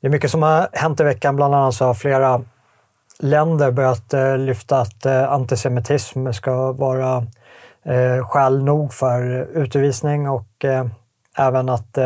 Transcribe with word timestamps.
Det 0.00 0.06
är 0.06 0.10
mycket 0.10 0.30
som 0.30 0.42
har 0.42 0.68
hänt 0.72 1.00
i 1.00 1.04
veckan. 1.04 1.36
Bland 1.36 1.54
annat 1.54 1.74
så 1.74 1.84
har 1.84 1.94
flera 1.94 2.42
länder 3.18 3.70
börjat 3.70 4.14
eh, 4.14 4.38
lyfta 4.38 4.80
att 4.80 5.06
eh, 5.06 5.32
antisemitism 5.32 6.32
ska 6.32 6.72
vara 6.72 7.26
eh, 7.84 8.26
skäl 8.26 8.64
nog 8.64 8.92
för 8.92 9.48
utvisning 9.52 10.28
och 10.28 10.64
även 11.38 11.68
att 11.68 11.98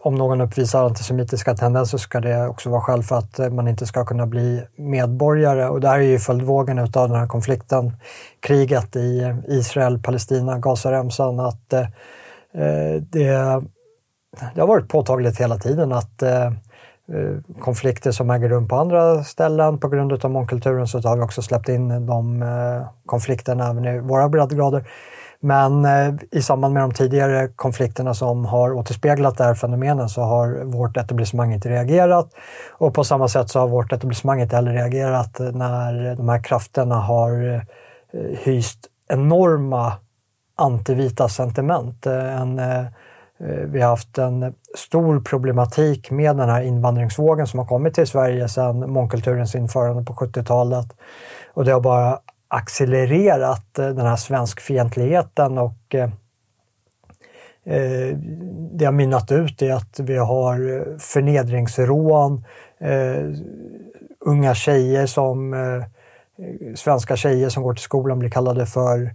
om 0.00 0.14
någon 0.14 0.40
uppvisar 0.40 0.84
antisemitiska 0.84 1.54
tendenser 1.54 1.98
ska 1.98 2.20
det 2.20 2.46
också 2.46 2.70
vara 2.70 2.80
skäl 2.80 3.02
för 3.02 3.16
att 3.16 3.52
man 3.52 3.68
inte 3.68 3.86
ska 3.86 4.04
kunna 4.04 4.26
bli 4.26 4.62
medborgare. 4.76 5.68
Och 5.68 5.80
det 5.80 5.88
här 5.88 5.98
är 5.98 6.02
ju 6.02 6.18
följdvågen 6.18 6.78
av 6.78 6.90
den 6.90 7.14
här 7.14 7.26
konflikten, 7.26 7.96
kriget 8.40 8.96
i 8.96 9.34
Israel, 9.48 10.02
Palestina, 10.02 10.58
Gazaremsan. 10.58 11.40
Att 11.40 11.74
det, 13.10 13.62
det 14.54 14.60
har 14.60 14.68
varit 14.68 14.88
påtagligt 14.88 15.40
hela 15.40 15.58
tiden 15.58 15.92
att 15.92 16.22
eh, 16.22 16.46
eh, 16.46 16.52
konflikter 17.60 18.10
som 18.10 18.30
äger 18.30 18.48
rum 18.48 18.68
på 18.68 18.76
andra 18.76 19.24
ställen 19.24 19.78
på 19.78 19.88
grund 19.88 20.24
av 20.24 20.30
mångkulturen 20.30 20.86
så 20.86 21.00
har 21.00 21.16
vi 21.16 21.22
också 21.22 21.42
släppt 21.42 21.68
in 21.68 22.06
de 22.06 22.42
eh, 22.42 22.88
konflikterna 23.06 23.70
även 23.70 23.84
i 23.84 23.98
våra 24.00 24.28
breddgrader. 24.28 24.84
Men 25.40 25.84
eh, 25.84 26.14
i 26.30 26.42
samband 26.42 26.74
med 26.74 26.82
de 26.82 26.92
tidigare 26.92 27.48
konflikterna 27.48 28.14
som 28.14 28.44
har 28.44 28.72
återspeglat 28.72 29.36
det 29.38 29.44
här 29.44 29.54
fenomenet 29.54 30.10
så 30.10 30.22
har 30.22 30.64
vårt 30.64 30.96
etablissemang 30.96 31.52
inte 31.52 31.68
reagerat. 31.68 32.30
Och 32.72 32.94
på 32.94 33.04
samma 33.04 33.28
sätt 33.28 33.50
så 33.50 33.60
har 33.60 33.68
vårt 33.68 33.92
etablissemang 33.92 34.40
inte 34.40 34.56
heller 34.56 34.72
reagerat 34.72 35.38
när 35.38 36.16
de 36.16 36.28
här 36.28 36.42
krafterna 36.42 36.94
har 36.94 37.54
eh, 38.12 38.38
hyst 38.38 38.78
enorma 39.08 39.92
antivita 40.54 41.28
sentiment. 41.28 42.06
Eh, 42.06 42.40
en, 42.40 42.60
Eh, 43.38 43.46
vi 43.46 43.80
har 43.80 43.90
haft 43.90 44.18
en 44.18 44.54
stor 44.74 45.20
problematik 45.20 46.10
med 46.10 46.36
den 46.36 46.48
här 46.48 46.62
invandringsvågen 46.62 47.46
som 47.46 47.58
har 47.58 47.66
kommit 47.66 47.94
till 47.94 48.06
Sverige 48.06 48.48
sedan 48.48 48.90
mångkulturens 48.92 49.54
införande 49.54 50.04
på 50.04 50.12
70-talet. 50.12 50.86
Och 51.54 51.64
det 51.64 51.72
har 51.72 51.80
bara 51.80 52.18
accelererat 52.48 53.78
eh, 53.78 53.88
den 53.88 54.06
här 54.06 54.16
svenskfientligheten 54.16 55.58
och 55.58 55.94
eh, 55.94 56.10
eh, 57.64 58.16
det 58.72 58.84
har 58.84 58.92
mynnat 58.92 59.32
ut 59.32 59.62
i 59.62 59.70
att 59.70 60.00
vi 60.00 60.16
har 60.16 60.56
förnedringsrån, 60.98 62.44
unga 64.20 64.54
tjejer 64.54 65.06
som 65.06 65.54
svenska 66.74 67.16
tjejer 67.16 67.48
som 67.48 67.62
går 67.62 67.74
till 67.74 67.82
skolan 67.82 68.18
blir 68.18 68.30
kallade 68.30 68.66
för 68.66 69.14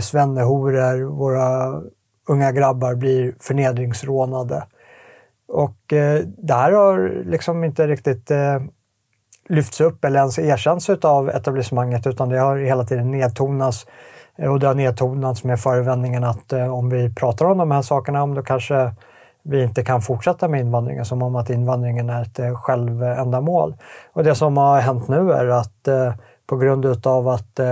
svennehoror. 0.00 1.04
Våra 1.04 1.80
unga 2.28 2.52
grabbar 2.52 2.94
blir 2.94 3.34
förnedringsrånade. 3.40 4.66
Och 5.48 5.92
eh, 5.92 6.20
det 6.26 6.54
här 6.54 6.72
har 6.72 7.22
liksom 7.24 7.64
inte 7.64 7.86
riktigt 7.86 8.30
eh, 8.30 8.60
lyfts 9.48 9.80
upp 9.80 10.04
eller 10.04 10.18
ens 10.18 10.38
erkänts 10.38 10.90
av 10.90 11.28
etablissemanget 11.30 12.06
utan 12.06 12.28
det 12.28 12.38
har 12.38 12.56
hela 12.56 12.84
tiden 12.84 13.10
nedtonats. 13.10 13.86
Eh, 14.36 14.52
och 14.52 14.60
det 14.60 14.66
har 14.66 14.74
nedtonats 14.74 15.44
med 15.44 15.60
förevändningen 15.60 16.24
att 16.24 16.52
eh, 16.52 16.74
om 16.74 16.90
vi 16.90 17.14
pratar 17.14 17.46
om 17.46 17.58
de 17.58 17.70
här 17.70 17.82
sakerna, 17.82 18.22
om 18.22 18.34
då 18.34 18.42
kanske 18.42 18.92
vi 19.42 19.62
inte 19.62 19.84
kan 19.84 20.02
fortsätta 20.02 20.48
med 20.48 20.60
invandringen 20.60 21.04
som 21.04 21.22
om 21.22 21.36
att 21.36 21.50
invandringen 21.50 22.10
är 22.10 22.22
ett 22.22 22.38
eh, 22.38 22.56
självändamål. 22.56 23.76
Och 24.12 24.24
det 24.24 24.34
som 24.34 24.56
har 24.56 24.80
hänt 24.80 25.08
nu 25.08 25.32
är 25.32 25.46
att 25.46 25.88
på 26.46 26.56
grund 26.56 26.84
utav 26.84 27.28
att 27.28 27.58
eh, 27.58 27.66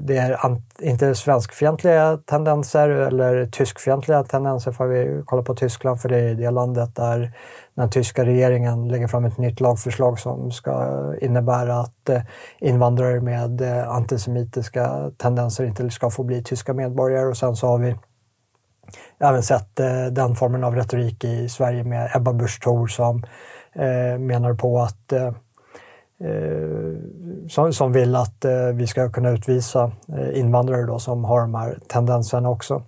det 0.00 0.16
är 0.16 0.38
inte 0.82 1.14
svenskfientliga 1.14 2.18
tendenser 2.26 2.88
eller 2.88 3.46
tyskfientliga 3.46 4.24
tendenser, 4.24 4.72
får 4.72 4.86
vi 4.86 5.22
kolla 5.24 5.42
på 5.42 5.54
Tyskland, 5.54 6.00
för 6.00 6.08
det 6.08 6.18
är 6.18 6.34
det 6.34 6.50
landet 6.50 6.96
där 6.96 7.32
den 7.74 7.90
tyska 7.90 8.24
regeringen 8.24 8.88
lägger 8.88 9.06
fram 9.06 9.24
ett 9.24 9.38
nytt 9.38 9.60
lagförslag 9.60 10.18
som 10.18 10.50
ska 10.50 11.14
innebära 11.20 11.80
att 11.80 12.08
eh, 12.08 12.22
invandrare 12.60 13.20
med 13.20 13.60
eh, 13.60 13.88
antisemitiska 13.88 15.10
tendenser 15.16 15.64
inte 15.64 15.90
ska 15.90 16.10
få 16.10 16.22
bli 16.22 16.42
tyska 16.42 16.74
medborgare. 16.74 17.26
Och 17.26 17.36
sen 17.36 17.56
så 17.56 17.66
har 17.66 17.78
vi 17.78 17.96
även 19.20 19.42
sett 19.42 19.80
eh, 19.80 20.06
den 20.06 20.34
formen 20.34 20.64
av 20.64 20.74
retorik 20.74 21.24
i 21.24 21.48
Sverige 21.48 21.84
med 21.84 22.10
Ebba 22.14 22.32
Busch 22.32 22.60
Thor 22.62 22.86
som 22.86 23.24
eh, 23.72 24.18
menar 24.18 24.54
på 24.54 24.80
att 24.80 25.12
eh, 25.12 25.32
Eh, 26.24 27.72
som, 27.72 27.92
vill 27.92 28.16
att 28.16 28.44
eh, 28.44 28.66
vi 28.74 28.86
ska 28.86 29.08
kunna 29.08 29.30
utvisa 29.30 29.92
eh, 30.18 30.38
invandrare 30.38 30.86
då 30.86 30.98
som 30.98 31.24
har 31.24 31.40
de 31.40 31.54
här 31.54 31.78
tendenserna 31.88 32.50
också. 32.50 32.82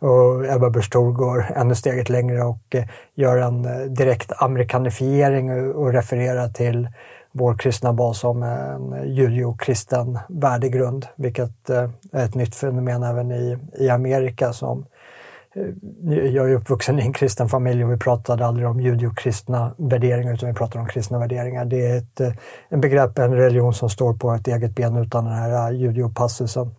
Och 0.00 0.46
Ebba 0.46 0.70
Busch 0.70 0.92
går 0.92 1.46
ännu 1.56 1.74
steget 1.74 2.08
längre 2.08 2.42
och 2.42 2.74
eh, 2.74 2.84
gör 3.14 3.36
en 3.36 3.64
eh, 3.64 3.80
direkt 3.80 4.32
amerikanifiering 4.36 5.72
och 5.74 5.92
refererar 5.92 6.48
till 6.48 6.88
vår 7.32 7.58
kristna 7.58 7.92
bas 7.92 8.18
som 8.18 8.42
en 8.42 9.14
judio-kristen 9.14 10.18
värdegrund, 10.28 11.06
vilket 11.16 11.70
eh, 11.70 11.90
är 12.12 12.24
ett 12.24 12.34
nytt 12.34 12.54
fenomen 12.54 13.02
även 13.02 13.32
i, 13.32 13.58
i 13.78 13.88
Amerika. 13.88 14.52
Som, 14.52 14.86
Eh, 15.54 16.26
jag 16.26 16.50
är 16.50 16.54
uppvuxen 16.54 16.98
i 16.98 17.02
en 17.02 17.12
kristen 17.12 17.48
familj 17.48 17.84
och 17.84 17.92
vi 17.92 17.96
pratade 17.96 18.46
aldrig 18.46 18.68
om 18.68 18.80
judio-kristna 18.80 19.74
värderingar 19.78 20.34
utan 20.34 20.48
vi 20.48 20.54
pratade 20.54 20.80
om 20.80 20.88
kristna 20.88 21.18
värderingar. 21.18 21.64
Det 21.64 21.86
är 21.86 21.98
ett 21.98 22.20
eh, 22.20 22.32
en 22.68 22.80
begrepp, 22.80 23.18
en 23.18 23.34
religion 23.34 23.74
som 23.74 23.90
står 23.90 24.14
på 24.14 24.32
ett 24.32 24.48
eget 24.48 24.74
ben 24.74 24.96
utan 24.96 25.24
den 25.24 25.34
här 25.34 25.72
eh, 25.72 25.78
judio-passusen. 25.78 26.74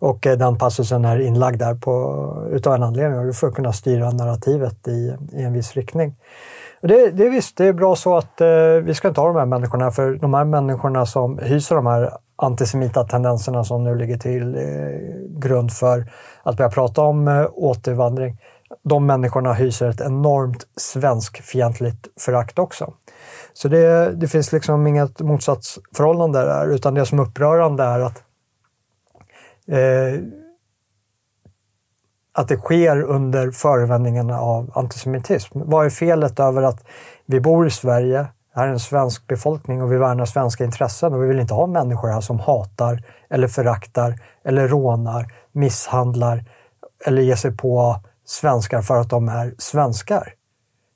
Och 0.00 0.18
den 0.20 0.58
passusen 0.58 1.04
är 1.04 1.20
inlagd 1.20 1.58
där 1.58 1.74
på, 1.74 2.48
utav 2.50 2.74
en 2.74 2.82
anledning, 2.82 3.32
för 3.32 3.46
att 3.46 3.54
kunna 3.54 3.72
styra 3.72 4.10
narrativet 4.10 4.88
i, 4.88 5.16
i 5.32 5.42
en 5.42 5.52
viss 5.52 5.74
riktning. 5.74 6.16
Och 6.82 6.88
det, 6.88 7.10
det 7.10 7.26
är 7.26 7.30
visst, 7.30 7.56
det 7.56 7.66
är 7.66 7.72
bra 7.72 7.96
så 7.96 8.16
att 8.16 8.40
eh, 8.40 8.48
vi 8.82 8.94
ska 8.94 9.08
inte 9.08 9.20
ha 9.20 9.28
de 9.28 9.36
här 9.36 9.46
människorna, 9.46 9.90
för 9.90 10.14
de 10.14 10.34
här 10.34 10.44
människorna 10.44 11.06
som 11.06 11.38
hyser 11.38 11.74
de 11.74 11.86
här 11.86 12.10
antisemita 12.38 13.04
tendenserna 13.04 13.64
som 13.64 13.84
nu 13.84 13.94
ligger 13.94 14.18
till 14.18 14.54
eh, 14.54 14.62
grund 15.38 15.72
för 15.72 16.10
att 16.42 16.56
börja 16.56 16.70
prata 16.70 17.02
om 17.02 17.28
eh, 17.28 17.46
återvandring, 17.52 18.38
de 18.82 19.06
människorna 19.06 19.52
hyser 19.52 19.88
ett 19.88 20.00
enormt 20.00 20.66
svenskfientligt 20.76 22.08
förakt 22.20 22.58
också. 22.58 22.92
Så 23.52 23.68
det, 23.68 24.12
det 24.14 24.28
finns 24.28 24.52
liksom 24.52 24.86
inget 24.86 25.20
motsatsförhållande 25.20 26.40
där, 26.44 26.68
utan 26.68 26.94
det 26.94 27.06
som 27.06 27.18
är 27.18 27.22
upprörande 27.22 27.84
är 27.84 28.00
att 28.00 28.22
eh, 29.68 30.22
att 32.32 32.48
det 32.48 32.56
sker 32.56 33.02
under 33.02 33.50
förevändningarna 33.50 34.40
av 34.40 34.70
antisemitism. 34.74 35.58
Vad 35.64 35.86
är 35.86 35.90
felet 35.90 36.40
över 36.40 36.62
att 36.62 36.84
vi 37.26 37.40
bor 37.40 37.66
i 37.66 37.70
Sverige, 37.70 38.26
här 38.58 38.68
är 38.68 38.72
en 38.72 38.80
svensk 38.80 39.26
befolkning 39.26 39.82
och 39.82 39.92
vi 39.92 39.96
värnar 39.96 40.24
svenska 40.24 40.64
intressen 40.64 41.14
och 41.14 41.22
vi 41.22 41.26
vill 41.26 41.40
inte 41.40 41.54
ha 41.54 41.66
människor 41.66 42.08
här 42.08 42.20
som 42.20 42.40
hatar 42.40 43.02
eller 43.30 43.48
föraktar 43.48 44.20
eller 44.44 44.68
rånar, 44.68 45.32
misshandlar 45.52 46.44
eller 47.06 47.22
ger 47.22 47.36
sig 47.36 47.56
på 47.56 47.96
svenskar 48.24 48.82
för 48.82 48.96
att 49.00 49.10
de 49.10 49.28
är 49.28 49.54
svenskar. 49.58 50.34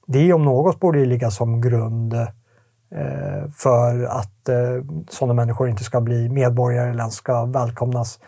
Det 0.06 0.33
om 0.33 0.43
något 0.43 0.81
borde 0.81 0.99
ju 0.99 1.06
ligga 1.06 1.31
som 1.31 1.61
grund 1.61 2.15
eh, 2.15 3.50
för 3.56 4.05
att 4.05 4.49
eh, 4.49 4.84
sådana 5.09 5.34
människor 5.34 5.69
inte 5.69 5.84
ska 5.84 6.00
bli 6.00 6.29
medborgare 6.29 6.91
eller 6.91 7.00
ens 7.00 7.15
ska 7.15 7.44
välkomnas 7.44 8.19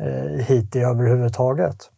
Eh, 0.00 0.44
hit 0.44 0.76
i 0.76 0.80
överhuvudtaget. 0.80 1.90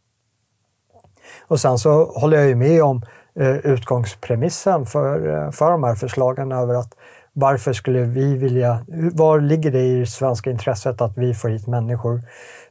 Och 1.46 1.60
sen 1.60 1.78
så 1.78 2.04
håller 2.04 2.36
jag 2.36 2.48
ju 2.48 2.54
med 2.54 2.82
om 2.82 2.96
eh, 2.96 3.02
Eh, 3.34 3.56
utgångspremissen 3.56 4.86
för, 4.86 5.28
eh, 5.28 5.50
för 5.50 5.70
de 5.70 5.84
här 5.84 5.94
förslagen 5.94 6.52
över 6.52 6.74
att 6.74 6.94
varför 7.32 7.72
skulle 7.72 8.00
vi 8.00 8.36
vilja, 8.36 8.84
var 9.12 9.40
ligger 9.40 9.70
det 9.70 9.80
i 9.80 10.00
det 10.00 10.06
svenska 10.06 10.50
intresset 10.50 11.00
att 11.00 11.18
vi 11.18 11.34
får 11.34 11.48
hit 11.48 11.66
människor 11.66 12.20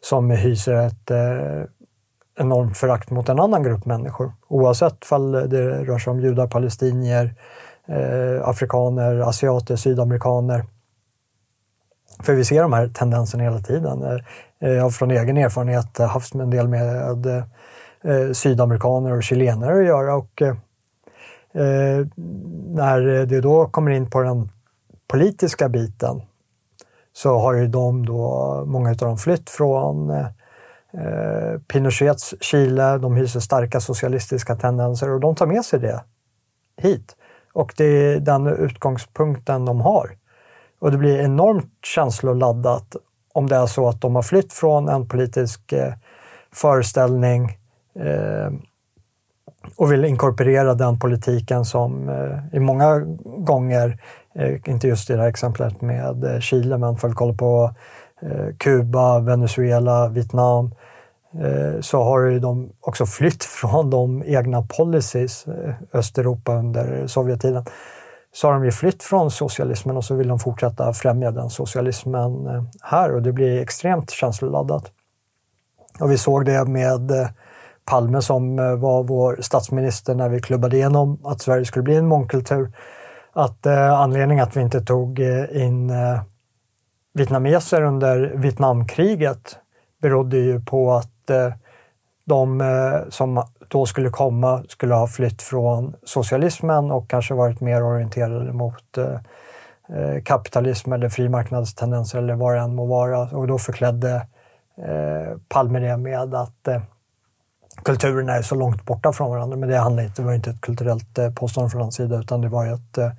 som 0.02 0.30
hyser 0.30 0.74
ett 0.74 1.12
eh, 1.12 1.64
enormt 2.40 2.78
förakt 2.78 3.10
mot 3.10 3.30
en 3.30 3.40
annan 3.40 3.64
grupp 3.64 3.86
människor? 3.86 4.34
Oavsett 4.48 5.06
fall 5.06 5.32
det 5.32 5.84
rör 5.84 5.98
sig 5.98 6.12
om 6.12 6.20
judar, 6.20 6.48
palestinier, 6.48 7.36
eh, 7.88 8.48
afrikaner, 8.50 9.20
asiater, 9.20 9.76
sydamerikaner. 9.76 10.66
För 12.24 12.34
vi 12.34 12.46
ser 12.46 12.62
de 12.62 12.74
här 12.74 12.88
tendenserna 12.88 13.44
hela 13.44 13.60
tiden. 13.60 14.04
Eh, 14.04 14.70
jag 14.70 14.84
har 14.84 14.90
från 14.90 15.12
egen 15.12 15.38
erfarenhet 15.38 15.98
haft 15.98 16.36
en 16.36 16.50
del 16.50 16.68
med 16.68 17.18
eh, 18.04 18.32
sydamerikaner 18.32 19.18
och 19.18 19.24
chilenare 19.24 19.80
att 19.80 19.86
göra 19.86 20.16
och 20.16 20.42
eh, 20.42 20.56
eh, 21.54 22.08
när 22.68 23.26
det 23.26 23.42
då 23.42 23.66
kommer 23.66 23.92
in 23.92 24.10
på 24.10 24.22
den 24.22 24.50
politiska 25.08 25.70
biten 25.70 26.22
så 27.14 27.38
har 27.38 27.54
ju 27.54 27.68
de 27.68 28.06
då, 28.06 28.64
många 28.68 28.90
av 28.90 28.96
dem 28.96 29.18
flytt 29.18 29.50
från 29.50 30.10
eh, 30.10 30.28
eh, 30.94 31.60
Pinochets 31.68 32.36
Chile, 32.42 32.98
de 32.98 33.16
hyser 33.16 33.40
starka 33.40 33.80
socialistiska 33.80 34.56
tendenser 34.56 35.12
och 35.12 35.20
de 35.20 35.36
tar 35.36 35.46
med 35.46 35.66
sig 35.66 35.80
det 35.80 36.04
hit. 36.82 37.16
Och 37.54 37.74
det 37.78 37.86
är 37.86 38.20
den 38.20 38.48
utgångspunkten 38.48 39.66
de 39.66 39.82
har. 39.82 40.12
Och 40.80 40.92
det 40.92 40.98
blir 40.98 41.20
enormt 41.20 41.74
känsloladdat 41.86 42.96
om 43.34 43.48
det 43.48 43.56
är 43.56 43.66
så 43.66 43.88
att 43.88 44.02
de 44.02 44.16
har 44.16 44.22
flytt 44.22 44.54
från 44.54 44.90
en 44.90 45.08
politisk 45.08 45.74
eh, 45.74 45.94
föreställning 46.52 47.59
Eh, 47.96 48.52
och 49.76 49.92
vill 49.92 50.06
inkorporera 50.06 50.74
den 50.74 51.00
politiken 51.00 51.66
som 51.66 52.10
eh, 52.10 52.58
i 52.58 52.60
många 52.60 53.00
gånger, 53.24 54.02
eh, 54.36 54.56
inte 54.66 54.88
just 54.88 55.10
i 55.10 55.14
det 55.14 55.20
här 55.20 55.30
exemplet 55.30 55.82
med 55.82 56.38
Chile, 56.42 56.78
men 56.78 56.98
får 56.98 57.08
vi 57.08 57.14
kolla 57.14 57.34
på 57.34 57.74
Kuba, 58.58 59.20
Venezuela, 59.20 60.08
Vietnam, 60.10 60.76
så 61.82 62.04
har 62.04 62.22
ju 62.22 62.40
de 62.40 62.70
också 62.82 63.06
flytt 63.06 63.44
från 63.62 63.90
de 63.90 64.24
egna 64.26 64.62
policies, 64.62 65.46
Östeuropa 65.94 66.56
under 66.56 67.08
Sovjettiden, 67.08 67.66
så 68.34 68.48
har 68.48 68.54
de 68.54 68.66
ju 68.66 68.72
flytt 68.72 69.04
från 69.04 69.32
socialismen 69.32 69.98
och 69.98 70.06
så 70.06 70.16
vill 70.16 70.28
de 70.28 70.40
fortsätta 70.40 70.94
främja 70.94 71.32
den 71.32 71.50
socialismen 71.50 72.32
här 72.82 73.16
och 73.16 73.22
det 73.22 73.32
blir 73.32 73.62
extremt 73.62 74.10
känsloladdat. 74.10 74.92
Och 76.00 76.12
vi 76.12 76.18
såg 76.18 76.46
det 76.46 76.66
med 76.66 77.12
Palme 77.90 78.22
som 78.22 78.60
eh, 78.60 78.76
var 78.76 79.04
vår 79.04 79.38
statsminister 79.42 80.16
när 80.16 80.30
vi 80.30 80.42
klubbade 80.42 80.78
igenom 80.78 81.26
att 81.26 81.42
Sverige 81.42 81.66
skulle 81.66 81.84
bli 81.84 81.96
en 81.96 82.08
mångkultur. 82.08 82.72
Att 83.34 83.66
eh, 83.66 84.00
anledningen 84.00 84.44
att 84.44 84.58
vi 84.58 84.62
inte 84.62 84.82
tog 84.82 85.20
eh, 85.20 85.66
in 85.66 85.90
eh, 85.90 86.22
vietnameser 87.14 87.82
under 87.82 88.34
Vietnamkriget 88.36 89.60
berodde 90.02 90.38
ju 90.38 90.62
på 90.62 90.92
att 90.94 91.30
eh, 91.30 91.54
de 92.26 92.62
eh, 92.62 93.10
som 93.10 93.44
då 93.68 93.86
skulle 93.86 94.10
komma 94.10 94.64
skulle 94.68 94.94
ha 94.94 95.08
flytt 95.08 95.42
från 95.42 95.96
socialismen 96.04 96.92
och 96.92 97.10
kanske 97.10 97.34
varit 97.34 97.62
mer 97.62 97.84
orienterade 97.84 98.54
mot 98.54 98.98
eh, 98.98 99.14
eh 99.98 100.22
kapitalism 100.24 100.94
eller 100.94 101.10
frimarknadstendenser 101.10 102.18
eller 102.18 102.36
vad 102.36 102.56
det 102.56 102.60
än 102.60 102.76
må 102.76 102.86
vara. 102.86 103.20
Och 103.22 103.48
då 103.48 103.58
förklädde 103.58 104.28
Palme 105.50 105.80
det 105.80 105.98
med 105.98 106.34
att 106.34 106.68
kulturerna 107.84 108.34
är 108.34 108.42
så 108.42 108.56
långt 108.56 108.86
borta 108.86 109.14
från 109.14 109.30
varandra. 109.30 109.58
Men 109.58 109.70
det, 109.70 109.78
handlar 109.78 110.04
inte, 110.04 110.22
det 110.22 110.26
var 110.26 110.34
inte 110.34 110.50
ett 110.50 110.62
kulturellt 110.62 111.18
eh, 111.18 111.34
påstående 111.34 111.72
från 111.72 111.82
hans 111.82 111.96
sida 111.96 112.20
utan 112.20 112.42
det 112.42 112.50
var 112.50 112.66
ju 112.66 112.72
att 112.72 112.98
eh, 112.98 113.12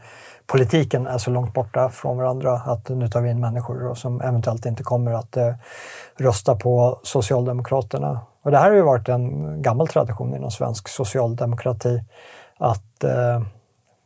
politiken 0.46 1.06
är 1.06 1.18
så 1.18 1.30
långt 1.30 1.54
borta 1.54 1.88
från 1.88 2.16
varandra 2.16 2.52
att 2.52 2.88
nu 2.88 3.08
tar 3.08 3.20
vi 3.20 3.30
in 3.30 3.40
människor 3.40 3.88
då, 3.88 3.94
som 3.94 4.20
eventuellt 4.20 4.66
inte 4.66 4.82
kommer 4.82 5.12
att 5.12 5.36
eh, 5.36 5.54
rösta 6.16 6.56
på 6.56 7.00
Socialdemokraterna. 7.02 8.20
Och 8.42 8.50
det 8.50 8.58
här 8.58 8.68
har 8.68 8.76
ju 8.76 8.82
varit 8.82 9.08
en 9.08 9.62
gammal 9.62 9.88
tradition 9.88 10.36
inom 10.36 10.50
svensk 10.50 10.88
socialdemokrati 10.88 12.00
att 12.58 13.04
eh, 13.04 13.42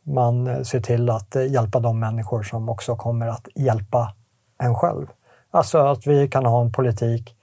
man 0.03 0.65
ser 0.65 0.81
till 0.81 1.11
att 1.11 1.37
eh, 1.37 1.47
hjälpa 1.47 1.81
de 1.81 2.01
människor 2.01 2.43
som 2.43 2.69
också 2.69 2.97
kommer 2.97 3.27
att 3.27 3.49
hjälpa 3.55 4.15
en 4.59 4.75
själv. 4.75 5.07
Alltså 5.51 5.79
att 5.79 6.07
vi 6.07 6.29
kan 6.29 6.47
ha 6.47 6.61
en 6.61 6.73
politik 6.73 7.37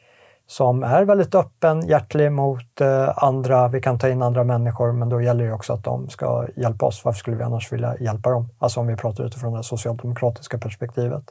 som 0.51 0.83
är 0.83 1.05
väldigt 1.05 1.35
öppen, 1.35 1.87
hjärtlig 1.87 2.31
mot 2.31 2.81
eh, 2.81 3.23
andra. 3.23 3.67
Vi 3.67 3.81
kan 3.81 3.99
ta 3.99 4.09
in 4.09 4.21
andra 4.21 4.43
människor, 4.43 4.91
men 4.91 5.09
då 5.09 5.21
gäller 5.21 5.45
det 5.45 5.51
också 5.51 5.73
att 5.73 5.83
de 5.83 6.09
ska 6.09 6.47
hjälpa 6.55 6.85
oss. 6.85 7.05
Varför 7.05 7.19
skulle 7.19 7.37
vi 7.37 7.43
annars 7.43 7.73
vilja 7.73 7.95
hjälpa 7.99 8.29
dem? 8.29 8.49
Alltså 8.59 8.79
om 8.79 8.87
vi 8.87 8.95
pratar 8.95 9.23
utifrån 9.23 9.53
det 9.53 9.63
socialdemokratiska 9.63 10.57
perspektivet. 10.57 11.23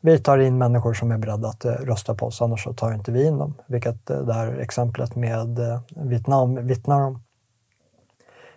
Vi 0.00 0.18
tar 0.18 0.38
in 0.38 0.58
människor 0.58 0.94
som 0.94 1.10
är 1.10 1.18
beredda 1.18 1.48
att 1.48 1.64
eh, 1.64 1.72
rösta 1.72 2.14
på 2.14 2.26
oss, 2.26 2.42
annars 2.42 2.64
så 2.64 2.72
tar 2.72 2.92
inte 2.92 3.12
vi 3.12 3.26
in 3.26 3.38
dem. 3.38 3.54
Vilket 3.66 4.10
eh, 4.10 4.18
det 4.18 4.34
här 4.34 4.60
exemplet 4.60 5.16
med 5.16 5.80
Vietnam 5.96 6.66
vittnar 6.66 7.00
om. 7.00 7.22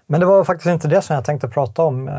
Men 0.08 0.20
det 0.20 0.26
var 0.26 0.44
faktiskt 0.44 0.74
inte 0.74 0.88
det 0.88 1.02
som 1.02 1.16
jag 1.16 1.26
tänkte 1.26 1.48
prata 1.48 1.84
om 1.84 2.10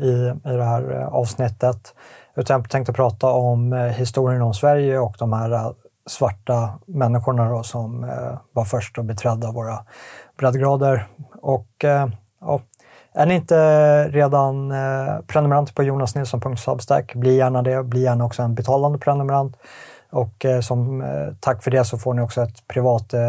i, 0.00 0.32
i 0.50 0.56
det 0.56 0.64
här 0.64 0.92
avsnittet. 0.92 1.94
Utan 2.36 2.60
jag 2.60 2.70
tänkte 2.70 2.92
prata 2.92 3.26
om 3.26 3.72
historien 3.72 4.42
om 4.42 4.54
Sverige 4.54 4.98
och 4.98 5.16
de 5.18 5.32
här 5.32 5.74
svarta 6.06 6.78
människorna 6.86 7.50
då, 7.50 7.62
som 7.62 8.04
eh, 8.04 8.38
var 8.52 8.64
först 8.64 8.98
att 8.98 9.04
beträda 9.04 9.52
våra 9.52 9.78
breddgrader. 10.38 11.06
Och 11.42 11.84
eh, 11.84 12.08
ja, 12.40 12.60
är 13.14 13.26
ni 13.26 13.34
inte 13.34 14.08
redan 14.08 14.72
eh, 14.72 15.20
prenumerant 15.26 15.74
på 15.74 15.82
jonasnilsson.substack, 15.82 17.14
bli 17.14 17.36
gärna 17.36 17.62
det. 17.62 17.82
Bli 17.82 18.02
gärna 18.02 18.24
också 18.24 18.42
en 18.42 18.54
betalande 18.54 18.98
prenumerant. 18.98 19.56
Och 20.10 20.44
eh, 20.44 20.60
som 20.60 21.02
eh, 21.02 21.34
tack 21.40 21.62
för 21.62 21.70
det 21.70 21.84
så 21.84 21.98
får 21.98 22.14
ni 22.14 22.22
också 22.22 22.42
ett 22.42 22.68
privat 22.68 23.14
eh, 23.14 23.20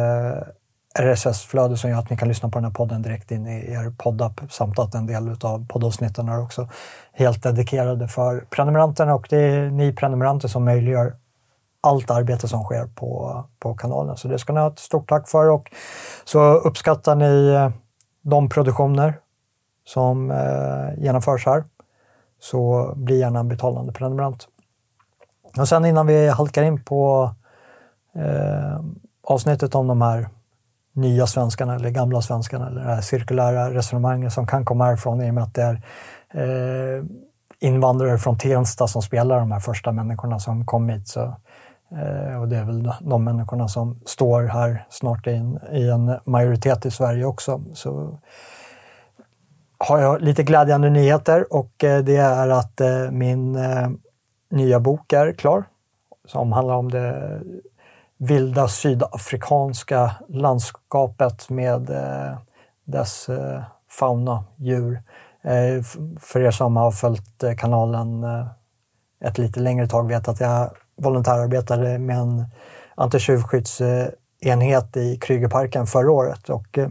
RSS-flöde 1.00 1.78
som 1.78 1.90
gör 1.90 2.00
att 2.00 2.10
ni 2.10 2.18
kan 2.18 2.28
lyssna 2.28 2.50
på 2.50 2.58
den 2.58 2.66
här 2.66 2.72
podden 2.72 3.02
direkt 3.02 3.32
in 3.32 3.48
i 3.48 3.72
er 3.72 3.94
poddapp 3.98 4.42
samt 4.50 4.80
att 4.80 4.96
en 4.96 5.06
del 5.06 5.30
av 5.42 5.68
poddavsnitten 5.68 6.30
är 6.30 6.42
också 6.42 6.70
helt 7.14 7.44
dedikerade 7.44 8.08
för 8.08 8.46
prenumeranterna 8.50 9.16
och 9.16 9.28
det 9.30 9.38
är 9.38 9.70
ni 9.70 9.94
prenumeranter 9.94 10.48
som 10.48 10.66
möjliggör 10.66 11.14
allt 11.84 12.12
arbete 12.12 12.48
som 12.48 12.64
sker 12.64 12.88
på, 12.88 13.44
på 13.60 13.74
kanalen. 13.74 14.18
Så 14.18 14.28
det 14.28 14.40
ska 14.40 14.54
ni 14.54 14.60
ha 14.60 14.68
ett 14.68 14.80
stort 14.80 15.10
tack 15.10 15.30
för 15.30 15.50
och 15.50 15.72
så 16.24 16.54
uppskattar 16.54 17.16
ni 17.16 17.48
eh, 17.48 17.70
de 18.22 18.50
produktioner 18.50 19.14
som 19.86 20.32
eh, 20.32 21.04
genomförs 21.04 21.46
här 21.46 21.64
så 22.40 22.94
bli 22.96 23.20
gärna 23.20 23.40
en 23.40 23.48
betalande 23.48 23.94
prenumerant. 23.94 24.48
Och 25.58 25.68
sen 25.68 25.86
innan 25.86 26.08
vi 26.08 26.28
halkar 26.28 26.64
in 26.64 26.84
på 26.84 27.32
eh, 28.16 28.80
avsnittet 29.24 29.76
om 29.76 29.88
de 29.88 30.02
här 30.02 30.30
nya 30.94 31.28
svenskarna 31.28 31.76
eller 31.76 31.90
gamla 31.90 32.22
svenskarna 32.22 32.68
eller 32.68 32.82
det 32.82 32.96
här 32.96 33.02
cirkulära 33.02 33.74
resonemanget 33.74 34.34
som 34.34 34.48
kan 34.48 34.66
komma 34.66 34.86
härifrån 34.86 35.22
i 35.22 35.30
och 35.30 35.34
med 35.34 35.44
att 35.44 35.54
det 35.54 35.62
är 35.62 35.84
eh, 36.34 37.04
invandrare 37.60 38.18
från 38.18 38.38
Tensta 38.38 38.88
som 38.88 39.02
spelar 39.02 39.40
de 39.40 39.52
här 39.52 39.60
första 39.60 39.92
människorna 39.92 40.40
som 40.40 40.66
kom 40.66 40.90
hit. 40.90 41.08
Så 41.08 41.36
Eh, 41.98 42.42
och 42.42 42.48
det 42.48 42.58
är 42.58 42.64
väl 42.64 42.92
de 43.02 43.24
människorna 43.24 43.68
som 43.68 44.00
står 44.06 44.44
här 44.44 44.86
snart 44.90 45.28
in, 45.28 45.60
i 45.72 45.90
en 45.90 46.20
majoritet 46.26 46.86
i 46.86 46.92
Sverige 46.92 47.26
också. 47.26 47.62
Så 47.74 48.20
har 49.88 50.00
jag 50.00 50.22
lite 50.22 50.44
glädjande 50.44 50.90
nyheter 50.90 51.54
och 51.54 51.84
eh, 51.84 52.04
det 52.04 52.16
är 52.16 52.50
att 52.50 52.82
eh, 52.82 53.12
min 53.12 53.56
eh, 53.56 53.90
nya 54.50 54.80
bok 54.80 55.14
är 55.14 55.34
klar. 55.34 55.64
Som 56.26 56.52
handlar 56.52 56.76
om 56.76 56.92
det 56.92 57.42
vilda 58.18 58.68
sydafrikanska 58.68 60.12
landskapet 60.30 61.50
med 61.50 61.92
dess 62.84 63.30
fauna, 64.00 64.44
djur. 64.56 65.02
För 66.20 66.40
er 66.40 66.52
som 66.52 66.76
har 66.76 66.92
följt 66.92 67.44
kanalen 67.58 68.26
ett 69.26 69.38
lite 69.38 69.60
längre 69.60 69.88
tag 69.88 70.08
vet 70.08 70.28
att 70.28 70.40
jag 70.40 70.70
volontärarbetade 70.96 72.00
med 72.00 72.18
en 72.18 72.46
antitjuvskyddsenhet 72.96 74.98
i 74.98 75.18
Krügerparken 75.22 75.86
förra 75.86 76.12
året. 76.12 76.50
Och, 76.50 76.78
eh, 76.78 76.90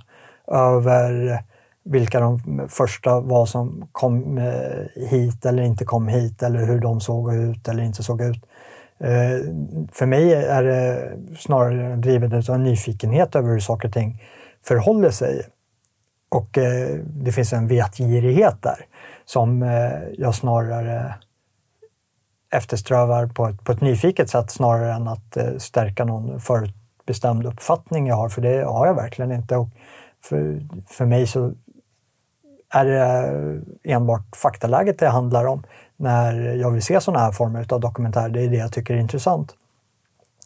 över 0.48 1.40
vilka 1.84 2.20
de 2.20 2.40
första 2.70 3.20
var 3.20 3.46
som 3.46 3.88
kom 3.92 4.38
hit 4.96 5.46
eller 5.46 5.64
inte 5.64 5.86
kom 5.86 6.08
hit 6.08 6.44
eller 6.44 6.66
hur 6.66 6.80
de 6.80 7.02
såg 7.02 7.34
ut 7.34 7.68
eller 7.68 7.84
inte 7.84 8.04
såg 8.04 8.22
ut. 8.22 8.46
Eh, 9.04 9.46
för 9.92 10.06
mig 10.06 10.34
är 10.34 10.64
det 10.64 11.18
snarare 11.38 11.96
drivet 11.96 12.50
av 12.50 12.60
nyfikenhet 12.60 13.36
över 13.36 13.50
hur 13.50 13.60
saker 13.60 13.88
och 13.88 13.94
ting 13.94 14.24
förhåller 14.64 15.10
sig. 15.10 15.42
Och 16.30 16.58
eh, 16.58 17.00
det 17.06 17.32
finns 17.32 17.54
en 17.54 17.68
vetgirighet 17.68 18.62
där 18.62 18.86
som 19.26 19.64
eh, 19.64 19.92
jag 20.18 20.36
snarare 20.36 21.16
eftersträvar 22.52 23.28
på 23.28 23.48
ett, 23.48 23.64
på 23.64 23.72
ett 23.72 23.82
nyfiket 23.82 24.30
sätt 24.30 24.52
snarare 24.52 24.94
än 24.94 25.08
att 25.08 25.38
stärka 25.58 26.06
någon 26.06 26.40
förutbestämd 26.40 27.46
uppfattning 27.46 28.08
jag 28.08 28.16
har, 28.16 28.30
för 28.30 28.42
det 28.42 28.64
har 28.64 28.88
jag 28.88 28.96
verkligen 28.96 29.32
inte. 29.32 29.58
Och 29.58 29.70
för, 30.24 30.62
för 30.88 31.06
mig 31.06 31.28
så 31.28 31.54
är 32.70 32.86
det 32.86 33.62
enbart 33.84 34.36
faktaläget 34.36 35.00
det 35.00 35.08
handlar 35.08 35.46
om 35.46 35.64
när 36.02 36.56
jag 36.56 36.72
vill 36.72 36.82
se 36.82 37.02
sådana 37.02 37.20
här 37.24 37.32
former 37.32 37.74
av 37.74 37.80
dokumentär. 37.80 38.30
Det 38.30 38.42
är 38.42 38.50
det 38.50 38.58
jag 38.58 38.74
tycker 38.74 38.94
är 38.94 38.98
intressant. 38.98 39.54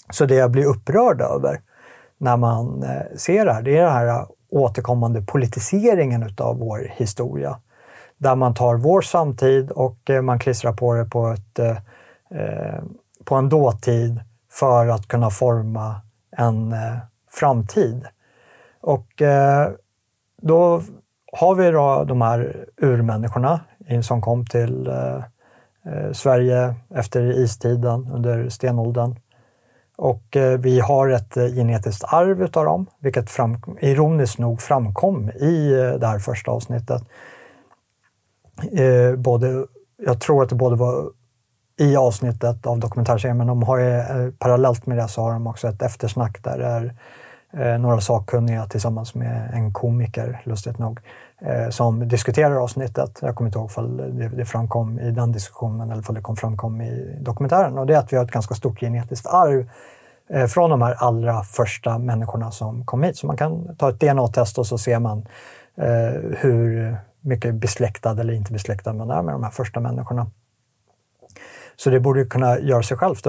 Så 0.10 0.26
det 0.26 0.36
jag 0.36 0.52
blir 0.52 0.66
upprörd 0.66 1.22
över 1.22 1.62
när 2.18 2.38
man 2.38 2.84
eh, 2.84 3.18
ser 3.18 3.46
det 3.46 3.54
här, 3.54 3.62
det 3.62 3.78
är 3.78 3.84
den 3.84 3.94
här 3.94 4.26
återkommande 4.50 5.22
politiseringen 5.22 6.24
utav 6.24 6.60
vår 6.60 6.92
historia. 6.96 7.60
Där 8.18 8.36
man 8.36 8.54
tar 8.54 8.76
vår 8.76 9.02
samtid 9.02 9.72
och 9.72 10.10
eh, 10.10 10.22
man 10.22 10.40
klistrar 10.40 10.74
på 10.74 10.94
det 10.94 11.06
på, 11.06 11.28
ett, 11.28 11.60
eh, 11.60 11.78
eh, 12.42 12.84
på 13.24 13.36
en 13.36 13.50
dåtid 13.50 14.20
för 14.52 14.88
att 14.88 15.08
kunna 15.08 15.30
forma 15.30 16.02
en 16.38 16.76
framtid. 17.32 18.08
Och 18.82 19.22
då 20.42 20.82
har 21.32 21.56
vi 21.56 21.72
då 21.72 22.04
de 22.04 22.22
här 22.22 22.66
urmänniskorna 22.78 23.60
som 24.02 24.22
kom 24.22 24.46
till 24.46 24.90
Eh, 25.86 26.12
Sverige 26.12 26.76
efter 26.90 27.22
istiden 27.22 28.12
under 28.14 28.50
stenåldern. 28.50 29.16
Och 29.98 30.36
eh, 30.36 30.60
vi 30.60 30.80
har 30.80 31.10
ett 31.10 31.38
eh, 31.38 31.48
genetiskt 31.48 32.04
arv 32.04 32.44
utav 32.44 32.66
dem, 32.66 32.86
vilket 33.00 33.30
fram, 33.30 33.58
ironiskt 33.82 34.40
nog 34.40 34.62
framkom 34.62 35.30
i 35.30 35.70
det 36.00 36.08
här 36.08 36.20
första 36.20 36.52
avsnittet. 36.52 37.02
både, 39.18 39.66
jag 39.98 40.22
tror 40.22 40.44
att 40.44 40.50
det 40.50 40.56
både 40.56 40.76
var 40.76 41.10
i 41.80 41.96
avsnittet 41.96 42.66
av 42.66 42.80
dokumentärserien, 42.80 43.38
men 43.38 43.48
de 43.48 43.64
har 43.64 43.78
ju, 43.78 44.32
parallellt 44.32 44.86
med 44.86 44.98
det 44.98 45.08
så 45.08 45.22
har 45.22 45.34
de 45.34 45.48
också 45.48 45.68
ett 45.68 45.82
eftersnack 45.82 46.44
där 46.44 46.58
det 46.58 46.66
är 46.66 46.96
Eh, 47.58 47.78
några 47.80 48.02
sakkunniga 48.02 48.66
tillsammans 48.66 49.16
med 49.16 49.52
en 49.54 49.74
komiker, 49.74 50.42
lustigt 50.46 50.80
nog, 50.80 51.00
eh, 51.42 51.70
som 51.70 52.08
diskuterar 52.08 52.56
avsnittet. 52.56 53.20
Jag 53.22 53.36
kommer 53.36 53.48
inte 53.48 53.60
ihåg 53.60 53.72
om 53.76 53.98
det, 53.98 54.28
det 54.28 54.46
framkom 54.46 55.00
i 55.00 55.12
den 55.12 55.32
diskussionen 55.32 55.92
eller 55.92 56.10
om 56.10 56.16
det 56.16 56.22
kom 56.22 56.36
framkom 56.36 56.82
i 56.82 57.18
dokumentären. 57.22 57.78
Och 57.78 57.86
det 57.86 57.96
är 57.96 58.00
att 58.00 58.14
vi 58.14 58.18
har 58.18 58.24
ett 58.24 58.32
ganska 58.32 58.56
stort 58.56 58.80
genetiskt 58.80 59.28
arv 59.28 59.66
Eh, 60.30 60.48
från 60.48 60.70
de 60.70 60.82
här 60.82 60.94
allra 60.98 61.44
första 61.44 62.00
människorna 62.00 62.52
som 62.52 62.86
kom 62.86 63.04
hit. 63.04 63.18
Så 63.18 63.28
man 63.28 63.38
kan 63.38 63.76
ta 63.76 63.90
ett 63.90 64.00
DNA-test 64.00 64.58
och 64.58 64.68
så 64.68 64.78
ser 64.78 65.00
man 65.00 65.28
eh, 65.78 66.38
hur 66.38 66.96
mycket 67.22 67.56
besläktad 67.56 68.20
eller 68.20 68.34
inte 68.34 68.54
besläktad 68.54 68.94
man 68.94 69.12
är 69.12 69.22
med 69.22 69.34
de 69.34 69.44
här 69.44 69.52
första 69.52 69.80
människorna. 69.80 70.28
Så 71.76 71.90
det 71.90 72.00
borde 72.00 72.26
kunna 72.26 72.60
göra 72.60 72.84
sig 72.84 72.98
självt. 72.98 73.28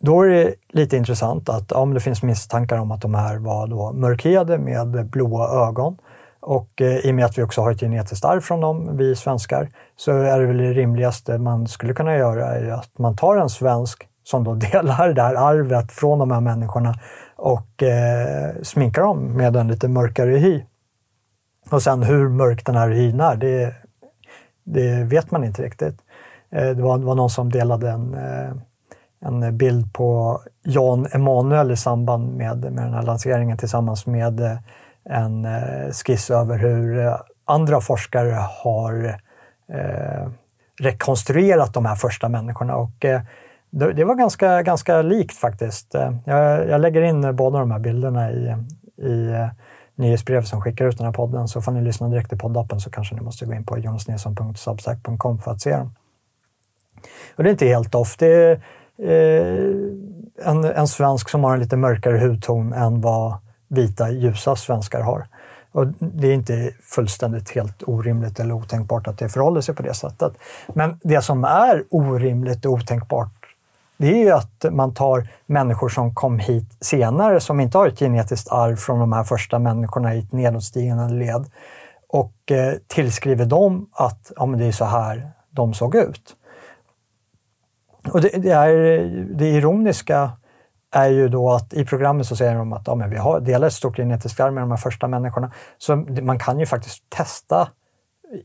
Då 0.00 0.22
är 0.22 0.28
det 0.28 0.54
lite 0.68 0.96
intressant 0.96 1.48
att 1.48 1.72
om 1.72 1.94
det 1.94 2.00
finns 2.00 2.22
misstankar 2.22 2.78
om 2.78 2.90
att 2.90 3.02
de 3.02 3.14
här 3.14 3.38
var 3.38 3.66
då 3.66 3.92
mörkhyade 3.92 4.58
med 4.58 5.06
blåa 5.06 5.68
ögon 5.68 5.98
och 6.40 6.82
eh, 6.82 6.96
i 6.96 7.10
och 7.10 7.14
med 7.14 7.24
att 7.24 7.38
vi 7.38 7.42
också 7.42 7.60
har 7.60 7.70
ett 7.72 7.80
genetiskt 7.80 8.24
arv 8.24 8.40
från 8.40 8.60
dem, 8.60 8.96
vi 8.96 9.16
svenskar, 9.16 9.68
så 9.96 10.12
är 10.12 10.40
det 10.40 10.46
väl 10.46 10.56
det 10.56 10.72
rimligaste 10.72 11.38
man 11.38 11.66
skulle 11.66 11.94
kunna 11.94 12.16
göra 12.16 12.46
är 12.46 12.70
att 12.70 12.98
man 12.98 13.16
tar 13.16 13.36
en 13.36 13.48
svensk 13.48 14.08
som 14.24 14.44
då 14.44 14.54
delar 14.72 15.12
det 15.12 15.22
här 15.22 15.34
arvet 15.34 15.92
från 15.92 16.18
de 16.18 16.30
här 16.30 16.40
människorna 16.40 16.94
och 17.36 17.82
eh, 17.82 18.54
sminkar 18.62 19.02
dem 19.02 19.36
med 19.36 19.56
en 19.56 19.68
lite 19.68 19.88
mörkare 19.88 20.30
hy. 20.30 20.62
Och 21.70 21.82
sen 21.82 22.02
hur 22.02 22.28
mörk 22.28 22.66
den 22.66 22.76
här 22.76 22.90
hyn 22.90 23.20
är, 23.20 23.36
det, 23.36 23.74
det 24.64 25.04
vet 25.04 25.30
man 25.30 25.44
inte 25.44 25.62
riktigt. 25.62 26.00
Eh, 26.50 26.70
det, 26.70 26.82
var, 26.82 26.98
det, 26.98 27.04
var, 27.04 27.14
någon 27.14 27.30
som 27.30 27.50
delade 27.50 27.90
en, 27.90 28.14
eh, 28.14 28.52
en 29.20 29.56
bild 29.56 29.94
på 29.94 30.40
Jan 30.62 31.06
Emanuel 31.12 31.70
i 31.70 31.76
samband 31.76 32.36
med, 32.36 32.58
med 32.58 32.84
den 32.84 32.94
här 32.94 33.02
lanseringen 33.02 33.58
tillsammans 33.58 34.06
med 34.06 34.40
eh, 34.40 34.58
en 35.04 35.44
eh, 35.44 35.90
skiss 35.92 36.30
över 36.30 36.58
hur 36.58 37.06
eh, 37.06 37.16
andra 37.44 37.80
forskare 37.80 38.38
har 38.62 39.28
rekonstruerat 40.80 41.74
de 41.74 41.86
här 41.86 41.94
första 41.94 42.28
människorna. 42.28 42.76
Och, 42.76 43.04
det, 43.70 44.04
var 44.04 44.14
ganska, 44.14 44.62
ganska 44.62 45.02
likt 45.02 45.36
faktiskt. 45.36 45.94
Jag, 46.24 46.68
jag 46.68 46.80
lägger 46.80 47.02
in 47.02 47.36
båda 47.36 47.58
de 47.58 47.70
här 47.70 47.78
bilderna 47.78 48.30
i, 48.30 48.56
i 49.02 49.34
nyhetsbrev 49.94 50.42
som 50.42 50.60
skickar 50.60 50.86
ut 50.86 50.98
den 50.98 51.06
här 51.06 51.12
podden, 51.12 51.48
så 51.48 51.60
får 51.60 51.72
ni 51.72 51.82
lyssna 51.82 52.08
direkt 52.08 52.32
i 52.32 52.36
poddappen 52.36 52.80
så 52.80 52.90
kanske 52.90 53.14
ni 53.14 53.20
måste 53.20 53.46
gå 53.46 53.54
in 53.54 53.64
på 53.64 53.78
jonasnilsson.substack.com 53.78 55.38
för 55.38 55.50
att 55.50 55.60
se 55.60 55.76
dem. 55.76 55.94
Och 57.36 57.42
det 57.42 57.48
är 57.48 57.52
inte 57.52 57.66
helt 57.66 57.94
off. 57.94 58.16
Det 58.16 58.26
är 58.26 58.62
Eh, 59.02 60.48
en, 60.48 60.64
en 60.64 60.88
svensk 60.88 61.28
som 61.28 61.44
har 61.44 61.54
en 61.54 61.60
lite 61.60 61.76
mörkare 61.76 62.18
hudton 62.18 62.72
än 62.72 63.00
vad 63.00 63.34
vita, 63.68 64.10
ljusa 64.10 64.56
svenskar 64.56 65.00
har. 65.00 65.26
Och 65.72 65.86
det 65.98 66.28
är 66.28 66.34
inte 66.34 66.72
fullständigt 66.82 67.50
helt 67.50 67.82
orimligt 67.86 68.40
eller 68.40 68.54
otänkbart 68.54 69.06
att 69.06 69.18
det 69.18 69.28
förhåller 69.28 69.60
sig 69.60 69.74
på 69.74 69.82
det 69.82 69.94
sättet. 69.94 70.32
Men 70.74 71.00
det 71.02 71.22
som 71.22 71.44
är 71.44 71.84
orimligt 71.90 72.64
och 72.64 72.72
otänkbart 72.72 73.38
det 73.98 74.06
är 74.06 74.24
ju 74.24 74.30
att 74.30 74.64
man 74.70 74.94
tar 74.94 75.28
människor 75.46 75.88
som 75.88 76.14
kom 76.14 76.38
hit 76.38 76.76
senare, 76.80 77.40
som 77.40 77.60
inte 77.60 77.78
har 77.78 77.86
ett 77.86 77.98
genetiskt 77.98 78.52
arv 78.52 78.76
från 78.76 78.98
de 78.98 79.12
här 79.12 79.24
första 79.24 79.58
människorna 79.58 80.14
i 80.14 80.18
ett 80.18 80.32
nedåtstigande 80.32 81.14
led 81.14 81.50
och 82.08 82.52
eh, 82.52 82.74
tillskriver 82.86 83.44
dem 83.44 83.86
att 83.92 84.32
ja, 84.36 84.46
men 84.46 84.60
det 84.60 84.66
är 84.66 84.72
så 84.72 84.84
här 84.84 85.30
de 85.50 85.74
såg 85.74 85.94
ut. 85.94 86.36
Och 88.12 88.20
det, 88.20 88.28
det, 88.28 88.50
är, 88.50 88.72
det 89.34 89.48
ironiska 89.48 90.30
är 90.94 91.08
ju 91.08 91.28
då 91.28 91.52
att 91.52 91.72
i 91.72 91.84
programmet 91.84 92.26
så 92.26 92.36
säger 92.36 92.54
de 92.54 92.72
att 92.72 92.86
ja, 92.86 92.94
men 92.94 93.10
vi 93.10 93.16
har, 93.16 93.40
delar 93.40 93.66
ett 93.66 93.72
stort 93.72 93.96
genetiskt 93.96 94.40
arv 94.40 94.52
med 94.52 94.62
de 94.62 94.70
här 94.70 94.78
första 94.78 95.08
människorna. 95.08 95.52
Så 95.78 95.96
man 95.96 96.38
kan 96.38 96.60
ju 96.60 96.66
faktiskt 96.66 97.10
testa 97.10 97.68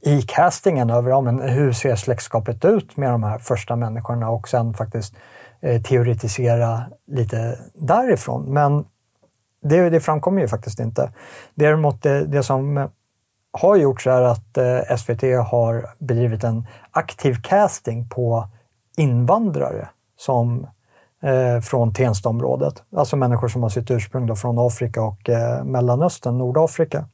i 0.01 0.21
castingen 0.21 0.89
över 0.89 1.09
ja, 1.09 1.21
men 1.21 1.41
hur 1.41 1.71
ser 1.71 1.95
släktskapet 1.95 2.65
ut 2.65 2.97
med 2.97 3.11
de 3.11 3.23
här 3.23 3.37
första 3.37 3.75
människorna 3.75 4.29
och 4.29 4.47
sen 4.47 4.73
faktiskt 4.73 5.15
Eh, 5.63 5.81
teoretisera 5.81 6.83
lite 7.07 7.59
därifrån. 7.73 8.53
Men 8.53 8.85
det, 9.61 9.89
det 9.89 9.99
framkommer 9.99 10.41
ju 10.41 10.47
faktiskt 10.47 10.79
inte. 10.79 11.11
Däremot 11.55 12.01
det, 12.01 12.25
det 12.25 12.43
som 12.43 12.77
eh, 12.77 12.87
har 13.51 13.75
gjorts 13.75 14.07
är 14.07 14.21
att 14.21 14.57
eh, 14.57 14.97
SVT 14.97 15.21
har 15.47 15.89
bedrivit 15.99 16.43
en 16.43 16.67
aktiv 16.91 17.35
casting 17.43 18.09
på 18.09 18.47
invandrare 18.97 19.89
som 20.17 20.67
eh, 21.23 21.59
från 21.61 21.93
Tenstaområdet. 21.93 22.83
Alltså 22.95 23.15
människor 23.15 23.47
som 23.47 23.63
har 23.63 23.69
sitt 23.69 23.91
ursprung 23.91 24.27
då 24.27 24.35
från 24.35 24.59
Afrika 24.59 25.01
och 25.01 25.29
eh, 25.29 25.63
Mellanöstern, 25.63 26.37
Nordafrika. 26.37 27.05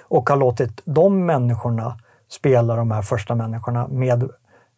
Och 0.00 0.30
har 0.30 0.36
låtit 0.36 0.80
de 0.84 1.26
människorna 1.26 1.98
spela 2.28 2.76
de 2.76 2.90
här 2.90 3.02
första 3.02 3.34
människorna 3.34 3.88
med 3.88 4.30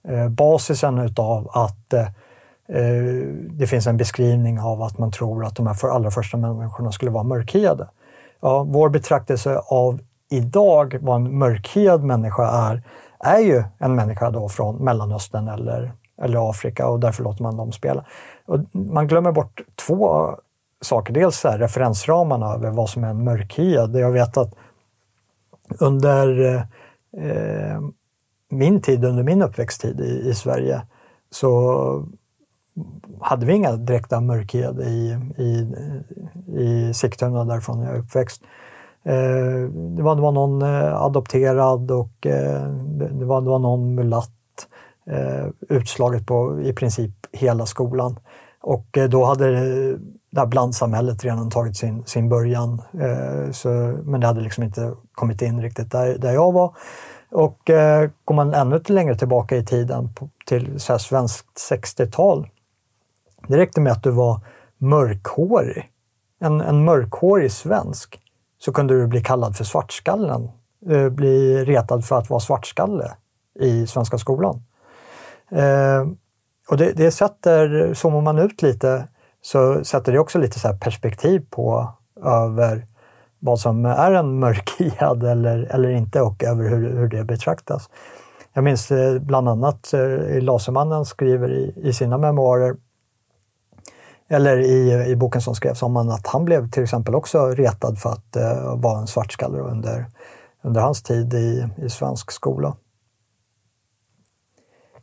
eh, 0.09 0.29
basisen 0.29 0.99
utav 0.99 1.51
att 1.53 1.93
eh, 1.93 2.07
eh 2.69 3.27
det 3.51 3.67
finns 3.67 3.87
en 3.87 3.97
beskrivning 3.97 4.61
av 4.61 4.83
att 4.83 4.99
man 4.99 5.13
tror 5.13 5.45
att 5.45 5.57
de 5.57 5.67
här 5.67 5.89
allra 5.89 6.11
första 6.11 6.37
människorna 6.37 6.93
skulle 6.93 7.11
vara 7.11 7.25
mörkhyade. 7.25 7.89
Ja, 8.41 8.63
vår 8.63 8.89
betraktelse 8.89 9.61
av 9.67 10.01
idag 10.31 10.99
vad 11.01 11.17
en 11.17 11.39
mörkhyad 11.39 12.05
människa 12.05 12.71
är, 12.71 12.83
är 13.21 13.39
ju 13.39 13.63
en 13.79 13.95
människa 13.95 14.31
då 14.31 14.49
från 14.49 14.85
Mellanöstern 14.85 15.49
eller, 15.49 15.93
eller 16.23 16.51
Afrika 16.51 16.89
och 16.89 17.01
därför 17.01 17.23
låter 17.23 17.43
man 17.43 17.57
dem 17.57 17.73
spela. 17.73 18.05
Och 18.47 18.59
man 18.73 19.09
glömmer 19.09 19.33
bort 19.33 19.61
två 19.87 20.31
saker. 20.81 21.13
Dels 21.13 21.45
här, 21.45 21.59
referensramarna 21.59 22.55
över 22.55 22.71
vad 22.71 22.91
som 22.91 23.05
är 23.05 23.09
en 23.09 23.25
mörkhyad. 23.25 23.97
Jag 23.97 24.13
vet 24.13 24.37
att 24.37 24.55
under 25.79 26.55
eh, 27.17 27.81
min 28.49 28.83
tid, 28.83 29.05
under 29.05 29.23
min 29.23 29.43
uppväxttid 29.43 30.01
i, 30.01 30.29
i 30.29 30.35
Sverige, 30.35 30.83
så 31.31 32.07
hade 33.21 33.47
vi 33.47 33.53
inga 33.53 33.73
direkta 33.73 34.21
mörkhyade 34.21 34.85
i, 34.85 35.19
i, 35.37 35.75
i 36.61 36.95
Sigtuna 36.95 37.45
därifrån 37.45 37.81
jag 37.81 37.95
är 37.95 37.99
uppväxt. 37.99 38.43
Eh, 39.05 39.71
det, 39.97 40.03
var, 40.03 40.17
det 40.17 40.23
var 40.23 40.33
någon 40.33 40.63
eh, 40.63 41.03
adopterad 41.03 41.91
och 41.91 42.27
eh, 42.27 42.63
det, 43.11 43.25
var, 43.25 43.41
det 43.41 43.51
var 43.51 43.59
någon 43.59 43.95
mulatt 43.95 44.31
utslaget 45.69 46.27
på 46.27 46.61
i 46.61 46.73
princip 46.73 47.11
hela 47.33 47.67
skolan. 47.67 48.19
Och 48.61 48.99
då 49.11 49.25
hade 49.25 49.51
det 50.31 50.41
här 50.41 50.47
blandsamhället 50.47 51.25
redan 51.25 51.51
tagit 51.51 51.77
sin, 51.77 52.05
sin 52.05 52.29
början. 52.29 52.83
Så, 53.53 53.69
men 54.05 54.21
det 54.21 54.27
hade 54.27 54.41
liksom 54.41 54.65
inte 54.65 54.93
kommit 55.13 55.43
in 55.43 55.63
riktigt 55.63 55.93
där, 55.93 56.19
där 56.19 56.33
jag 56.33 56.53
var. 56.53 56.75
Och 57.31 57.71
eh, 57.71 58.11
går 58.25 58.35
man 58.35 58.55
ännu 58.55 58.81
längre 58.87 59.15
tillbaka 59.15 59.57
i 59.57 59.65
tiden, 59.65 60.15
på, 60.15 60.29
till 60.47 60.81
så 60.81 60.93
här 60.93 60.99
svenskt 60.99 61.71
60-tal, 61.71 62.49
det 63.49 63.57
räckte 63.57 63.81
med 63.81 63.93
att 63.93 64.03
du 64.03 64.11
var 64.11 64.41
mörkhårig. 64.79 65.89
En, 66.41 66.61
en 66.61 66.85
mörkhårig 66.85 67.53
svensk. 67.53 68.20
Så 68.65 68.73
kunde 68.73 68.95
du 68.95 69.07
bli 69.07 69.23
kallad 69.23 69.57
för 69.57 69.65
svartskallen. 69.65 70.51
Eh, 70.89 71.09
bli 71.09 71.65
retad 71.65 72.05
för 72.05 72.19
att 72.19 72.31
vara 72.31 72.41
svartskalle 72.41 73.13
i 73.61 73.87
svenska 73.87 74.19
skolan. 74.19 74.63
Eh, 75.51 76.07
och 76.69 76.77
det, 76.77 76.93
det 76.93 77.11
sätter, 77.11 77.95
zoomar 77.95 78.21
man 78.21 78.39
ut 78.39 78.63
lite, 78.63 79.09
så 79.43 79.85
sätter 79.85 80.13
det 80.13 80.19
också 80.19 80.39
lite 80.39 80.59
så 80.59 80.79
perspektiv 80.81 81.47
på 81.51 81.93
över 82.25 82.87
vad 83.39 83.61
som 83.61 83.85
är 83.85 84.13
en 84.13 84.39
mörkhyad 84.39 85.25
eller, 85.31 85.67
eller 85.71 85.89
inte 85.89 86.21
och 86.21 86.45
över 86.45 86.69
hur, 86.69 86.97
hur 86.97 87.09
det 87.09 87.25
betraktas. 87.25 87.91
Jag 88.53 88.65
minns 88.65 88.91
eh, 88.91 89.19
bland 89.19 89.49
annat 89.49 89.95
Lasermannen 90.41 91.05
skriver 91.05 91.51
i, 91.51 91.73
i 91.77 91.93
sina 91.93 92.19
memoarer 92.19 92.77
eller 94.31 94.59
i, 94.59 95.05
i 95.09 95.17
boken 95.17 95.41
som 95.41 95.55
skrevs 95.55 95.83
om 95.83 95.97
honom, 95.97 96.15
att 96.15 96.27
han 96.27 96.45
blev 96.45 96.71
till 96.71 96.83
exempel 96.83 97.15
också 97.15 97.47
retad 97.47 97.99
för 97.99 98.11
att 98.11 98.37
eh, 98.37 98.77
vara 98.77 99.01
en 99.01 99.07
svartskalle 99.07 99.59
under, 99.59 100.07
under 100.63 100.81
hans 100.81 101.03
tid 101.03 101.35
i, 101.35 101.69
i 101.77 101.91
svensk 101.91 102.31
skola. 102.31 102.77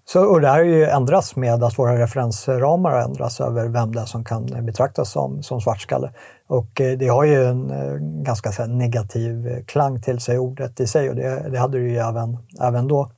Så, 0.10 0.26
och 0.26 0.42
det 0.42 0.48
här 0.48 0.58
har 0.58 0.64
ju 0.64 0.86
ändrats 0.86 1.36
med 1.36 1.64
att 1.64 1.80
våra 1.80 2.00
referensramar 2.00 2.92
har 2.92 3.02
ändrats 3.02 3.42
över 3.42 3.68
vem 3.68 3.96
det 3.96 4.02
är 4.02 4.06
som 4.06 4.24
kan 4.24 4.66
betraktas 4.66 5.12
som, 5.12 5.44
som 5.44 5.62
svartskalle. 5.62 6.12
Och 6.48 6.82
eh, 6.82 6.98
det 6.98 7.08
har 7.08 7.24
ju 7.24 7.46
en 7.46 7.72
eh, 7.72 8.24
ganska 8.24 8.50
här, 8.50 8.68
negativ 8.68 9.48
eh, 9.48 9.64
klang 9.66 10.02
till 10.02 10.20
sig, 10.20 10.40
ordet 10.40 10.80
i 10.80 10.88
sig, 10.88 11.10
och 11.10 11.16
det, 11.16 11.50
det 11.50 11.60
hade 11.60 11.78
det 11.78 11.84
ju 11.84 11.98
även, 11.98 12.38
även 12.62 12.88
då. 12.88 13.12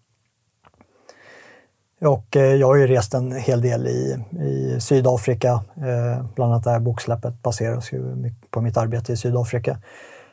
Och 2.01 2.35
eh, 2.35 2.55
jag 2.55 2.67
har 2.67 2.75
ju 2.75 2.87
rest 2.87 3.13
en 3.13 3.31
hel 3.31 3.61
del 3.61 3.87
i, 3.87 4.25
i 4.39 4.79
Sydafrika. 4.79 5.49
Eh, 5.75 6.25
bland 6.35 6.51
annat 6.51 6.63
det 6.63 6.71
här 6.71 6.79
boksläppet 6.79 7.41
baseras 7.41 7.91
ju 7.93 8.31
på 8.49 8.61
mitt 8.61 8.77
arbete 8.77 9.13
i 9.13 9.17
Sydafrika. 9.17 9.77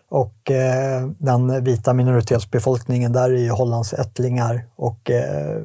Och 0.09 0.51
eh, 0.51 1.09
den 1.19 1.65
vita 1.65 1.95
minoritetsbefolkningen 1.95 3.13
där 3.13 3.31
är 3.31 3.39
ju 3.39 3.51
Hollands 3.51 3.93
ättlingar 3.93 4.65
och 4.77 5.11
eh, 5.11 5.63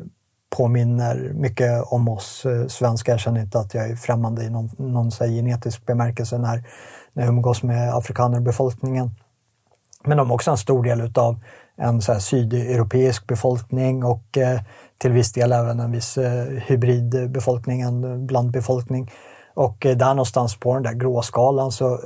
påminner 0.50 1.31
mycket 1.34 1.84
om 1.86 2.10
oss 2.10 2.46
eh, 2.46 2.67
svenskar. 2.67 3.13
Jag 3.13 3.20
känner 3.20 3.41
inte 3.41 3.60
att 3.60 3.74
jag 3.74 3.89
är 3.89 3.96
främmande 3.96 4.43
i 4.43 4.50
någon, 4.50 4.70
någon 4.77 5.12
här, 5.20 5.27
genetisk 5.27 5.86
bemärkelse 5.86 6.38
när, 6.38 6.63
när 7.13 7.24
jag 7.24 7.29
umgås 7.29 7.63
med 7.63 7.96
afrikanerbefolkningen. 7.96 9.12
Men 10.03 10.17
de 10.17 10.29
är 10.29 10.34
också 10.34 10.51
en 10.51 10.58
stor 10.58 10.84
del 10.84 11.01
utav 11.01 11.39
en 11.75 12.01
så 12.01 12.20
sydeuropeisk 12.20 13.27
befolkning 13.27 14.03
och 14.03 14.38
till 15.01 15.12
viss 15.12 15.34
del 15.34 15.51
även 15.51 15.79
en 15.79 15.91
viss 15.91 16.17
eh, 16.17 16.46
hybridbefolkning, 16.46 17.81
en 17.81 18.27
blandbefolkning. 18.27 19.12
Och 19.53 19.86
eh, 19.86 19.98
där 19.98 20.10
någonstans 20.10 20.60
på 20.60 20.74
den 20.74 20.84
där 20.84 20.93
gråskalan 20.93 21.72
så 21.72 22.00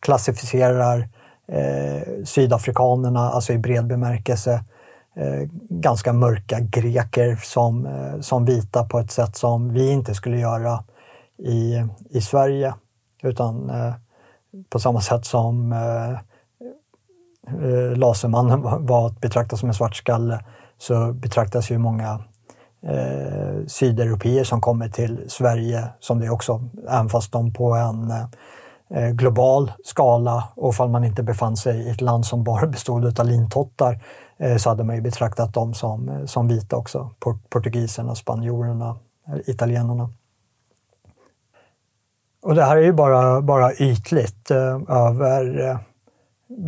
klassificerar 0.00 1.08
eh, 1.48 2.24
sydafrikanerna, 2.24 3.20
alltså 3.20 3.52
i 3.52 3.58
bred 3.58 3.86
bemärkelse, 3.86 4.52
eh, 5.16 5.48
ganska 5.68 6.12
mörka 6.12 6.60
greker 6.60 7.36
som, 7.42 7.86
eh, 7.86 8.20
som 8.20 8.44
vita 8.44 8.84
på 8.84 8.98
ett 8.98 9.10
sätt 9.10 9.36
som 9.36 9.72
vi 9.72 9.90
inte 9.90 10.14
skulle 10.14 10.38
göra 10.38 10.84
i, 11.38 11.84
i 12.10 12.20
Sverige. 12.20 12.74
Utan 13.22 13.70
eh, 13.70 13.94
på 14.70 14.78
samma 14.78 15.00
sätt 15.00 15.24
som 15.24 15.72
eh, 15.72 16.10
eh 16.10 17.96
Lasermannen 17.96 18.62
var 18.86 19.06
att 19.06 19.20
betrakta 19.20 19.56
som 19.56 19.68
en 19.68 19.74
svartskalle 19.74 20.44
så 20.82 21.12
betraktas 21.12 21.70
ju 21.70 21.78
många 21.78 22.20
eh, 22.86 23.66
sydeuropeer 23.66 24.44
som 24.44 24.60
kommer 24.60 24.88
till 24.88 25.24
Sverige 25.28 25.88
som 26.00 26.20
det 26.20 26.30
också, 26.30 26.68
även 26.88 27.08
fast 27.08 27.32
de 27.32 27.52
på 27.52 27.74
en 27.74 28.10
eh, 28.90 29.10
global 29.10 29.72
skala 29.84 30.48
och 30.56 30.72
ifall 30.72 30.88
man 30.88 31.04
inte 31.04 31.22
befann 31.22 31.56
sig 31.56 31.78
i 31.78 31.90
ett 31.90 32.00
land 32.00 32.26
som 32.26 32.44
bara 32.44 32.66
bestod 32.66 33.20
av 33.20 33.26
lintottar 33.26 34.04
eh, 34.38 34.56
så 34.56 34.68
hade 34.68 34.84
man 34.84 34.96
ju 34.96 35.02
betraktat 35.02 35.54
dem 35.54 35.74
som, 35.74 36.08
eh, 36.08 36.24
som 36.24 36.48
vita 36.48 36.76
också, 36.76 37.10
portugiserna, 37.48 38.14
spanjorerna, 38.14 38.96
eh, 39.28 39.50
italienarna. 39.50 40.10
Och 42.42 42.54
det 42.54 42.64
här 42.64 42.76
är 42.76 42.82
ju 42.82 42.92
bara, 42.92 43.40
bara 43.40 43.74
ytligt 43.74 44.50
eh, 44.50 44.80
över 44.88 45.60
eh, 45.60 45.76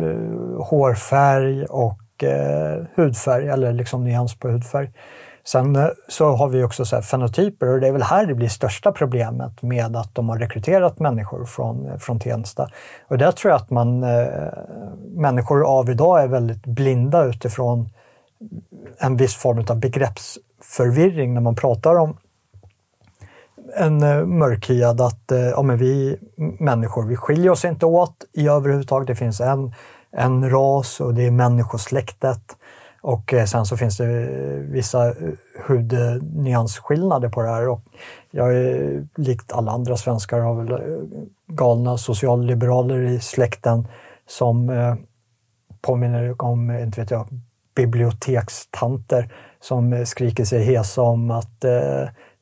eh 0.01 0.63
hårfärg 0.63 1.65
och 1.65 2.04
Eh, 2.23 2.83
hudfärg 2.95 3.47
eller 3.47 3.73
liksom 3.73 4.03
nyans 4.03 4.35
på 4.39 4.49
hudfärg. 4.49 4.91
Sen 5.43 5.75
eh, 5.75 5.87
så 6.07 6.35
har 6.35 6.47
vi 6.47 6.63
också 6.63 6.85
så 6.85 7.01
fenotyper 7.01 7.67
och 7.67 7.79
det 7.79 7.87
är 7.87 7.91
väl 7.91 8.03
här 8.03 8.25
det 8.25 8.35
blir 8.35 8.47
största 8.47 8.91
problemet 8.91 9.61
med 9.61 9.95
att 9.95 10.15
de 10.15 10.29
har 10.29 10.37
rekryterat 10.37 10.99
människor 10.99 11.45
från, 11.45 11.89
eh, 11.89 11.97
från 11.97 12.19
Tensta. 12.19 12.69
Och 13.07 13.17
där 13.17 13.31
tror 13.31 13.51
jag 13.51 13.61
att 13.61 13.69
man, 13.69 14.03
eh, 14.03 14.27
människor 15.15 15.79
av 15.79 15.89
idag 15.89 16.23
är 16.23 16.27
väldigt 16.27 16.65
blinda 16.65 17.23
utifrån 17.23 17.89
en 18.97 19.17
viss 19.17 19.35
form 19.35 19.65
av 19.69 19.79
begreppsförvirring 19.79 21.33
när 21.33 21.41
man 21.41 21.55
pratar 21.55 21.95
om 21.95 22.17
en 23.75 24.03
eh, 24.03 24.25
mörkhyad 24.25 25.01
att 25.01 25.31
eh, 25.31 25.39
ja, 25.39 25.61
men 25.61 25.77
vi 25.77 26.17
människor, 26.59 27.05
vi 27.05 27.15
skiljer 27.15 27.51
oss 27.51 27.65
inte 27.65 27.85
åt 27.85 28.15
i 28.33 28.47
överhuvudtaget. 28.47 29.07
Det 29.07 29.15
finns 29.15 29.41
en 29.41 29.73
en 30.15 30.49
ras 30.49 30.99
och 30.99 31.13
det 31.13 31.27
är 31.27 31.31
människosläktet. 31.31 32.57
Och 33.05 33.33
eh, 33.33 33.45
sen 33.45 33.65
så 33.65 33.77
finns 33.77 33.97
det 33.97 34.05
eh, 34.05 34.59
vissa 34.59 35.07
eh, 35.07 35.13
hudnyansskillnader 35.67 37.29
på 37.29 37.41
det 37.41 37.49
här. 37.49 37.67
Och 37.67 37.81
jag 38.31 38.57
är 38.57 39.07
likt 39.15 39.51
alla 39.51 39.71
andra 39.71 39.97
svenskar 39.97 40.39
har 40.39 40.63
väl 40.63 40.79
galna 41.47 41.97
socialliberaler 41.97 43.01
i 43.01 43.19
släkten 43.19 43.87
som 44.27 44.71
påminner 45.81 46.41
om, 46.41 46.71
inte 46.71 47.01
vet 47.01 47.11
jag, 47.11 47.27
bibliotekstanter 47.75 49.33
som 49.59 50.05
skriker 50.05 50.45
sig 50.45 50.63
hesa 50.63 51.01
om 51.01 51.31
att 51.31 51.61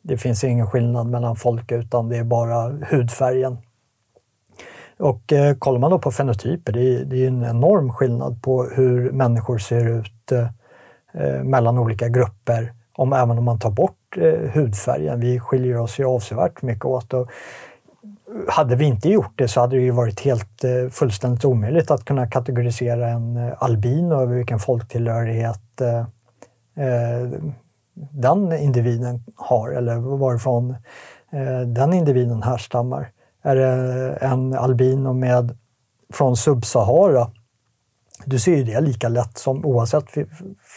det 0.02 0.18
finns 0.18 0.44
ingen 0.44 0.68
skillnad 0.68 1.08
mellan 1.08 1.36
folk 1.36 1.72
utan 1.72 2.10
det 2.10 2.18
är 2.18 2.24
bara 2.24 2.70
hudfärgen. 2.90 3.58
Och 5.00 5.34
eh, 5.34 5.56
kollar 5.56 5.80
man 5.80 5.92
då 5.92 6.00
på 6.00 6.12
fenotyper, 6.12 6.74
det 6.74 6.96
är, 6.96 7.06
det 7.06 7.24
är 7.24 7.28
en 7.28 7.44
enorm 7.44 7.94
skillnad 7.94 8.42
på 8.42 8.64
hur 8.64 9.12
människor 9.12 9.58
ser 9.58 10.00
ut 10.00 10.32
eh, 10.32 10.48
eh, 11.14 11.44
mellan 11.44 11.78
olika 11.78 12.08
grupper, 12.08 12.74
om, 12.96 13.14
även 13.14 13.38
om 13.38 13.44
man 13.44 13.60
tar 13.60 13.72
bort 13.72 14.18
eh, 14.18 14.52
hudfärgen. 14.54 15.20
Vi 15.20 15.40
skiljer 15.40 15.78
oss 15.78 16.00
ju 16.00 16.06
avsevärt 16.06 16.62
mycket 16.62 16.86
åt. 16.86 17.14
Och 17.14 17.30
hade 18.48 18.76
vi 18.76 18.86
inte 18.86 19.10
gjort 19.10 19.34
det 19.36 19.48
så 19.48 19.62
hade 19.62 19.76
det 19.76 19.82
ju 19.82 19.92
varit 19.92 20.20
helt 20.20 20.64
eh, 20.64 20.90
fullständigt 20.92 21.46
omöjligt 21.46 21.92
att 21.92 22.06
kunna 22.06 22.28
kategorisera 22.28 23.10
en 23.10 23.38
eh, 23.38 23.54
albino 23.58 24.22
över 24.22 24.36
vilken 24.36 24.60
folktillhörighet 24.60 25.82
eh, 25.82 26.00
eh, 26.86 27.30
den 28.12 28.54
individen 28.54 29.24
har 29.36 29.72
eller 29.72 29.96
varifrån 29.96 30.76
eh, 31.32 31.60
den 31.60 31.94
individen 31.94 32.44
härstammar. 32.44 33.12
Är 33.44 33.56
det 33.56 34.18
en 34.22 34.54
albino 34.54 35.14
med, 35.14 35.58
från 36.14 36.38
Subsahara, 36.38 37.28
du 38.26 38.40
ser 38.40 38.56
ju 38.56 38.64
det 38.64 38.82
lika 38.82 39.10
lätt 39.10 39.38
som 39.38 39.66
oavsett 39.66 40.06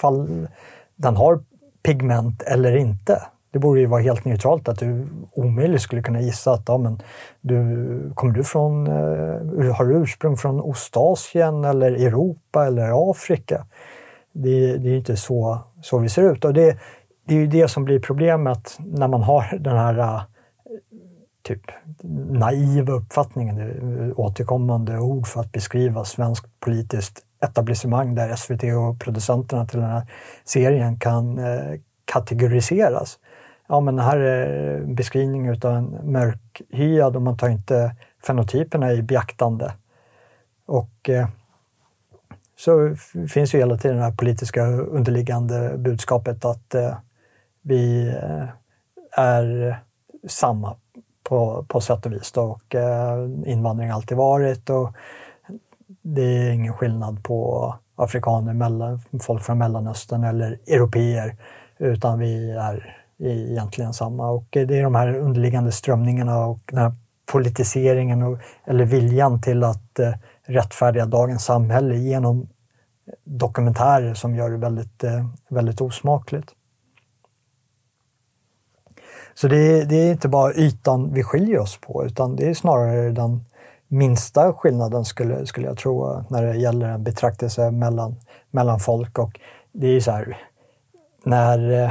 fall 0.01 0.49
den 0.97 1.17
har 1.17 1.41
pigment 1.83 2.43
eller 2.43 2.77
inte. 2.77 3.23
Det 3.53 3.59
borde 3.59 3.81
ju 3.81 3.87
vara 3.87 4.03
helt 4.03 4.25
neutralt 4.25 4.69
att 4.69 4.79
du 4.79 5.07
omöjligt 5.33 5.83
skulle 5.83 6.03
kunna 6.03 6.21
gissa 6.21 6.53
att 6.53 6.63
ja, 6.67 6.79
men 6.79 7.03
du, 7.41 8.13
kommer 8.15 8.35
du 8.35 8.45
från, 8.45 8.87
eh, 8.87 9.75
har 9.75 9.85
du 9.85 9.95
ursprung 9.95 10.37
från 10.37 10.61
Ostasien 10.61 11.65
eller 11.65 11.93
Europa 11.93 12.67
eller 12.67 13.11
Afrika? 13.11 13.67
Det, 14.33 14.77
det 14.77 14.89
är 14.89 14.97
inte 14.97 15.17
så, 15.17 15.59
så 15.83 15.99
vi 15.99 16.09
ser 16.09 16.33
ut 16.33 16.45
och 16.45 16.55
det, 16.55 16.79
det 17.27 17.35
är 17.35 17.39
ju 17.39 17.47
det 17.47 17.69
som 17.69 17.85
blir 17.85 18.01
problemet 18.01 18.77
när 18.79 19.09
man 19.09 19.23
har 19.23 19.59
den 19.61 19.77
här 19.77 19.99
eh, 19.99 20.23
typ 21.47 21.71
naiva 22.31 22.93
uppfattningen, 22.93 24.13
återkommande 24.17 24.99
ord 24.99 25.27
för 25.27 25.41
att 25.41 25.53
beskriva 25.53 26.05
svenskt 26.05 26.61
politiskt 26.61 27.23
etablissemang 27.41 28.15
där 28.15 28.37
SVT 28.37 28.63
och 28.63 29.01
producenterna 29.01 29.67
till 29.67 29.81
den 29.81 29.91
här 29.91 30.07
serien 30.45 30.99
kan 30.99 31.39
eh, 31.39 31.81
kategoriseras. 32.05 33.19
Ja, 33.69 33.81
men 33.81 33.99
här 33.99 34.19
är 34.19 34.81
beskrivning 34.85 35.51
av 35.51 35.77
en 35.77 36.13
mörkhyad 36.13 37.17
och 37.17 37.23
man 37.23 37.37
tar 37.37 37.49
inte 37.49 37.97
fenotyperna 38.27 38.93
i 38.93 39.03
beaktande. 39.03 39.73
Och 40.67 41.11
eh, 41.11 41.29
så 42.59 42.97
finns 43.29 43.55
ju 43.55 43.59
hela 43.59 43.79
tiden 43.79 43.97
det 43.97 44.03
här 44.03 44.13
politiska 44.13 44.67
underliggande 44.67 45.79
budskapet 45.79 46.45
att 46.45 46.75
eh, 46.75 46.97
vi 47.63 48.09
eh, 48.09 48.49
är 49.13 49.79
samma 50.29 50.77
på, 51.29 51.65
på 51.69 51.81
sätt 51.81 52.07
och 52.07 52.13
vis. 52.13 52.33
Då. 52.33 52.43
Och, 52.43 52.75
eh, 52.75 53.29
invandring 53.47 53.89
har 53.89 53.97
alltid 53.97 54.17
varit 54.17 54.71
och 54.71 54.93
det 56.03 56.23
är 56.23 56.51
ingen 56.51 56.73
skillnad 56.73 57.25
på 57.25 57.75
afrikaner, 57.97 58.55
mellan, 58.55 59.01
folk 59.21 59.43
från 59.43 59.59
Mellanöstern 59.59 60.25
eller 60.25 60.59
europeer, 60.67 61.37
utan 61.79 62.19
vi 62.19 62.51
är 62.51 62.97
egentligen 63.19 63.93
samma. 63.93 64.31
Och 64.31 64.57
eh, 64.57 64.67
det 64.67 64.79
är 64.79 64.83
de 64.83 64.95
här 64.95 65.15
underliggande 65.17 65.73
strömningarna 65.73 66.47
och 66.47 66.61
den 66.67 66.79
här 66.79 66.93
politiseringen 67.33 68.23
och, 68.23 68.39
eller 68.65 68.85
viljan 68.85 69.41
till 69.41 69.65
att 69.65 69.99
eh, 69.99 70.13
rättfärdiga 70.45 71.07
dagens 71.07 71.45
samhälle 71.45 71.97
genom 71.97 72.49
dokumentärer 73.25 74.15
som 74.15 74.35
gör 74.35 74.51
det 74.51 74.57
väldigt, 74.57 75.05
eh, 75.05 75.27
väldigt 75.49 75.81
osmakligt. 75.81 76.55
Så 79.39 79.49
det 79.49 79.57
är, 79.57 79.85
det 79.85 79.97
är 79.97 80.13
inte 80.13 80.29
bara 80.29 80.55
ytan 80.55 81.13
vi 81.13 81.23
skiljer 81.23 81.59
oss 81.59 81.79
på, 81.81 82.05
utan 82.05 82.37
det 82.37 82.49
är 82.49 82.55
snarare 82.55 83.11
den 83.11 83.45
minsta 83.89 84.53
skillnaden 84.53 85.05
skulle, 85.05 85.47
skulle 85.47 85.67
jag 85.67 85.79
tro 85.79 86.25
när 86.29 86.47
det 86.47 86.57
gäller 86.57 86.89
en 86.89 87.05
betraktelse 87.05 87.71
mellan, 87.71 88.15
mellan 88.51 88.81
folk. 88.81 89.19
Och 89.19 89.41
det 89.73 89.87
är 89.87 90.01
så 90.01 90.11
här, 90.11 90.39
när 91.25 91.73
eh, 91.73 91.91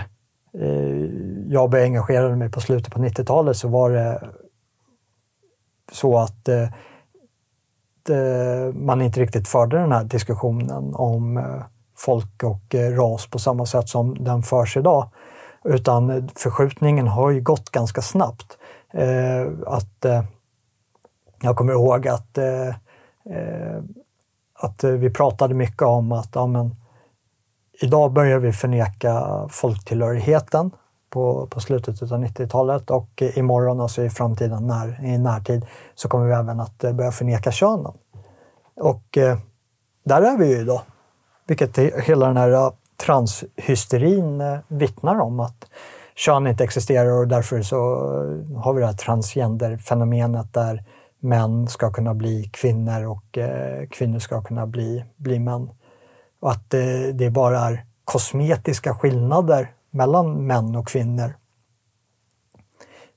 jag 1.47 1.69
började 1.69 1.87
engagera 1.87 2.35
mig 2.35 2.51
på 2.51 2.61
slutet 2.61 2.93
på 2.93 2.99
90-talet 2.99 3.57
så 3.57 3.67
var 3.67 3.91
det 3.91 4.29
så 5.91 6.17
att 6.17 6.47
eh, 6.47 6.69
man 8.73 9.01
inte 9.01 9.21
riktigt 9.21 9.47
förde 9.47 9.77
den 9.77 9.91
här 9.91 10.03
diskussionen 10.03 10.95
om 10.95 11.37
eh, 11.37 11.63
folk 11.97 12.43
och 12.43 12.75
eh, 12.75 12.91
ras 12.91 13.27
på 13.27 13.39
samma 13.39 13.65
sätt 13.65 13.89
som 13.89 14.23
den 14.23 14.43
förs 14.43 14.77
idag. 14.77 15.09
Utan 15.65 16.29
förskjutningen 16.35 17.07
har 17.07 17.31
ju 17.31 17.41
gått 17.41 17.69
ganska 17.69 18.01
snabbt. 18.01 18.57
Eh, 18.93 19.47
att, 19.65 20.05
eh, 20.05 20.23
jag 21.41 21.55
kommer 21.55 21.73
ihåg 21.73 22.07
att, 22.07 22.37
eh, 22.37 22.67
eh 22.67 23.81
att 24.59 24.83
vi 24.83 25.09
pratade 25.09 25.53
mycket 25.53 25.81
om 25.81 26.11
att 26.11 26.29
ja, 26.33 26.47
men, 26.47 26.75
idag 27.81 28.13
börjar 28.13 28.39
vi 28.39 28.51
förneka 28.51 29.45
folktillhörigheten 29.49 30.71
på, 31.09 31.47
på 31.47 31.59
slutet 31.59 32.01
av 32.01 32.23
90-talet 32.23 32.89
och 32.91 33.23
imorgon, 33.35 33.81
alltså 33.81 34.03
i 34.03 34.09
framtiden, 34.09 34.67
när, 34.67 35.05
i 35.05 35.17
närtid, 35.17 35.65
så 35.95 36.07
kommer 36.07 36.25
vi 36.25 36.33
även 36.33 36.59
att 36.59 36.83
eh, 36.83 36.93
börja 36.93 37.11
förneka 37.11 37.51
könen. 37.51 37.93
Och 38.75 39.17
eh, 39.17 39.37
där 40.03 40.21
är 40.21 40.37
vi 40.37 40.47
ju 40.47 40.59
idag. 40.59 40.81
Vilket 41.47 41.77
hela 41.77 42.27
den 42.27 42.37
här 42.37 42.71
transhysterin 42.97 44.41
eh, 44.41 44.57
vittnar 44.67 45.19
om 45.19 45.39
att 45.39 45.65
kön 46.15 46.47
inte 46.47 46.63
existerar 46.63 47.11
och 47.11 47.27
därför 47.27 47.61
så 47.61 47.77
har 48.57 48.73
vi 48.73 48.79
det 48.79 48.87
här 48.87 48.93
transgenderfenomenet 48.93 50.53
där 50.53 50.83
män 51.19 51.67
ska 51.67 51.91
kunna 51.91 52.13
bli 52.13 52.49
kvinnor 52.53 53.05
och 53.05 53.37
eh, 53.37 53.87
kvinnor 53.87 54.19
ska 54.19 54.41
kunna 54.41 54.67
bli, 54.67 55.03
bli 55.15 55.39
män. 55.39 55.69
Och 56.39 56.51
att 56.51 56.73
eh, 56.73 56.81
det 57.13 57.29
bara 57.29 57.59
är 57.59 57.85
kosmetiska 58.03 58.95
skillnader 58.95 59.71
mellan 59.89 60.47
män 60.47 60.75
och 60.75 60.87
kvinnor. 60.87 61.33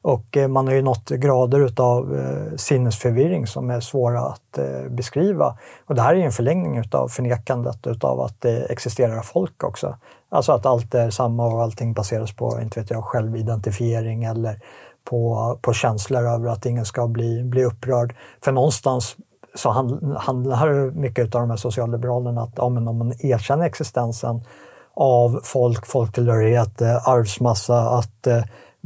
Och 0.09 0.37
eh, 0.37 0.49
man 0.49 0.67
har 0.67 0.75
ju 0.75 0.83
nått 0.83 1.09
grader 1.09 1.61
utav 1.61 2.17
eh, 2.17 2.57
sinnesförvirring 2.57 3.47
som 3.47 3.71
är 3.71 3.81
svåra 3.81 4.21
att 4.21 4.59
eh, 4.59 4.91
beskriva. 4.91 5.59
Och 5.87 5.95
det 5.95 6.03
här 6.03 6.15
är 6.15 6.19
en 6.19 6.33
förlängning 6.33 6.79
utav 6.79 7.09
förnekandet 7.09 7.87
utav 7.87 8.21
att 8.21 8.41
det 8.41 8.65
existerar 8.65 9.23
folk 9.23 9.65
också. 9.65 9.97
Alltså 10.29 10.53
att 10.53 10.67
allt 10.67 10.95
är 10.95 11.11
samma 11.11 11.47
och 11.47 11.63
allting 11.63 11.93
baseras 11.93 12.33
på, 12.33 12.61
inte 12.63 12.81
vet 12.81 12.91
jag, 12.91 13.05
självidentifiering 13.05 14.25
eller 14.25 14.61
på, 15.05 15.59
på 15.63 15.73
känslor 15.73 16.27
över 16.27 16.49
att 16.49 16.67
ingen 16.67 16.85
ska 16.85 17.09
bli, 17.09 17.45
bli 17.45 17.65
upprörd. 17.65 18.15
För 18.45 18.53
någonstans 18.53 19.17
så 19.55 19.71
handlar 20.19 20.91
mycket 20.91 21.35
av 21.35 21.41
de 21.41 21.51
här 21.51 21.57
socialliberalerna 21.57 22.43
att 22.43 22.53
ja, 22.57 22.69
men 22.69 22.89
om 22.89 22.99
man 22.99 23.13
erkänner 23.19 23.67
existensen 23.67 24.41
av 24.95 25.41
folk, 25.45 25.87
folktillhörighet, 25.87 26.83
arvsmassa, 26.83 27.81
att 27.81 28.27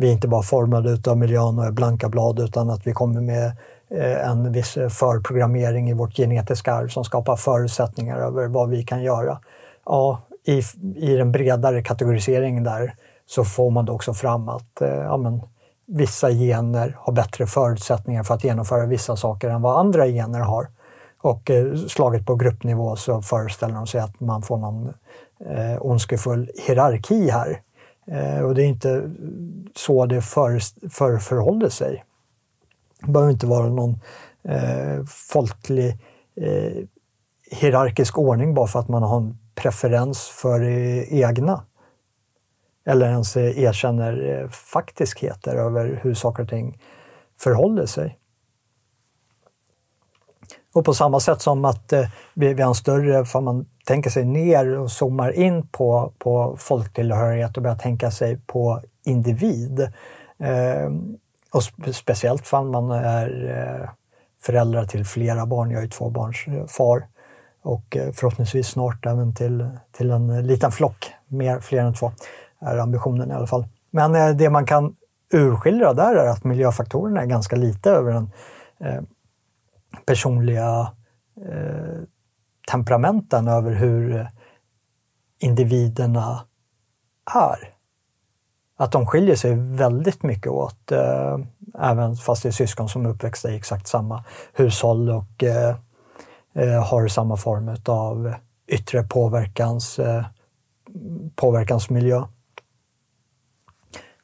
vi 0.02 0.10
inte 0.10 0.28
bara 0.28 0.42
formade 0.42 1.10
av 1.10 1.18
miljön 1.18 1.58
och 1.58 1.66
är 1.66 1.70
blanka 1.70 2.08
blad 2.08 2.40
utan 2.40 2.70
att 2.70 2.86
vi 2.86 2.92
kommer 2.92 3.20
med 3.20 3.52
eh, 3.90 4.28
en 4.30 4.52
viss 4.52 4.78
förprogrammering 4.90 5.90
i 5.90 5.94
vårt 5.94 6.16
genetiska 6.16 6.72
arv 6.72 6.88
som 6.88 7.04
skapar 7.04 7.36
förutsättningar 7.36 8.18
över 8.18 8.46
vad 8.46 8.68
vi 8.68 8.82
kan 8.82 9.02
göra. 9.02 9.38
Ja, 9.86 10.20
i, 10.46 10.62
i 10.96 11.16
den 11.16 11.32
bredare 11.32 11.82
kategoriseringen 11.82 12.64
där 12.64 12.94
så 13.26 13.44
får 13.44 13.70
man 13.70 13.84
då 13.84 13.92
också 13.92 14.14
fram 14.14 14.48
att 14.48 14.80
eh, 14.80 14.88
ja, 14.88 15.16
men, 15.16 15.42
vissa 15.86 16.30
gener 16.30 16.96
har 16.98 17.12
bättre 17.12 17.46
förutsättningar 17.46 18.22
för 18.22 18.34
att 18.34 18.44
genomföra 18.44 18.86
vissa 18.86 19.16
saker 19.16 19.48
än 19.48 19.62
vad 19.62 19.78
andra 19.78 20.06
gener 20.06 20.40
har. 20.40 20.66
Och 21.22 21.50
eh, 21.50 21.74
slaget 21.74 22.26
på 22.26 22.34
gruppnivå 22.34 22.96
så 22.96 23.22
föreställer 23.22 23.74
de 23.74 23.86
sig 23.86 24.00
att 24.00 24.20
man 24.20 24.42
får 24.42 24.56
någon 24.56 24.94
eh, 25.50 25.76
ondskefull 25.80 26.50
hierarki 26.66 27.30
här. 27.30 27.60
Eh, 28.06 28.44
och 28.44 28.54
det 28.54 28.62
är 28.62 28.66
inte 28.66 29.10
så 29.76 30.06
det 30.06 30.22
för, 30.22 30.60
för, 30.88 31.18
förhåller 31.18 31.68
sig. 31.68 32.04
Det 33.00 33.12
behöver 33.12 33.32
inte 33.32 33.46
vara 33.46 33.68
någon 33.68 34.00
eh, 34.44 35.04
folklig 35.06 35.98
eh, 36.36 36.84
hierarkisk 37.50 38.18
ordning 38.18 38.54
bara 38.54 38.66
för 38.66 38.80
att 38.80 38.88
man 38.88 39.02
har 39.02 39.16
en 39.16 39.38
preferens 39.54 40.28
för 40.28 40.60
det 40.60 41.06
egna. 41.14 41.64
Eller 42.84 43.06
ens 43.06 43.36
erkänner 43.36 44.40
eh, 44.42 44.48
faktiskheter 44.48 45.56
över 45.56 46.00
hur 46.02 46.14
saker 46.14 46.42
och 46.42 46.48
ting 46.48 46.78
förhåller 47.38 47.86
sig. 47.86 48.18
Och 50.74 50.84
på 50.84 50.94
samma 50.94 51.20
sätt 51.20 51.42
som 51.42 51.64
att 51.64 51.92
eh, 51.92 52.08
vi, 52.34 52.54
vi 52.54 52.62
har 52.62 52.68
en 52.68 52.74
större, 52.74 53.24
för 53.24 53.40
man 53.40 53.66
tänker 53.84 54.10
sig 54.10 54.24
ner 54.24 54.78
och 54.78 54.90
zoomar 54.90 55.32
in 55.32 55.66
på, 55.66 56.12
på 56.18 56.56
folktillhörighet 56.58 57.56
och 57.56 57.62
börjar 57.62 57.76
tänka 57.76 58.10
sig 58.10 58.38
på 58.46 58.80
individ. 59.04 59.80
Eh, 60.38 60.90
och 61.52 61.62
spe, 61.62 61.92
speciellt 61.92 62.52
om 62.52 62.70
man 62.70 62.90
är 62.90 63.50
eh, 63.50 63.90
föräldrar 64.42 64.84
till 64.84 65.04
flera 65.04 65.46
barn. 65.46 65.70
Jag 65.70 65.82
är 65.82 65.88
tvåbarnsfar 65.88 66.58
eh, 66.58 66.66
far 66.66 67.06
och 67.62 67.96
eh, 67.96 68.12
förhoppningsvis 68.12 68.68
snart 68.68 69.06
även 69.06 69.34
till, 69.34 69.68
till 69.92 70.10
en 70.10 70.46
liten 70.46 70.72
flock, 70.72 71.12
mer, 71.28 71.60
fler 71.60 71.82
än 71.82 71.94
två, 71.94 72.12
är 72.60 72.78
ambitionen 72.78 73.30
i 73.30 73.34
alla 73.34 73.46
fall. 73.46 73.66
Men 73.90 74.14
eh, 74.14 74.28
det 74.28 74.50
man 74.50 74.66
kan 74.66 74.96
urskilja 75.32 75.92
där 75.92 76.14
är 76.14 76.28
att 76.28 76.44
miljöfaktorerna 76.44 77.22
är 77.22 77.26
ganska 77.26 77.56
lite 77.56 77.90
över 77.90 78.12
den 78.12 78.30
eh, 78.80 79.02
personliga 80.06 80.92
eh, 81.48 82.02
temperamenten 82.70 83.48
över 83.48 83.74
hur 83.74 84.16
eh, 84.16 84.26
individerna 85.38 86.46
är. 87.34 87.72
Att 88.82 88.92
de 88.92 89.06
skiljer 89.06 89.36
sig 89.36 89.54
väldigt 89.54 90.22
mycket 90.22 90.52
åt, 90.52 90.92
eh, 90.92 91.38
även 91.78 92.16
fast 92.16 92.42
det 92.42 92.48
är 92.48 92.52
syskon 92.52 92.88
som 92.88 93.06
är 93.06 93.10
uppväxta 93.10 93.50
i 93.50 93.56
exakt 93.56 93.86
samma 93.86 94.24
hushåll 94.52 95.10
och 95.10 95.44
eh, 95.44 95.76
eh 96.54 96.84
har 96.84 97.08
samma 97.08 97.36
form 97.36 97.76
av 97.86 98.34
yttre 98.66 99.02
påverkans, 99.02 99.98
eh, 99.98 100.24
påverkansmiljö. 101.36 102.22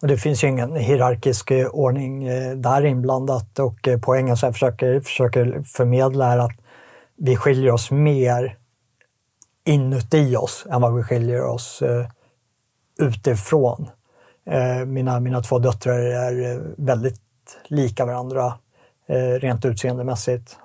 Och 0.03 0.09
det 0.09 0.17
finns 0.17 0.45
ju 0.45 0.49
ingen 0.49 0.77
hierarkisk 0.77 1.51
eh, 1.51 1.67
ordning 1.67 2.25
eh, 2.25 2.57
där 2.57 2.85
inblandat 2.85 3.59
och 3.59 3.89
eh, 3.89 4.01
poängen 4.01 4.37
som 4.37 4.47
jag 4.47 4.55
försöker, 4.55 5.01
försöker 5.01 5.63
förmedla 5.63 6.33
är 6.33 6.39
att 6.39 6.59
vi 7.17 7.37
skiljer 7.37 7.73
oss 7.73 7.91
mer 7.91 8.59
inuti 9.65 10.37
oss 10.37 10.67
än 10.71 10.83
vad 10.83 10.97
vi 10.97 11.03
skiljer 11.03 11.45
oss 11.45 11.83
eh, 11.83 12.07
utifrån. 13.01 13.91
Eh, 14.49 14.87
mina, 14.87 15.21
mina 15.21 15.41
två 15.41 15.59
döttrar 15.59 15.99
är 15.99 16.53
eh, 16.53 16.61
väldigt 16.77 17.21
lika 17.65 18.07
varandra 18.07 18.53
eh, 19.07 19.41
rent 19.41 19.65
utseendemässigt. 19.65 20.59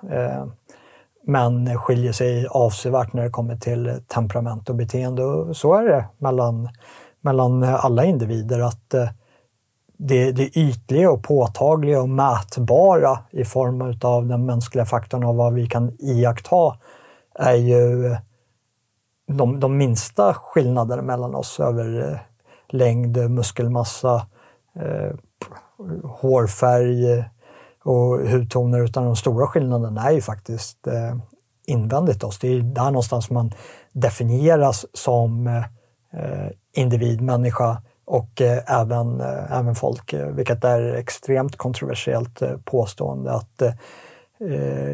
Men 1.26 1.78
skiljer 1.78 2.12
sig 2.12 2.46
avsevärt 2.46 3.12
när 3.12 3.22
det 3.22 3.30
kommer 3.30 3.56
till 3.56 4.00
temperament 4.08 4.68
och 4.68 4.74
beteende. 4.76 5.24
Och 5.24 5.56
så 5.56 5.74
är 5.74 5.84
det 5.84 6.04
mellan, 6.18 6.68
mellan 7.20 7.62
alla 7.62 8.04
individer. 8.04 8.60
att 8.60 8.94
det, 9.96 10.32
det 10.32 10.58
ytliga 10.58 11.10
och 11.10 11.22
påtagliga 11.22 12.00
och 12.00 12.08
mätbara 12.08 13.18
i 13.30 13.44
form 13.44 13.98
av 14.02 14.26
den 14.26 14.46
mänskliga 14.46 14.84
faktorn 14.84 15.24
och 15.24 15.36
vad 15.36 15.54
vi 15.54 15.66
kan 15.66 15.96
iaktta 16.00 16.76
är 17.34 17.54
ju 17.54 18.16
de, 19.26 19.60
de 19.60 19.76
minsta 19.76 20.34
skillnaderna 20.34 21.02
mellan 21.02 21.34
oss 21.34 21.60
över 21.60 22.20
längd, 22.74 23.30
muskelmassa, 23.30 24.26
eh, 24.76 25.16
hårfärg 26.02 27.12
eh, 27.12 27.24
och 27.84 28.28
hudtoner 28.28 28.84
utan 28.84 29.04
de 29.04 29.16
stora 29.16 29.46
skillnaderna 29.46 30.02
är 30.02 30.12
ju 30.12 30.20
faktiskt 30.20 30.86
eh, 30.86 31.16
invändigt 31.66 32.24
oss. 32.24 32.38
Det 32.38 32.48
är 32.48 32.60
där 32.60 32.84
någonstans 32.84 33.30
man 33.30 33.52
definieras 33.92 34.86
som 34.92 35.46
eh, 35.46 35.64
eh, 36.20 36.50
individ, 36.72 37.20
människa 37.20 37.82
och 38.04 38.40
eh, 38.40 38.80
även, 38.80 39.20
eh, 39.20 39.58
även 39.58 39.74
folk, 39.74 40.14
vilket 40.14 40.64
är 40.64 40.94
extremt 40.94 41.56
kontroversiellt 41.56 42.42
eh, 42.42 42.56
påstående 42.64 43.32
att 43.32 43.62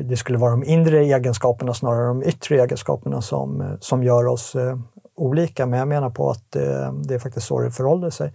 det 0.05 0.17
skulle 0.17 0.39
vara 0.39 0.51
de 0.51 0.65
inre 0.65 0.99
egenskaperna 0.99 1.75
snarare 1.75 2.11
än 2.11 2.21
de 2.21 2.29
yttre 2.29 2.63
egenskaperna 2.63 3.23
som, 3.23 3.77
som 3.81 4.03
gör 4.03 4.27
oss 4.27 4.57
olika. 5.21 5.67
Men 5.67 5.79
jag 5.79 5.89
menar 5.89 6.11
på 6.11 6.31
att 6.31 6.57
eh, 6.57 6.93
det 6.93 7.15
är 7.15 7.19
faktiskt 7.19 7.47
så 7.47 7.61
det 7.61 7.71
förhåller 7.71 8.11
sig. 8.11 8.33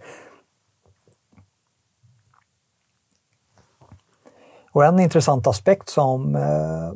Och 4.72 4.84
en 4.84 5.00
intressant 5.00 5.46
aspekt 5.46 5.88
som, 5.88 6.36
eh, 6.36 6.92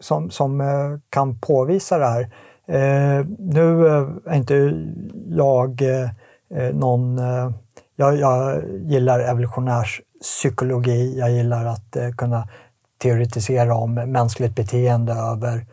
som, 0.00 0.30
som 0.30 0.60
eh, 0.60 0.98
kan 1.10 1.38
påvisa 1.38 1.98
det 1.98 2.06
här, 2.06 2.30
nu 3.38 3.86
är 4.26 4.34
inte 4.34 4.54
jag 5.26 5.82
eh, 6.54 6.74
någon, 6.74 7.18
eh, 7.18 7.50
jag, 7.96 8.16
jag 8.16 8.62
gillar 8.68 9.20
evolutionärspsykologi, 9.20 11.18
jag 11.18 11.30
gillar 11.30 11.66
att 11.66 11.96
eh, 11.96 12.10
kunna 12.10 12.48
teoretisera 12.98 13.74
om 13.74 13.94
mänskligt 13.94 14.54
beteende 14.54 15.12
över 15.12 15.66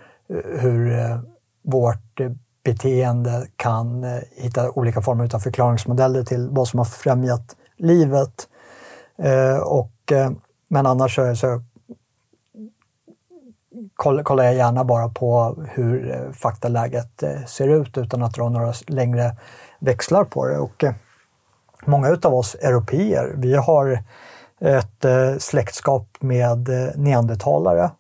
hur 0.60 1.00
eh, 1.00 1.20
vårt 1.62 2.20
beteende 2.68 3.48
kan 3.56 4.04
eh, 4.04 4.20
hitta 4.32 4.72
olika 4.72 5.02
former 5.02 5.36
av 5.36 5.40
förklaringsmodeller 5.40 6.24
till 6.24 6.50
vad 6.50 6.68
som 6.68 6.80
har 6.80 6.86
främjat 6.86 7.56
livet. 7.78 8.48
Eh, 9.18 9.58
och, 9.58 10.12
eh, 10.12 10.32
men 10.70 10.86
annars 10.86 11.16
så, 11.16 11.36
så 11.36 11.62
kollar 13.96 14.44
jag 14.44 14.56
gärna 14.56 14.84
bara 14.84 15.10
på 15.10 15.56
hur 15.70 16.12
eh, 16.12 16.32
faktaläget 16.32 17.24
eh, 17.24 17.46
ser 17.46 17.68
ut 17.68 17.98
utan 17.98 18.24
att 18.24 18.34
dra 18.34 18.50
några 18.50 18.74
längre 18.88 19.36
växlar 19.80 20.24
på 20.24 20.46
det. 20.46 20.58
Och 20.58 20.84
eh, 20.84 20.94
många 21.86 22.10
utav 22.10 22.34
oss 22.34 22.56
europeer, 22.56 23.34
vi 23.38 23.56
har 23.56 24.04
ett 24.60 25.06
släktskap 25.42 26.08
med 26.20 26.70
neandertalare. 26.96 27.92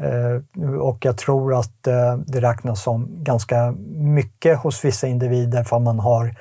Eh, 0.00 0.62
och 0.80 1.04
jag 1.04 1.18
tror 1.18 1.54
att 1.54 1.86
eh, 1.86 2.16
det 2.16 2.40
räknas 2.40 2.82
som 2.82 3.08
ganska 3.10 3.74
mycket 3.96 4.58
hos 4.58 4.84
vissa 4.84 5.06
individer 5.06 5.64
för 5.64 5.78
man 5.78 5.98
har 5.98 6.34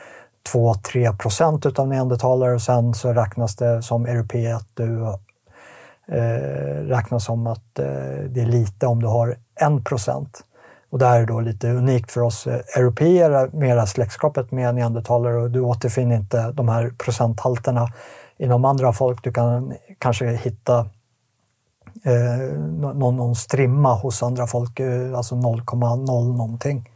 2-3 0.53 1.17
procent 1.17 1.65
utav 1.65 1.87
neandertalare 1.87 2.53
och 2.53 2.61
sen 2.61 2.93
så 2.93 3.13
räknas 3.13 3.55
det 3.55 3.81
som 3.81 4.05
europé 4.05 4.51
att 4.51 4.67
du 4.73 5.03
eh, 6.07 6.83
räknas 6.83 7.25
som 7.25 7.47
att 7.47 7.79
eh, 7.79 7.85
det 8.29 8.41
är 8.41 8.45
lite 8.45 8.87
om 8.87 9.01
du 9.01 9.07
har 9.07 9.37
1 9.77 9.85
procent. 9.85 10.43
Och 10.91 10.99
det 10.99 11.05
här 11.05 11.21
är 11.21 11.25
då 11.25 11.39
lite 11.39 11.69
unikt 11.69 12.11
för 12.11 12.21
oss 12.21 12.47
europeer, 12.47 13.49
mera 13.53 13.85
släktskapet 13.85 14.51
med 14.51 14.75
neandertalare 14.75 15.37
och 15.37 15.51
du 15.51 15.59
återfinner 15.59 16.15
inte 16.15 16.51
de 16.51 16.69
här 16.69 16.91
procenthalterna 16.97 17.87
inom 18.37 18.65
andra 18.65 18.93
folk. 18.93 19.23
Du 19.23 19.33
kan 19.33 19.73
kanske 19.97 20.25
hitta 20.25 20.89
eh, 22.03 22.59
någon, 22.59 23.15
någon 23.15 23.35
strimma 23.35 23.93
hos 23.93 24.23
andra 24.23 24.47
folk, 24.47 24.79
eh, 24.79 25.17
alltså 25.17 25.35
0,0 25.35 26.37
någonting. 26.37 26.89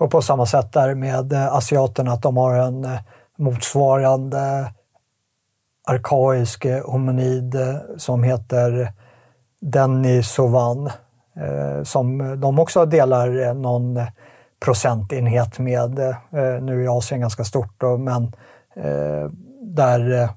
Och 0.00 0.10
på 0.10 0.22
samma 0.22 0.46
sätt 0.46 0.72
där 0.72 0.94
med 0.94 1.32
eh, 1.32 1.54
asiaterna, 1.54 2.12
att 2.12 2.22
de 2.22 2.36
har 2.36 2.54
en 2.54 2.84
eh, 2.84 3.00
motsvarande 3.36 4.72
arkaisk 5.86 6.64
eh, 6.64 6.84
hominid 6.84 7.56
som 7.96 8.22
heter 8.22 8.92
Denisovan, 9.60 10.90
som 11.84 12.40
de 12.40 12.58
också 12.58 12.86
delar 12.86 13.54
någon 13.54 14.00
procentenhet 14.64 15.58
med. 15.58 16.14
Nu 16.62 16.84
är 16.84 16.98
Asien 16.98 17.20
ganska 17.20 17.44
stort, 17.44 17.82
men 17.98 18.32
där 19.62 20.28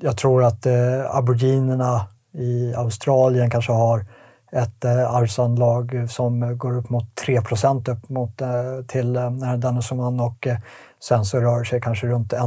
jag 0.00 0.16
tror 0.16 0.44
att 0.44 0.66
eh, 0.66 1.16
aboriginerna 1.16 2.06
i 2.32 2.74
Australien 2.74 3.50
kanske 3.50 3.72
har 3.72 4.06
ett 4.52 4.84
eh, 4.84 5.14
arvsanlag 5.14 6.06
som 6.08 6.58
går 6.58 6.76
upp 6.76 6.90
mot 6.90 7.14
3 7.14 7.42
procent 7.42 7.88
upp 7.88 8.08
mot, 8.08 8.40
eh, 8.40 8.48
till 8.88 9.16
eh, 9.16 9.54
Danosuman 9.58 10.20
och 10.20 10.46
eh, 10.46 10.58
sen 11.00 11.24
så 11.24 11.40
rör 11.40 11.64
sig 11.64 11.80
kanske 11.80 12.06
runt 12.06 12.32
1 12.32 12.40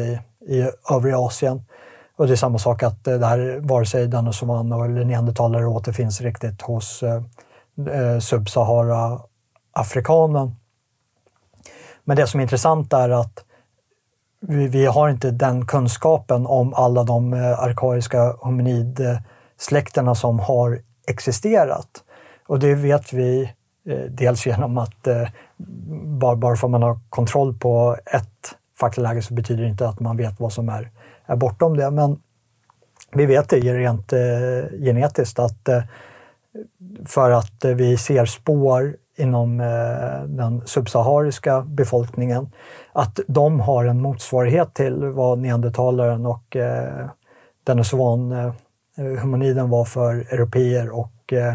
i, 0.00 0.18
i 0.54 0.70
övriga 0.90 1.18
Asien. 1.18 1.62
Och 2.16 2.26
det 2.26 2.32
är 2.32 2.36
samma 2.36 2.58
sak 2.58 2.82
att 2.82 3.06
eh, 3.06 3.18
det 3.18 3.26
här, 3.26 3.60
vare 3.62 3.86
sig 3.86 4.06
Danosuman 4.06 4.72
eller 4.72 5.04
neandertalare 5.04 5.66
återfinns 5.66 6.20
riktigt 6.20 6.62
hos 6.62 7.02
eh, 7.02 7.22
eh, 7.94 8.18
Subsahara-afrikanen. 8.18 10.56
Men 12.04 12.16
det 12.16 12.26
som 12.26 12.40
är 12.40 12.42
intressant 12.42 12.92
är 12.92 13.10
att 13.10 13.44
vi, 14.40 14.68
vi, 14.68 14.86
har 14.86 15.08
inte 15.08 15.30
den 15.30 15.66
kunskapen 15.66 16.46
om 16.46 16.74
alla 16.74 17.04
de 17.04 17.32
eh, 17.32 17.60
arkaiska 17.60 18.32
hominidsläkterna 18.32 20.14
som 20.14 20.38
har 20.38 20.80
existerat. 21.06 22.04
Och 22.46 22.58
det 22.58 22.74
vet 22.74 23.12
vi 23.12 23.52
eh, 23.88 23.98
dels 24.10 24.46
genom 24.46 24.78
att 24.78 25.06
eh, 25.06 25.28
bara, 26.20 26.36
bara 26.36 26.56
för 26.56 26.66
att 26.66 26.70
man 26.70 26.82
har 26.82 26.98
kontroll 27.08 27.54
på 27.58 27.96
ett 28.06 28.56
faktaläge 28.80 29.22
så 29.22 29.34
betyder 29.34 29.62
det 29.62 29.68
inte 29.68 29.88
att 29.88 30.00
man 30.00 30.16
vet 30.16 30.40
vad 30.40 30.52
som 30.52 30.68
är, 30.68 30.90
är 31.26 31.36
bortom 31.36 31.76
det. 31.76 31.90
Men 31.90 32.20
vi 33.12 33.26
vet 33.26 33.48
det 33.48 33.56
rent 33.56 34.12
eh, 34.12 34.18
genetiskt 34.80 35.38
att 35.38 35.68
för 37.06 37.30
att 37.30 37.64
vi 37.64 37.96
ser 37.96 38.24
spår 38.24 38.96
inom 39.16 39.58
den 40.26 40.62
subsahariska 40.66 41.60
befolkningen, 41.60 42.50
att 42.96 43.20
de 43.26 43.60
har 43.60 43.84
en 43.84 44.02
motsvarighet 44.02 44.74
till 44.74 45.04
vad 45.04 45.38
neandertalaren 45.38 46.26
och 46.26 46.56
eh, 46.56 47.08
denisovan, 47.64 48.32
eh, 48.32 48.52
humaniden 49.20 49.70
var 49.70 49.84
för 49.84 50.14
europeer 50.14 50.90
och, 50.90 51.32
eh, 51.32 51.54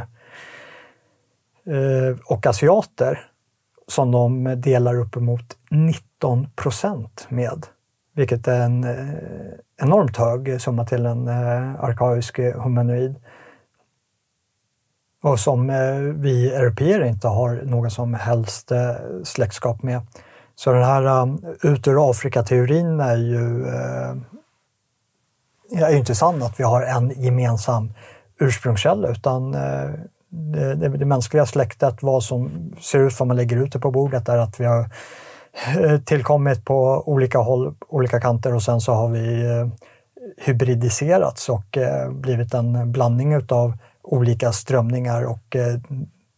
eh, 1.75 2.17
och 2.25 2.45
asiater 2.45 3.19
som 3.87 4.11
de 4.11 4.43
delar 4.61 4.99
uppemot 4.99 5.57
19 5.69 6.47
procent 6.55 7.25
med. 7.29 7.65
Vilket 8.15 8.47
är 8.47 8.61
en 8.61 8.83
eh, 8.83 9.13
enormt 9.81 10.17
hög 10.17 10.61
summa 10.61 10.85
till 10.85 11.05
en 11.05 11.27
eh, 11.27 11.83
arkaisk 11.83 12.39
humanoid 12.39 13.15
och 15.23 15.39
som 15.39 15.69
eh, 15.69 15.99
vi 15.99 16.53
europeer 16.53 17.03
inte 17.03 17.27
har 17.27 17.61
någon 17.65 17.91
som 17.91 18.13
helst 18.13 18.71
eh, 18.71 18.95
släktskap 19.23 19.83
med. 19.83 20.01
Så 20.63 20.71
den 20.71 20.83
här 20.83 21.21
um, 21.21 21.45
ut 21.61 21.87
ur 21.87 22.09
Afrika-teorin 22.09 22.99
är 22.99 23.15
ju 23.15 23.67
eh, 23.67 24.15
är 25.83 25.95
inte 25.95 26.15
sann 26.15 26.43
att 26.43 26.59
vi 26.59 26.63
har 26.63 26.81
en 26.81 27.23
gemensam 27.23 27.93
ursprungskälla 28.39 29.07
utan 29.07 29.53
eh, 29.53 29.89
det, 30.29 30.75
det, 30.75 30.89
det, 30.89 31.05
mänskliga 31.05 31.45
släktet, 31.45 32.03
vad 32.03 32.23
som 32.23 32.71
ser 32.81 32.99
ut 32.99 33.19
vad 33.19 33.27
man 33.27 33.37
lägger 33.37 33.57
ut 33.57 33.73
det 33.73 33.79
på 33.79 33.91
bordet, 33.91 34.29
är 34.29 34.37
att 34.37 34.59
vi 34.59 34.65
har 34.65 34.89
eh, 35.81 35.99
tillkommit 35.99 36.65
på 36.65 37.03
olika 37.05 37.37
håll, 37.37 37.75
olika 37.87 38.19
kanter 38.19 38.55
och 38.55 38.63
sen 38.63 38.81
så 38.81 38.93
har 38.93 39.09
vi 39.09 39.45
eh, 39.45 39.67
hybridiserats 40.45 41.49
och 41.49 41.77
blivit 42.11 42.53
en 42.53 42.91
blandning 42.91 43.33
utav 43.33 43.77
olika 44.01 44.51
strömningar 44.51 45.23
och 45.23 45.55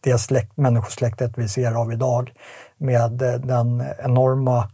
det 0.00 0.18
släkt, 0.18 0.56
människosläktet 0.56 1.32
vi 1.36 1.48
ser 1.48 1.72
av 1.72 1.92
idag 1.92 2.32
med 2.78 3.22
eh, 3.22 3.34
den 3.34 3.84
enorma 3.98 4.68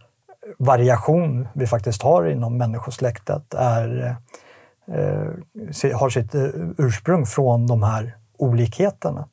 variation 0.59 1.49
vi 1.53 1.67
faktiskt 1.67 2.03
har 2.03 2.25
inom 2.25 2.59
människosläktet 2.59 3.55
är, 3.55 4.17
eh, 4.87 5.99
har 5.99 6.11
sitt 6.11 6.35
eh, 6.35 6.49
ursprung 6.79 7.27
från 7.27 7.67
de 7.67 7.83
här 7.83 8.17
olikheterna. 8.39 9.29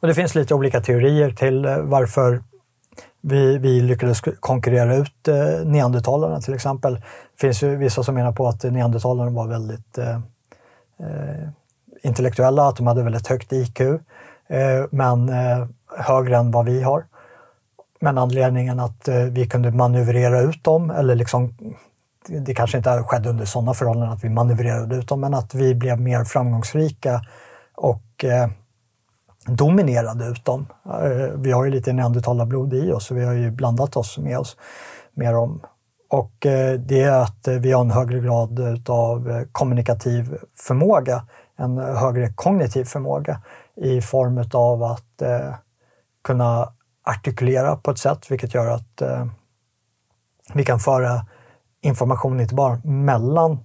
Och 0.00 0.08
det 0.08 0.14
finns 0.14 0.34
lite 0.34 0.54
olika 0.54 0.80
teorier 0.80 1.30
till 1.30 1.66
varför 1.82 2.42
vi, 3.20 3.58
vi 3.58 3.80
lyckades 3.80 4.20
konkurrera 4.40 4.96
ut 4.96 5.28
neandertalarna 5.64 6.40
till 6.40 6.54
exempel. 6.54 6.94
Det 6.94 7.40
finns 7.40 7.62
ju 7.62 7.76
vissa 7.76 8.02
som 8.02 8.14
menar 8.14 8.32
på 8.32 8.48
att 8.48 8.62
neandertalarna 8.62 9.30
var 9.30 9.46
väldigt 9.46 9.98
eh, 11.00 11.48
intellektuella, 12.02 12.68
att 12.68 12.76
de 12.76 12.86
hade 12.86 13.02
väldigt 13.02 13.26
högt 13.26 13.52
IQ, 13.52 13.80
eh, 13.80 13.98
men 14.90 15.28
eh, 15.28 15.66
högre 15.98 16.36
än 16.36 16.50
vad 16.50 16.64
vi 16.64 16.82
har. 16.82 17.04
Men 18.00 18.18
anledningen 18.18 18.80
att 18.80 19.08
eh, 19.08 19.14
vi 19.14 19.46
kunde 19.46 19.70
manövrera 19.70 20.40
ut 20.40 20.64
dem, 20.64 20.90
eller 20.90 21.14
liksom, 21.14 21.54
det 22.28 22.54
kanske 22.54 22.76
inte 22.76 23.02
skedde 23.02 23.28
under 23.28 23.44
sådana 23.44 23.74
förhållanden 23.74 24.12
att 24.12 24.24
vi 24.24 24.28
manövrerade 24.28 24.96
ut 24.96 25.08
dem, 25.08 25.20
men 25.20 25.34
att 25.34 25.54
vi 25.54 25.74
blev 25.74 26.00
mer 26.00 26.24
framgångsrika 26.24 27.20
och 27.74 28.24
eh, 28.24 28.48
dominerade 29.46 30.26
ut 30.26 30.44
dem. 30.44 30.66
Eh, 30.84 31.36
vi 31.36 31.52
har 31.52 31.64
ju 31.64 31.70
lite 31.70 31.92
neandertalarblod 31.92 32.74
i 32.74 32.92
oss, 32.92 33.06
så 33.06 33.14
vi 33.14 33.24
har 33.24 33.32
ju 33.32 33.50
blandat 33.50 33.96
oss 33.96 34.18
med 34.18 34.38
oss 34.38 34.56
med 35.14 35.34
dem. 35.34 35.60
Och 36.08 36.32
det 36.78 37.02
är 37.02 37.22
att 37.22 37.48
vi 37.48 37.72
har 37.72 37.80
en 37.80 37.90
högre 37.90 38.20
grad 38.20 38.90
av 38.90 39.44
kommunikativ 39.52 40.36
förmåga 40.56 41.26
en 41.56 41.78
högre 41.78 42.32
kognitiv 42.32 42.84
förmåga 42.84 43.40
i 43.76 44.00
form 44.00 44.44
av 44.52 44.82
att 44.82 45.22
kunna 46.24 46.68
artikulera 47.10 47.76
på 47.76 47.90
ett 47.90 47.98
sätt 47.98 48.30
vilket 48.30 48.54
gör 48.54 48.66
att 48.66 49.00
eh, 49.00 49.26
vi 50.54 50.64
kan 50.64 50.78
föra 50.78 51.26
information 51.80 52.40
inte 52.40 52.54
bara 52.54 52.80
mellan 52.84 53.58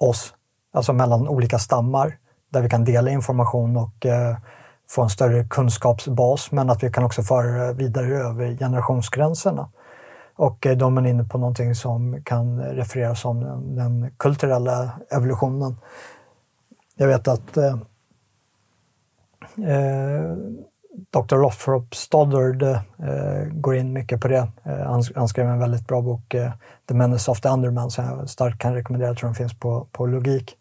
oss, 0.00 0.34
alltså 0.72 0.92
mellan 0.92 1.28
olika 1.28 1.58
stammar 1.58 2.18
där 2.48 2.62
vi 2.62 2.68
kan 2.68 2.84
dela 2.84 3.10
information 3.10 3.76
och 3.76 4.06
eh, 4.06 4.36
få 4.88 5.02
en 5.02 5.10
större 5.10 5.44
kunskapsbas, 5.44 6.52
men 6.52 6.70
att 6.70 6.82
vi 6.82 6.92
kan 6.92 7.04
också 7.04 7.22
föra 7.22 7.66
det 7.66 7.72
vidare 7.72 8.16
över 8.16 8.56
generationsgränserna. 8.56 9.70
Och 10.36 10.66
eh, 10.66 10.76
då 10.76 10.88
är 10.88 11.06
inne 11.06 11.24
på 11.24 11.38
någonting 11.38 11.74
som 11.74 12.22
kan 12.24 12.62
refereras 12.62 13.20
som 13.20 13.40
den, 13.40 13.76
den 13.76 14.10
kulturella 14.16 14.90
evolutionen 15.10 15.76
jag 16.98 17.08
vet 17.08 17.28
att 17.28 17.56
eh, 17.56 17.76
eh, 19.68 20.36
Dr. 21.10 21.36
Lothrop 21.36 21.94
Stoddard 21.94 22.62
eh, 22.62 23.44
går 23.52 23.76
in 23.76 23.92
mycket 23.92 24.20
på 24.20 24.28
det. 24.28 24.48
Eh, 24.62 24.78
han, 24.78 25.02
han, 25.14 25.28
skrev 25.28 25.48
en 25.48 25.58
väldigt 25.58 25.86
bra 25.86 26.00
bok, 26.00 26.34
eh, 26.34 26.52
The 26.88 26.94
Menace 26.94 27.30
of 27.30 27.40
the 27.40 27.48
Underman, 27.48 27.90
som 27.90 28.04
jag 28.04 28.30
starkt 28.30 28.60
kan 28.60 28.74
rekommendera. 28.74 29.08
Jag 29.08 29.16
tror 29.16 29.28
den 29.28 29.34
finns 29.34 29.58
på, 29.58 29.86
på 29.92 30.06
Logik. 30.06 30.56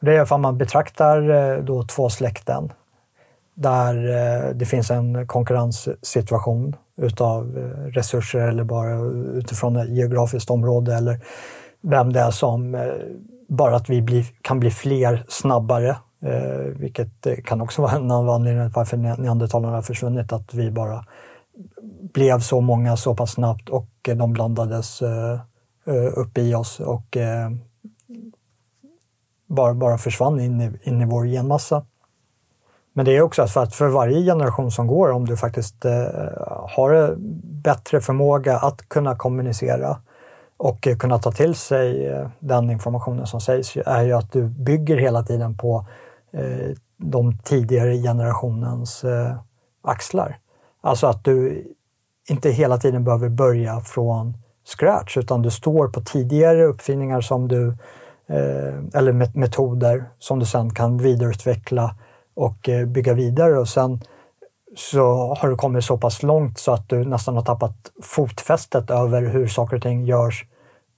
Det 0.00 0.16
är 0.16 0.22
ifall 0.22 0.40
man 0.40 0.58
betraktar 0.58 1.30
eh, 1.30 1.64
då 1.64 1.82
två 1.82 2.10
släkten 2.10 2.72
där 3.54 3.94
eh, 4.08 4.54
det 4.54 4.66
finns 4.66 4.90
en 4.90 5.26
konkurrenssituation 5.26 6.76
utav 6.96 7.58
eh, 7.58 7.86
resurser 7.90 8.48
eller 8.48 8.64
bara 8.64 9.00
utifrån 9.38 9.76
ett 9.76 9.88
geografiskt 9.88 10.50
område 10.50 10.94
eller 10.94 11.20
vem 11.80 12.12
det 12.12 12.20
är 12.20 12.30
som 12.30 12.74
eh, 12.74 12.82
bara 13.48 13.76
att 13.76 13.90
vi 13.90 14.02
blir, 14.02 14.24
kan 14.40 14.60
bli 14.60 14.70
fler 14.70 15.24
snabbare, 15.28 15.96
eh, 16.22 16.78
vilket 16.78 17.26
eh, 17.26 17.36
kan 17.44 17.60
också 17.60 17.82
vara 17.82 17.92
en 17.92 18.10
av 18.10 18.30
anledningarna 18.30 18.70
till 18.70 18.76
varför 18.76 18.96
neandertalarna 18.96 19.74
har 19.74 19.82
försvunnit, 19.82 20.32
att 20.32 20.54
vi 20.54 20.70
bara 20.70 21.04
blev 22.14 22.40
så 22.40 22.60
många 22.60 22.96
så 22.96 23.14
pass 23.14 23.32
snabbt 23.32 23.68
och 23.68 23.88
eh, 24.08 24.16
de 24.16 24.32
blandades 24.32 25.02
eh, 25.02 25.40
eh, 25.86 26.18
upp 26.18 26.38
i 26.38 26.54
oss 26.54 26.80
och 26.80 27.16
eh, 27.16 27.50
bara, 29.46 29.74
bara 29.74 29.98
försvann 29.98 30.40
in 30.40 30.60
i, 30.60 30.70
in 30.82 31.02
i 31.02 31.04
vår 31.04 31.26
genmassa. 31.26 31.84
Men 32.92 33.04
det 33.04 33.16
är 33.16 33.22
också 33.22 33.46
för 33.46 33.62
att 33.62 33.74
för 33.74 33.88
varje 33.88 34.24
generation 34.24 34.70
som 34.70 34.86
går, 34.86 35.10
om 35.10 35.26
du 35.26 35.36
faktiskt 35.36 35.84
eh, 35.84 35.92
har 36.76 37.14
bättre 37.62 38.00
förmåga 38.00 38.58
att 38.58 38.88
kunna 38.88 39.16
kommunicera 39.16 39.96
och 40.56 40.86
eh, 40.86 40.96
kunna 40.96 41.18
ta 41.18 41.32
till 41.32 41.54
sig 41.54 42.06
eh, 42.06 42.28
den 42.38 42.70
informationen 42.70 43.26
som 43.26 43.40
sägs, 43.40 43.76
är 43.86 44.02
ju 44.02 44.12
att 44.12 44.32
du 44.32 44.42
bygger 44.42 44.96
hela 44.96 45.22
tiden 45.22 45.56
på 45.56 45.86
eh, 46.32 46.76
de 46.96 47.38
tidigare 47.38 47.96
generationens 47.96 49.04
axlar. 49.82 50.38
Alltså 50.80 51.06
att 51.06 51.24
du 51.24 51.64
inte 52.28 52.50
hela 52.50 52.78
tiden 52.78 53.04
behöver 53.04 53.28
börja 53.28 53.80
från 53.80 54.36
scratch, 54.64 55.16
utan 55.16 55.42
du 55.42 55.50
står 55.50 55.88
på 55.88 56.00
tidigare 56.00 56.64
uppfinningar 56.64 57.20
som 57.20 57.48
du 57.48 57.76
eller 58.94 59.12
metoder 59.38 60.04
som 60.18 60.38
du 60.38 60.46
sen 60.46 60.74
kan 60.74 60.98
vidareutveckla 60.98 61.96
och 62.34 62.68
bygga 62.86 63.14
vidare. 63.14 63.58
Och 63.58 63.68
sen 63.68 64.00
så 64.76 65.34
har 65.34 65.48
du 65.48 65.56
kommit 65.56 65.84
så 65.84 65.98
pass 65.98 66.22
långt 66.22 66.58
så 66.58 66.72
att 66.72 66.88
du 66.88 67.04
nästan 67.04 67.36
har 67.36 67.42
tappat 67.42 67.76
fotfästet 68.02 68.90
över 68.90 69.22
hur 69.22 69.46
saker 69.46 69.76
och 69.76 69.82
ting 69.82 70.04
görs 70.04 70.44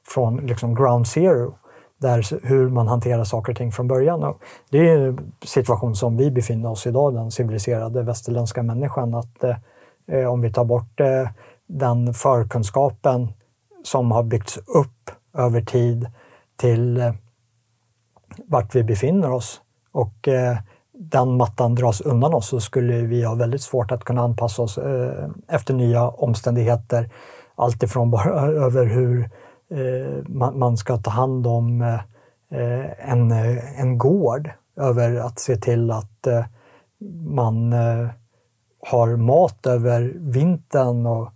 från 0.08 0.36
liksom 0.36 0.74
ground 0.74 1.06
zero. 1.06 1.54
Där 1.98 2.46
hur 2.46 2.68
man 2.68 2.88
hanterar 2.88 3.24
saker 3.24 3.52
och 3.52 3.58
ting 3.58 3.72
från 3.72 3.88
början. 3.88 4.24
Och 4.24 4.42
det 4.70 4.78
är 4.78 4.98
en 4.98 5.32
situation 5.44 5.96
som 5.96 6.16
vi 6.16 6.30
befinner 6.30 6.70
oss 6.70 6.86
i 6.86 6.88
idag, 6.88 7.14
den 7.14 7.30
civiliserade 7.30 8.02
västerländska 8.02 8.62
människan. 8.62 9.14
Att 9.14 9.44
eh, 10.06 10.26
om 10.26 10.40
vi 10.40 10.52
tar 10.52 10.64
bort 10.64 11.00
eh, 11.00 11.28
den 11.66 12.14
förkunskapen 12.14 13.28
som 13.84 14.10
har 14.10 14.22
byggts 14.22 14.56
upp 14.56 15.10
över 15.34 15.60
tid 15.60 16.06
till 16.56 17.00
eh, 17.00 17.14
vart 18.46 18.74
vi 18.74 18.84
befinner 18.84 19.32
oss 19.32 19.60
och 19.92 20.28
eh, 20.28 20.56
den 20.98 21.36
mattan 21.36 21.74
dras 21.74 22.00
undan 22.00 22.34
oss 22.34 22.48
så 22.48 22.60
skulle 22.60 23.00
vi 23.00 23.24
ha 23.24 23.34
väldigt 23.34 23.62
svårt 23.62 23.92
att 23.92 24.04
kunna 24.04 24.22
anpassa 24.22 24.62
oss 24.62 24.78
eh, 24.78 25.28
efter 25.48 25.74
nya 25.74 26.08
omständigheter. 26.08 27.10
Alltifrån 27.54 28.10
bara 28.10 28.40
över 28.64 28.86
hur 28.86 29.30
eh, 29.70 30.24
man, 30.28 30.58
man 30.58 30.76
ska 30.76 30.96
ta 30.96 31.10
hand 31.10 31.46
om 31.46 31.82
eh, 31.82 33.10
en, 33.10 33.30
eh, 33.30 33.80
en 33.80 33.98
gård, 33.98 34.50
över 34.76 35.14
att 35.16 35.38
se 35.38 35.56
till 35.56 35.90
att 35.90 36.26
man 37.24 37.72
har 38.90 39.16
mat 39.16 39.66
över 39.66 40.12
vintern 40.16 41.06
och 41.06 41.30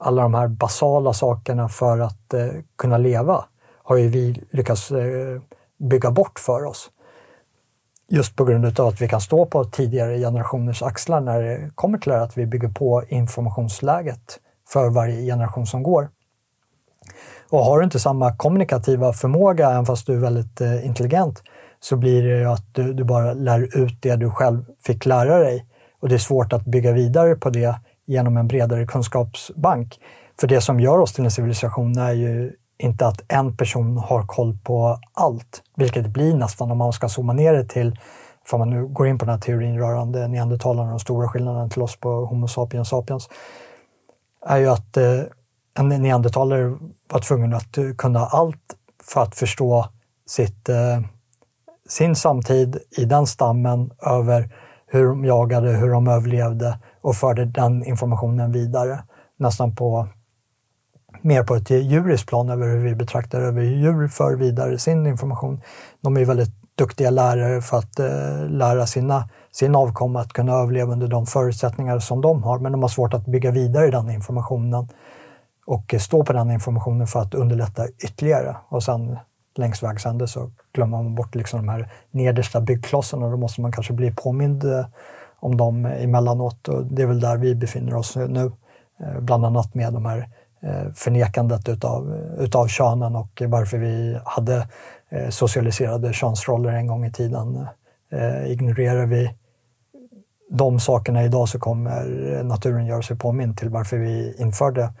alla 0.00 0.22
de 0.22 0.34
här 0.34 0.48
basala 0.48 1.12
sakerna 1.12 1.68
för 1.68 1.98
att 1.98 2.34
kunna 2.76 2.98
leva 2.98 3.44
har 3.90 3.96
ju 3.96 4.08
vi 4.08 4.42
lyckats 4.50 4.90
eh, 4.90 5.40
bygga 5.78 6.10
bort 6.10 6.38
för 6.38 6.64
oss. 6.64 6.90
Just 8.12 8.36
på 8.36 8.44
grund 8.44 8.80
av 8.80 8.86
att 8.86 9.00
vi 9.00 9.08
kan 9.08 9.20
stå 9.20 9.46
på 9.46 9.64
tidigare 9.64 10.18
generationers 10.18 10.82
axlar 10.82 11.20
när 11.20 11.42
det 11.42 11.70
kommer 11.74 11.98
till 11.98 12.12
att 12.12 12.38
vi 12.38 12.46
bygger 12.46 12.68
på 12.68 13.04
informationsläget 13.08 14.38
för 14.68 14.90
varje 14.90 15.26
generation 15.26 15.66
som 15.66 15.82
går. 15.82 16.08
Och 17.50 17.64
har 17.64 17.78
du 17.78 17.84
inte 17.84 17.98
samma 17.98 18.36
kommunikativa 18.36 19.12
förmåga, 19.12 19.70
även 19.70 19.86
fast 19.86 20.06
du 20.06 20.14
är 20.14 20.18
väldigt 20.18 20.60
eh, 20.60 20.86
intelligent, 20.86 21.42
så 21.80 21.96
blir 21.96 22.22
det 22.22 22.38
ju 22.38 22.44
att 22.44 22.74
du, 22.74 22.92
du, 22.92 23.04
bara 23.04 23.32
lär 23.32 23.78
ut 23.78 24.02
det 24.02 24.16
du 24.16 24.30
själv 24.30 24.64
fick 24.86 25.06
lära 25.06 25.38
dig. 25.38 25.66
Och 26.00 26.08
det 26.08 26.14
är 26.14 26.18
svårt 26.18 26.52
att 26.52 26.64
bygga 26.64 26.92
vidare 26.92 27.34
på 27.34 27.50
det 27.50 27.74
genom 28.06 28.36
en 28.36 28.48
bredare 28.48 28.86
kunskapsbank. 28.86 29.98
För 30.40 30.46
det 30.46 30.60
som 30.60 30.80
gör 30.80 30.98
oss 30.98 31.12
till 31.12 31.24
en 31.24 31.30
civilisation 31.30 31.98
är 31.98 32.12
ju 32.12 32.52
inte 32.80 33.06
att 33.06 33.22
en 33.28 33.56
person 33.56 33.96
har 33.98 34.22
koll 34.22 34.58
på 34.64 34.98
allt, 35.12 35.62
vilket 35.76 36.04
det 36.04 36.10
blir 36.10 36.34
nästan 36.34 36.70
om 36.70 36.78
man 36.78 36.92
ska 36.92 37.08
zooma 37.08 37.32
ner 37.32 37.52
det 37.52 37.64
till, 37.64 37.98
för 38.46 38.58
man 38.58 38.70
nu 38.70 38.86
går 38.86 39.06
in 39.06 39.18
på 39.18 39.24
den 39.24 39.34
här 39.34 39.40
teorin 39.40 39.78
rörande 39.78 40.28
neandertalarna 40.28 40.88
och 40.88 40.98
de 40.98 41.00
stora 41.00 41.28
skillnaderna 41.28 41.68
till 41.68 41.82
oss 41.82 41.96
på 41.96 42.24
Homo 42.24 42.48
sapiens 42.48 42.88
sapiens, 42.88 43.28
är 44.46 44.58
ju 44.58 44.68
att 44.68 44.96
eh, 44.96 45.20
en 45.78 45.88
neandertalare 45.88 46.76
var 47.12 47.20
tvungen 47.20 47.54
att 47.54 47.78
kunna 47.98 48.26
allt 48.26 48.76
för 49.04 49.22
att 49.22 49.34
förstå 49.34 49.86
sitt, 50.26 50.68
eh, 50.68 51.00
sin 51.88 52.16
samtid 52.16 52.78
i 52.98 53.04
den 53.04 53.26
stammen 53.26 53.90
över 54.02 54.50
hur 54.86 55.06
de 55.06 55.24
jagade, 55.24 55.70
hur 55.70 55.90
de 55.90 56.08
överlevde 56.08 56.78
och 57.00 57.16
förde 57.16 57.44
den 57.44 57.84
informationen 57.84 58.52
vidare 58.52 59.02
nästan 59.36 59.74
på 59.74 60.08
mer 61.22 61.42
på 61.42 61.54
ett 61.54 61.70
djuriskt 61.70 62.28
plan 62.28 62.50
över 62.50 62.66
hur 62.66 62.78
vi 62.78 62.94
betraktar 62.94 63.40
över 63.40 63.62
hur 63.62 63.76
djur 63.76 64.08
för 64.08 64.36
vidare 64.36 64.78
sin 64.78 65.06
information. 65.06 65.60
De 66.00 66.16
är 66.16 66.24
väldigt 66.24 66.60
duktiga 66.74 67.10
lärare 67.10 67.60
för 67.60 67.78
att 67.78 67.98
eh, 67.98 68.48
lära 68.48 68.86
sina, 68.86 69.28
sin 69.52 69.74
avkomma 69.74 70.20
att 70.20 70.32
kunna 70.32 70.52
överleva 70.52 70.92
under 70.92 71.08
de 71.08 71.26
förutsättningar 71.26 71.98
som 71.98 72.20
de 72.20 72.42
har, 72.42 72.58
men 72.58 72.72
de 72.72 72.82
har 72.82 72.88
svårt 72.88 73.14
att 73.14 73.26
bygga 73.26 73.50
vidare 73.50 73.90
den 73.90 74.10
informationen 74.10 74.88
och 75.66 75.94
stå 76.00 76.24
på 76.24 76.32
den 76.32 76.50
informationen 76.50 77.06
för 77.06 77.20
att 77.20 77.34
underlätta 77.34 77.88
ytterligare. 77.88 78.56
Och 78.68 78.82
sen 78.82 79.16
längs 79.56 79.82
vägs 79.82 80.06
ände 80.06 80.28
så 80.28 80.50
glömmer 80.72 80.96
man 80.96 81.14
bort 81.14 81.34
liksom 81.34 81.60
de 81.60 81.68
här 81.68 81.92
nedersta 82.10 82.60
byggklossarna 82.60 83.24
och 83.24 83.30
då 83.30 83.36
måste 83.36 83.60
man 83.60 83.72
kanske 83.72 83.92
bli 83.92 84.12
påmind 84.16 84.64
eh, 84.64 84.86
om 85.40 85.56
dem 85.56 85.86
emellanåt 85.86 86.68
och 86.68 86.84
det 86.84 87.02
är 87.02 87.06
väl 87.06 87.20
där 87.20 87.36
vi 87.36 87.54
befinner 87.54 87.94
oss 87.94 88.16
nu. 88.16 88.52
Eh, 89.00 89.20
bland 89.20 89.44
annat 89.44 89.74
med 89.74 89.92
de 89.92 90.06
här 90.06 90.18
Eh, 90.18 90.39
Eh, 90.62 90.92
förnekandet 90.94 91.68
utav, 91.68 92.14
utav 92.38 92.66
könen 92.66 93.16
och 93.16 93.42
varför 93.46 93.78
vi 93.78 94.18
hade 94.24 94.68
eh, 95.08 95.28
socialiserade 95.28 96.12
könsroller 96.12 96.70
en 96.70 96.86
gång 96.86 97.04
i 97.04 97.12
tiden. 97.12 97.66
Eh, 98.12 98.52
ignorerar 98.52 99.06
vi 99.06 99.34
de 100.50 100.80
sakerna 100.80 101.24
idag 101.24 101.48
så 101.48 101.58
kommer 101.58 102.42
naturen 102.42 102.86
göra 102.86 103.02
sig 103.02 103.18
påmind 103.18 103.58
till 103.58 103.68
varför 103.68 103.98
vi 103.98 104.34
införde 104.38 104.92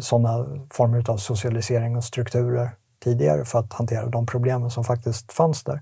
sådana 0.00 0.46
former 0.70 1.10
av 1.10 1.16
socialisering 1.16 1.96
och 1.96 2.04
strukturer 2.04 2.70
tidigare 3.04 3.44
för 3.44 3.58
att 3.58 3.72
hantera 3.72 4.06
de 4.06 4.26
problemen 4.26 4.70
som 4.70 4.84
faktiskt 4.84 5.32
fanns 5.32 5.64
där. 5.64 5.80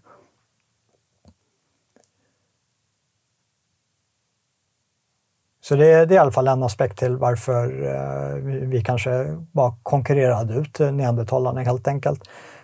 Så 5.69 5.77
det, 5.77 6.07
det, 6.07 6.15
är 6.15 6.17
i 6.17 6.19
alla 6.19 6.31
fall 6.31 6.49
en 6.49 6.63
aspekt 6.63 6.99
till 6.99 7.17
varför 7.17 7.65
eh, 7.65 8.35
vi, 8.35 8.67
vi, 8.67 8.83
kanske 8.83 9.37
bara 9.53 9.75
konkurrerade 9.83 10.55
ut 10.55 10.79
neandertalarna 10.79 11.61
helt 11.61 11.89
enkelt. 11.89 12.23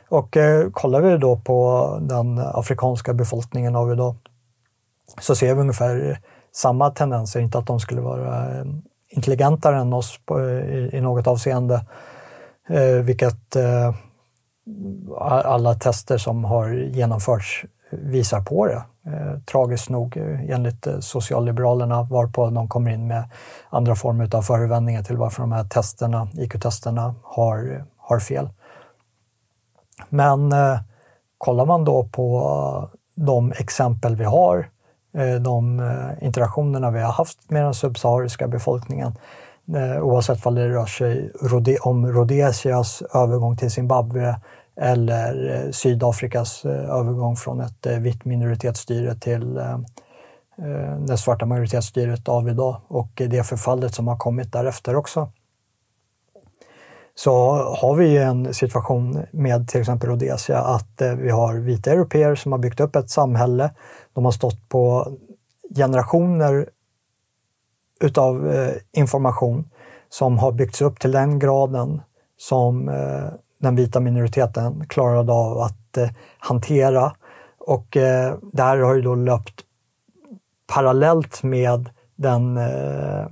Och 0.08 0.36
eh, 0.36 0.70
kollar 0.70 1.00
vi 1.00 1.18
då 1.18 1.36
på 1.36 1.88
den 2.02 2.38
afrikanska 2.38 3.14
befolkningen 3.14 3.76
av 3.76 3.92
idag 3.92 4.16
så 5.20 5.34
ser 5.34 5.54
vi 5.54 5.60
ungefär 5.60 6.18
samma 6.52 6.90
tendenser, 6.90 7.40
inte 7.40 7.58
att 7.58 7.66
de 7.66 7.80
skulle 7.80 8.00
vara 8.00 8.58
eh, 8.58 8.64
intelligentare 9.08 9.78
än 9.78 9.92
oss 9.92 10.20
på, 10.24 10.40
i, 10.50 10.90
i, 10.92 11.00
något 11.00 11.26
avseende, 11.26 11.86
eh, 12.68 13.04
vilket 13.04 13.56
eh, 13.56 13.94
alla 15.18 15.74
tester 15.74 16.18
som 16.18 16.44
har 16.44 16.68
genomförts 16.72 17.64
visar 17.90 18.40
på 18.40 18.66
det. 18.66 18.82
Eh, 19.06 19.38
tragiskt 19.44 19.88
nog 19.88 20.16
eh, 20.16 20.50
enligt 20.50 20.86
eh, 20.86 20.98
socialliberalerna 20.98 22.02
varpå 22.02 22.50
de 22.50 22.68
kommer 22.68 22.90
in 22.90 23.06
med 23.06 23.24
andra 23.70 23.94
former 23.94 24.34
av 24.34 24.42
förevändningar 24.42 25.02
till 25.02 25.16
varför 25.16 25.42
de 25.42 25.52
här 25.52 25.64
testerna, 25.64 26.28
IQ-testerna 26.34 27.14
har, 27.22 27.72
eh, 27.72 27.82
har 27.98 28.18
fel. 28.18 28.48
Men 30.08 30.52
eh, 30.52 30.78
kollar 31.38 31.66
man 31.66 31.84
då 31.84 32.04
på 32.04 32.88
de 33.14 33.52
exempel 33.52 34.16
vi 34.16 34.24
har, 34.24 34.70
eh, 35.14 35.34
de 35.34 35.82
interaktionerna 36.20 36.90
vi 36.90 37.00
har 37.00 37.12
haft 37.12 37.50
med 37.50 37.64
den 37.64 37.74
subsahariska 37.74 38.48
befolkningen, 38.48 39.12
oavsett 40.00 40.46
om 40.46 40.54
det 40.54 40.68
rör 40.68 40.86
sig 40.86 41.30
om 41.80 42.12
Rhodesias 42.12 43.02
övergång 43.14 43.56
till 43.56 43.70
Zimbabwe 43.70 44.36
eller 44.76 45.50
eh, 45.50 45.70
Sydafrikas 45.70 46.64
eh, 46.64 46.90
övergång 46.90 47.36
från 47.36 47.60
ett 47.60 47.86
eh, 47.86 47.98
vitt 47.98 48.24
minoritetsstyre 48.24 49.14
till 49.14 49.60
det 51.08 51.16
svarta 51.16 51.46
majoritetsstyret 51.46 52.28
av 52.28 52.48
idag 52.48 52.80
och 52.88 53.10
det 53.14 53.46
förfallet 53.46 53.94
som 53.94 54.08
har 54.08 54.16
kommit 54.16 54.52
därefter 54.52 54.96
också 54.96 55.32
så 57.14 57.52
har 57.52 57.94
vi 57.94 58.16
en 58.16 58.54
situation 58.54 59.26
med 59.30 59.68
till 59.68 59.80
exempel 59.80 60.10
Rhodesia 60.10 60.58
att 60.58 61.02
vi 61.18 61.30
har 61.30 61.54
vita 61.54 61.92
europeer 61.92 62.34
som 62.34 62.52
har 62.52 62.58
byggt 62.58 62.80
upp 62.80 62.96
ett 62.96 63.10
samhälle. 63.10 63.70
De 64.12 64.24
har 64.24 64.32
stått 64.32 64.68
på 64.68 65.12
generationer 65.76 66.68
utav 68.00 68.52
information 68.92 69.70
som 70.08 70.38
har 70.38 70.52
byggts 70.52 70.82
upp 70.82 71.00
till 71.00 71.12
den 71.12 71.38
graden 71.38 72.00
som 72.36 72.88
eh, 72.88 73.28
den 73.64 73.76
vita 73.76 74.00
minoriteten 74.00 74.86
klarade 74.86 75.32
av 75.32 75.58
att 75.58 75.96
eh, 75.96 76.08
hantera. 76.38 77.12
Och 77.58 77.96
eh, 77.96 78.34
här 78.58 78.78
har 78.78 78.94
ju 78.94 79.02
då 79.02 79.14
löpt 79.14 79.60
parallellt 80.74 81.42
med 81.42 81.90
den 82.16 82.56
eh, 82.56 83.26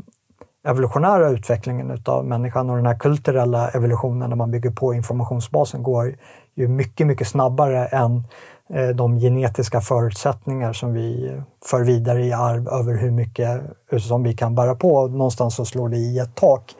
evolutionära 0.69 1.29
utvecklingen 1.29 1.91
utav 1.91 2.27
människan 2.27 2.71
och 2.71 2.77
den 2.77 2.87
här 2.87 2.99
kulturella 2.99 3.69
evolutionen 3.69 4.29
när 4.29 4.37
man 4.37 4.51
bygger 4.51 4.71
på 4.71 4.95
informationsbasen 4.95 5.83
går 5.83 6.17
ju 6.55 6.69
mycket, 6.69 7.07
mycket 7.07 7.29
snabbare 7.29 7.87
än 7.87 8.25
eh, 8.75 8.89
de 8.89 9.19
genetiska 9.19 9.81
förutsättningar 9.81 10.73
som 10.73 10.93
vi 10.93 11.37
för 11.65 11.85
vidare 11.85 12.25
i 12.25 12.33
arv 12.33 12.69
över 12.69 12.97
hur 12.97 13.11
mycket 13.11 13.61
som 14.01 14.23
vi 14.23 14.35
kan 14.35 14.55
bära 14.55 14.75
på. 14.75 15.09
Någonstans 15.09 15.55
så 15.55 15.65
slår 15.65 15.89
det 15.89 15.97
i 15.97 16.19
ett 16.19 16.35
tak. 16.35 16.75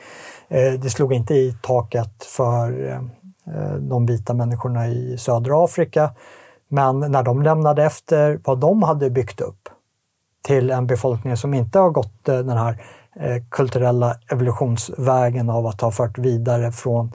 Eh, 0.49 0.73
det 0.73 0.91
slog 0.91 1.13
inte 1.13 1.35
i 1.35 1.57
taket 1.63 2.25
för 2.25 2.89
eh, 2.89 3.01
Eh, 3.47 3.75
de 3.75 4.07
vita 4.07 4.35
människorna 4.35 4.89
i 4.89 5.19
södra 5.19 5.65
Afrika. 5.65 6.11
Men 6.69 7.01
när 7.01 7.23
de 7.23 7.43
lämnade 7.43 7.85
efter 7.85 8.41
vad 8.45 8.59
de 8.59 8.83
hade 8.83 9.11
byggt 9.11 9.41
upp 9.41 9.69
till 10.43 10.71
en 10.71 10.87
befolkning 10.87 11.37
som 11.37 11.55
inte 11.55 11.79
har 11.79 11.91
gått 11.91 12.29
eh, 12.29 12.39
den 12.39 12.57
här 12.57 12.83
eh, 13.17 13.43
kulturella 13.49 14.17
evolutionsvägen 14.31 15.51
av 15.51 15.67
att 15.67 15.81
ha 15.81 15.91
fört 15.91 16.19
vidare 16.19 16.73
från 16.73 17.13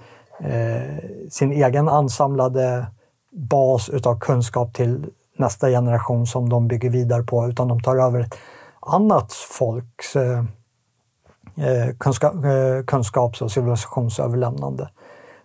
sin 1.29 1.51
egen 1.51 1.89
ansamlade 1.89 2.85
bas 3.31 3.89
utav 3.89 4.19
kunskap 4.19 4.73
till 4.73 5.05
nästa 5.37 5.69
generation 5.69 6.27
som 6.27 6.49
de 6.49 6.67
bygger 6.67 6.89
vidare 6.89 7.23
på, 7.23 7.47
utan 7.47 7.67
de 7.67 7.81
tar 7.81 7.95
över 7.95 8.19
ett 8.19 8.35
annat 8.79 9.33
folks 9.33 10.13
kunskaps 12.87 13.41
och 13.41 13.51
civilisationsöverlämnande. 13.51 14.89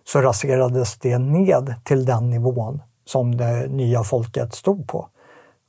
Så 0.03 0.21
raserades 0.21 0.97
det 0.97 1.17
ned 1.17 1.75
till 1.83 2.05
den 2.05 2.29
nivån 2.29 2.81
som 3.05 3.37
det 3.37 3.67
nya 3.67 4.03
folket 4.03 4.53
stod 4.53 4.87
på. 4.87 5.09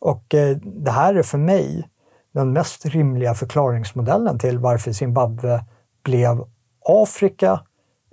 Och 0.01 0.35
eh, 0.35 0.57
det 0.57 0.91
här 0.91 1.15
är 1.15 1.23
för 1.23 1.39
mig 1.39 1.89
den 2.33 2.53
mest 2.53 2.87
rimliga 2.87 3.35
förklaringsmodellen 3.35 4.39
till 4.39 4.59
varför 4.59 4.93
Zimbabwe 4.93 5.65
blev 6.03 6.45
Afrika 6.85 7.61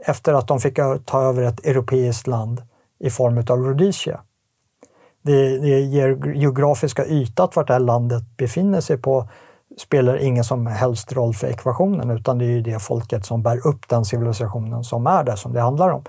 efter 0.05 0.33
att 0.33 0.47
de 0.47 0.59
fick 0.59 0.75
ta 1.05 1.21
över 1.21 1.43
ett 1.43 1.65
europeiskt 1.65 2.27
land 2.27 2.61
i 2.99 3.09
form 3.09 3.37
av 3.37 3.65
Rhodesia. 3.65 4.21
Det, 5.21 5.57
det 5.59 5.79
ger 5.79 6.33
geografiska 6.33 7.05
ytat 7.05 7.55
vart 7.55 7.67
det 7.67 7.73
här 7.73 7.79
landet 7.79 8.23
befinner 8.37 8.81
sig 8.81 8.97
på 8.97 9.29
spelar 9.77 10.17
ingen 10.17 10.43
som 10.43 10.67
helst 10.67 11.13
roll 11.13 11.33
för 11.33 11.47
ekvationen 11.47 12.09
utan 12.09 12.37
det 12.37 12.45
är 12.45 12.49
ju 12.49 12.61
det 12.61 12.81
folket 12.81 13.25
som 13.25 13.43
bär 13.43 13.67
upp 13.67 13.87
den 13.87 14.05
civilisationen 14.05 14.83
som 14.83 15.07
är 15.07 15.23
där 15.23 15.35
som 15.35 15.53
det 15.53 15.61
handlar 15.61 15.89
om. 15.89 16.03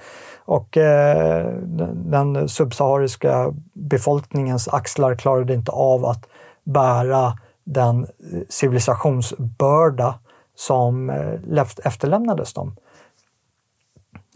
Och 0.45 0.77
eh, 0.77 1.47
den 1.93 2.49
subsahariska 2.49 3.53
befolkningens 3.73 4.69
axlar 4.69 5.15
klarade 5.15 5.55
inte 5.55 5.73
av 5.73 6.07
att 6.07 6.27
bära 6.65 7.39
den 7.65 8.05
eh, 8.05 8.41
civilisationsbörda 8.49 10.19
som 10.55 11.11
eh, 11.11 11.65
efterlämnades 11.85 12.53
dem. 12.53 12.77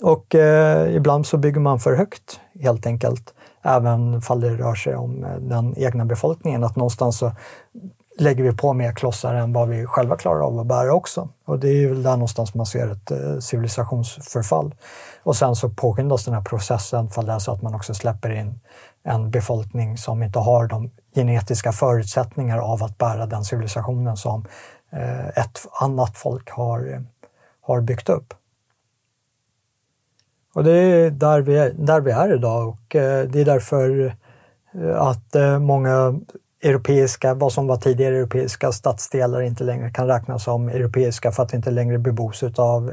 Och 0.03 0.35
eh, 0.35 0.97
ibland 0.97 1.27
så 1.27 1.37
bygger 1.37 1.61
man 1.61 1.79
för 1.79 1.97
högt 1.97 2.41
helt 2.61 2.87
enkelt, 2.87 3.35
även 3.63 4.23
fall 4.23 4.41
det 4.41 4.57
rör 4.57 4.75
sig 4.75 4.97
om 4.97 5.25
eh, 5.25 5.37
den 5.37 5.79
egna 5.79 6.05
befolkningen. 6.05 6.65
Att 6.65 6.77
någonstans 6.77 7.19
så 7.19 7.33
lägger 8.19 8.45
vi 8.45 8.53
på 8.53 8.73
mer 8.73 8.93
klossar 8.93 9.35
än 9.35 9.53
vad 9.53 9.69
vi 9.69 9.87
själva 9.87 10.17
klarar 10.17 10.41
av 10.41 10.59
att 10.59 10.67
bära 10.67 10.95
också. 10.95 11.29
Och 11.45 11.59
det 11.59 11.69
är 11.69 11.89
väl 11.89 12.03
där 12.03 12.11
någonstans 12.11 12.55
man 12.55 12.67
ser 12.67 12.89
ett 12.89 13.11
eh, 13.11 13.39
civilisationsförfall. 13.39 14.75
Och 15.23 15.37
sen 15.37 15.57
så 15.57 15.71
påskyndas 15.71 16.25
den 16.25 16.35
här 16.35 16.43
processen 16.43 17.11
för 17.11 17.23
det 17.23 17.33
är 17.33 17.39
så 17.39 17.53
att 17.53 17.63
man 17.63 17.75
också 17.75 17.95
släpper 17.95 18.31
in 18.31 18.61
en 19.03 19.31
befolkning 19.31 19.99
som 19.99 20.23
inte 20.23 20.39
har 20.39 20.67
de 20.67 20.91
genetiska 21.15 21.73
förutsättningar 21.73 22.59
av 22.59 22.83
att 22.83 22.99
bära 22.99 23.27
den 23.27 23.45
civilisationen 23.45 24.17
som 24.17 24.47
eh, 24.91 25.29
ett 25.29 25.67
annat 25.81 26.19
folk 26.19 26.51
har, 26.51 26.93
eh, 26.93 27.01
har 27.61 27.81
byggt 27.81 28.09
upp. 28.09 28.35
Och 30.55 30.65
det 30.65 30.73
är 30.73 31.11
där 31.11 31.41
vi 31.41 31.57
är, 31.57 31.73
där 31.73 32.01
vi 32.01 32.11
är 32.11 32.35
idag 32.35 32.69
och 32.69 32.83
det 32.91 33.35
är 33.35 33.45
därför 33.45 34.17
att 34.97 35.35
många 35.61 36.21
europeiska, 36.67 37.35
vad 37.35 37.53
som 37.53 37.67
var 37.67 37.77
tidigare 37.77 38.17
europeiska 38.17 38.73
stadsdelar 38.73 39.43
inte 39.43 39.65
längre 39.65 39.91
kan 39.91 40.07
räknas 40.07 40.45
som 40.45 40.69
europeiska 40.69 41.33
för 41.33 41.43
att 41.43 41.49
det 41.49 41.57
inte 41.57 41.71
längre 41.71 41.99
bebos 41.99 42.43
av 42.57 42.93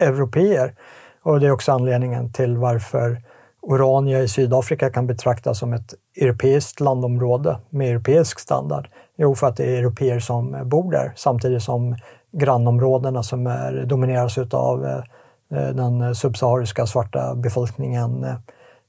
europeer. 0.00 0.74
Och 1.22 1.40
det 1.40 1.46
är 1.46 1.50
också 1.50 1.72
anledningen 1.72 2.32
till 2.32 2.56
varför 2.56 3.22
Orania 3.62 4.20
i 4.20 4.28
Sydafrika 4.28 4.90
kan 4.90 5.06
betraktas 5.06 5.58
som 5.58 5.72
ett 5.72 5.94
europeiskt 6.16 6.80
landområde 6.80 7.58
med 7.70 7.90
europeisk 7.90 8.38
standard. 8.38 8.88
Jo, 9.16 9.34
för 9.34 9.46
att 9.46 9.56
det 9.56 9.64
är 9.64 9.78
europeer 9.78 10.18
som 10.18 10.68
bor 10.68 10.92
där 10.92 11.12
samtidigt 11.16 11.62
som 11.62 11.96
grannområdena 12.32 13.22
som 13.22 13.46
är, 13.46 13.84
domineras 13.84 14.38
av 14.38 14.84
eh, 14.86 15.68
den 15.74 16.14
subsahariska 16.14 16.86
svarta 16.86 17.34
befolkningen 17.34 18.24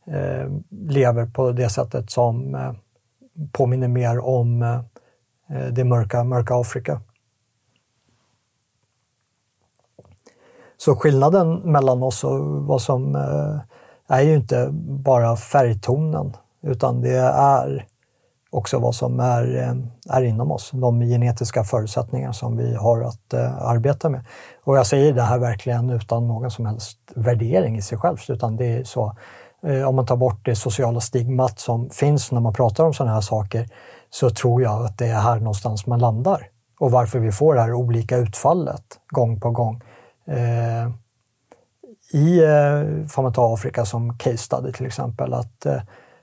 eh, 0.07 0.47
lever 0.69 1.25
på 1.25 1.51
det 1.51 1.69
sättet 1.69 2.11
som 2.11 2.55
eh, 2.55 2.71
påminner 3.51 3.87
mer 3.87 4.19
om 4.19 4.61
eh, 4.61 4.79
det 5.71 5.83
mörka, 5.83 6.23
mörka 6.23 6.55
Afrika. 6.55 7.01
Så 10.77 10.95
skillnaden 10.95 11.55
mellan 11.55 12.03
oss 12.03 12.23
och 12.23 12.39
vad 12.65 12.81
som 12.81 13.15
eh, 13.15 13.59
är 14.07 14.21
ju 14.21 14.35
inte 14.35 14.69
bara 14.83 15.35
färgtonen 15.35 16.33
utan 16.61 17.01
det 17.01 17.17
är 17.17 17.87
också 18.53 18.79
vad 18.79 18.95
som 18.95 19.19
är, 19.19 19.57
eh, 19.57 19.75
är 20.09 20.21
inom 20.21 20.51
oss, 20.51 20.71
de 20.73 20.99
genetiska 20.99 21.63
förutsättningar 21.63 22.31
som 22.31 22.57
vi 22.57 22.75
har 22.75 23.01
att 23.01 23.33
uh, 23.33 23.63
arbeta 23.63 24.09
med. 24.09 24.25
Och 24.63 24.77
jag 24.77 24.87
säger 24.87 25.13
det 25.13 25.21
här 25.21 25.39
verkligen 25.39 25.89
utan 25.89 26.27
någon 26.27 26.51
som 26.51 26.65
helst 26.65 26.99
värdering 27.15 27.77
i 27.77 27.81
sig 27.81 27.97
själv, 27.97 28.17
utan 28.29 28.55
det 28.55 28.65
är 28.65 28.83
så, 28.83 29.05
uh, 29.05 29.13
Eh, 29.65 29.87
om 29.89 29.95
man 29.95 30.05
tar 30.05 30.17
bort 30.17 30.45
det 30.45 30.55
sociala 30.55 30.99
stigmat 30.99 31.59
som 31.59 31.89
finns 31.89 32.31
när 32.31 32.39
man 32.39 32.53
pratar 32.53 32.83
om 32.83 32.93
sådana 32.93 33.13
här 33.13 33.21
saker, 33.21 33.69
så 34.09 34.29
tror 34.29 34.61
jag 34.61 34.85
att 34.85 34.97
det 34.97 35.07
är 35.07 35.19
här 35.19 35.39
någonstans 35.39 35.85
man 35.85 35.99
landar. 35.99 36.47
Och 36.79 36.91
varför 36.91 37.19
vi 37.19 37.31
får 37.31 37.55
det 37.55 37.61
här 37.61 37.73
olika 37.73 38.17
utfallet 38.17 38.83
gång 39.07 39.39
på 39.39 39.51
gång. 39.51 39.81
Eh, 40.27 40.89
i, 42.13 42.39
eh, 42.39 43.07
får 43.07 43.21
man 43.21 43.33
ta 43.33 43.53
Afrika 43.53 43.85
som 43.85 44.17
case 44.17 44.37
study 44.37 44.71
till 44.71 44.85
exempel, 44.85 45.33
att 45.33 45.65
eh, 45.65 45.81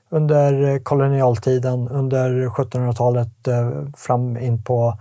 under 0.09 0.79
kolonialtiden, 0.79 1.87
under 1.87 2.47
1700-talet 2.47 3.47
eh, 3.47 3.71
fram 3.97 4.37
in 4.37 4.63
på 4.63 4.97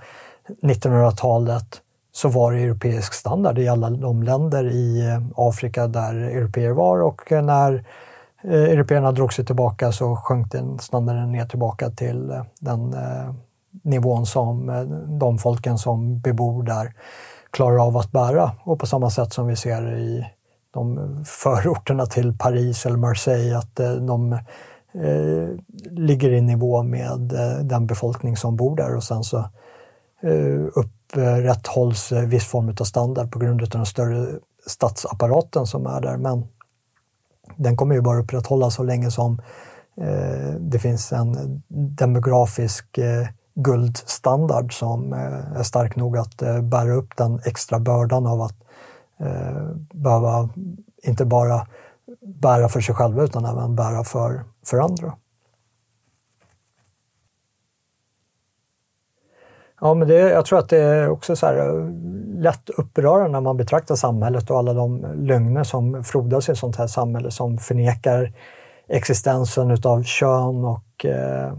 1900-talet 0.63 1.81
så 2.13 2.29
var 2.29 2.53
det 2.53 2.59
europeisk 2.59 3.15
standard 3.15 3.59
i 3.59 3.69
alla 3.69 3.91
de 3.91 4.23
länder 4.23 4.65
i 4.65 5.09
eh, 5.09 5.23
Afrika 5.37 5.87
där 5.87 6.15
europeer 6.15 6.71
var 6.71 7.03
och 7.03 7.33
när 7.33 7.85
Eh, 8.43 8.53
européerna 8.53 9.13
drog 9.13 9.33
sig 9.33 9.45
tillbaka 9.45 9.93
så 9.93 10.17
sjönk 10.17 10.53
den 10.53 10.79
standarden 10.79 11.33
ner 11.33 11.47
tillbaka 11.47 11.91
till 11.91 12.31
eh, 12.31 12.43
den 12.61 12.95
eh, 12.95 13.35
nivån 13.83 14.27
som 14.27 14.67
de 15.21 15.39
folken 15.39 15.79
som 15.79 16.21
bebor 16.21 16.63
där 16.63 16.95
klarar 17.51 17.87
av 17.87 17.97
att 17.97 18.13
bära. 18.13 18.53
Och 18.65 18.79
på 18.79 18.87
samma 18.87 19.11
sätt 19.11 19.33
som 19.33 19.47
vi 19.47 19.57
ser 19.57 19.99
i 19.99 20.27
de 20.71 21.17
förorterna 21.27 22.07
till 22.07 22.39
Paris 22.39 22.87
eller 22.87 22.97
Marseille, 22.97 23.59
att 23.59 23.77
de 24.07 24.39
ligger 25.91 26.33
i 26.33 26.41
nivå 26.41 26.83
med 26.83 27.21
den 27.63 27.87
befolkning 27.87 28.37
som 28.37 28.57
bor 28.57 28.77
där 28.77 28.97
och 28.97 29.05
sen 29.05 29.25
så 29.25 29.45
upprätthålls 30.75 32.13
viss 32.13 32.45
form 32.45 32.75
av 32.81 32.85
standard 32.85 33.33
på 33.33 33.39
grund 33.39 33.63
av 33.63 33.69
den 33.69 33.87
större 33.87 34.27
statsapparaten 34.67 35.67
som 35.67 35.87
är 35.87 36.01
där. 36.01 36.17
Men 36.17 36.45
den 37.57 37.77
kommer 37.77 37.95
ju 37.95 38.01
bara 38.01 38.19
upprätthållas 38.19 38.75
så 38.75 38.83
länge 38.83 39.11
som 39.11 39.41
eh, 39.97 40.55
det 40.61 40.79
finns 40.79 41.13
en 41.13 41.63
demografisk 41.69 42.99
eh, 42.99 43.29
guldstandard 43.55 44.79
som 44.79 45.13
eh, 45.13 45.59
är 45.59 45.63
stark 45.63 45.97
nog 45.97 46.19
att 46.19 46.43
eh, 46.43 46.61
bära 46.61 46.95
upp 46.95 47.17
den 47.17 47.41
extra 47.45 47.79
bördan 47.79 48.27
av 48.27 48.43
att 48.43 48.57
eh, 49.21 49.75
behöva 49.93 50.49
inte 51.03 51.25
bara 51.25 51.67
bära 52.21 52.69
för 52.69 52.81
sig 52.81 52.95
själva 52.95 53.23
utan 53.23 53.45
även 53.45 53.77
bära 53.77 54.05
för, 54.05 54.45
för 54.67 54.79
andra. 54.79 55.15
Ja, 59.81 59.95
men 59.95 60.09
det, 60.09 60.15
jag 60.15 60.45
tror 60.45 60.59
att 60.59 60.69
det 60.69 60.79
är 60.79 61.09
också 61.09 61.37
så 61.37 61.47
här, 61.47 61.57
eh, 61.57 61.91
lätt 62.41 62.71
upprörande 62.71 63.29
när 63.29 63.41
man 63.41 63.57
betraktar 63.57 63.95
samhället 63.95 64.51
och 64.51 64.59
alla 64.59 64.73
de 64.73 65.07
lögner 65.15 65.65
som 65.65 66.05
frodas 66.05 66.49
i 66.49 66.53
ett 66.53 66.59
sånt 66.59 66.77
här 66.77 66.87
samhälle 66.87 67.31
som 67.31 67.59
förnekar 67.59 68.33
existensen 68.89 69.71
utav 69.71 70.03
kön 70.03 70.65
och 70.65 71.05
eh, 71.05 71.53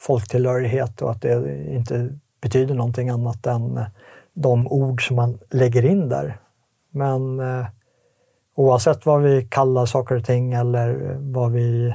folktillhörighet 0.00 1.02
och 1.02 1.10
att 1.10 1.22
det 1.22 1.66
inte 1.68 2.18
betyder 2.40 2.74
någonting 2.74 3.10
annat 3.10 3.46
än 3.46 3.76
eh, 3.76 3.86
de 4.34 4.68
ord 4.68 5.06
som 5.06 5.16
man 5.16 5.38
lägger 5.50 5.84
in 5.84 6.08
där. 6.08 6.38
Men 6.90 7.40
eh, 7.40 7.66
oavsett 8.54 9.06
vad 9.06 9.22
vi 9.22 9.46
kallar 9.50 9.86
saker 9.86 10.14
och 10.14 10.24
ting 10.24 10.52
eller 10.52 11.10
eh, 11.10 11.16
vad 11.18 11.52
vi 11.52 11.94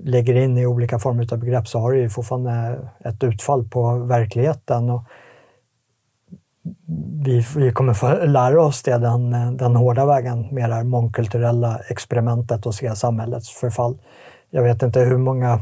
lägger 0.00 0.34
in 0.34 0.58
i 0.58 0.66
olika 0.66 0.98
former 0.98 1.32
av 1.32 1.38
begrepp 1.38 1.68
så 1.68 1.78
har 1.78 1.92
det 1.92 1.98
ju 1.98 2.08
fortfarande 2.08 2.78
ett 3.04 3.24
utfall 3.24 3.68
på 3.68 3.98
verkligheten. 3.98 4.90
Och 4.90 5.02
vi, 7.24 7.46
vi 7.56 7.72
kommer 7.72 7.94
få 7.94 8.24
lära 8.24 8.62
oss 8.62 8.82
det 8.82 8.98
den, 8.98 9.56
den 9.56 9.76
hårda 9.76 10.06
vägen 10.06 10.48
med 10.50 10.70
det 10.70 10.74
här 10.74 10.84
mångkulturella 10.84 11.80
experimentet 11.88 12.66
och 12.66 12.74
se 12.74 12.96
samhällets 12.96 13.50
förfall. 13.50 13.98
Jag 14.50 14.62
vet 14.62 14.82
inte 14.82 15.00
hur 15.00 15.18
många 15.18 15.60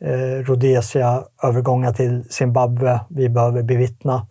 eh, 0.00 0.44
Rhodesia-övergångar 0.44 1.92
till 1.92 2.24
Zimbabwe 2.30 3.00
vi 3.08 3.28
behöver 3.28 3.62
bevittna 3.62 4.26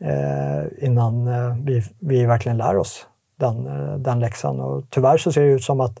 eh, 0.00 0.86
innan 0.86 1.28
eh, 1.28 1.56
vi, 1.64 1.82
vi 2.00 2.26
verkligen 2.26 2.58
lär 2.58 2.76
oss 2.76 3.06
den, 3.36 3.66
eh, 3.66 3.94
den 3.98 4.20
läxan. 4.20 4.60
Och 4.60 4.84
tyvärr 4.90 5.16
så 5.16 5.32
ser 5.32 5.40
det 5.40 5.48
ut 5.48 5.64
som 5.64 5.80
att 5.80 6.00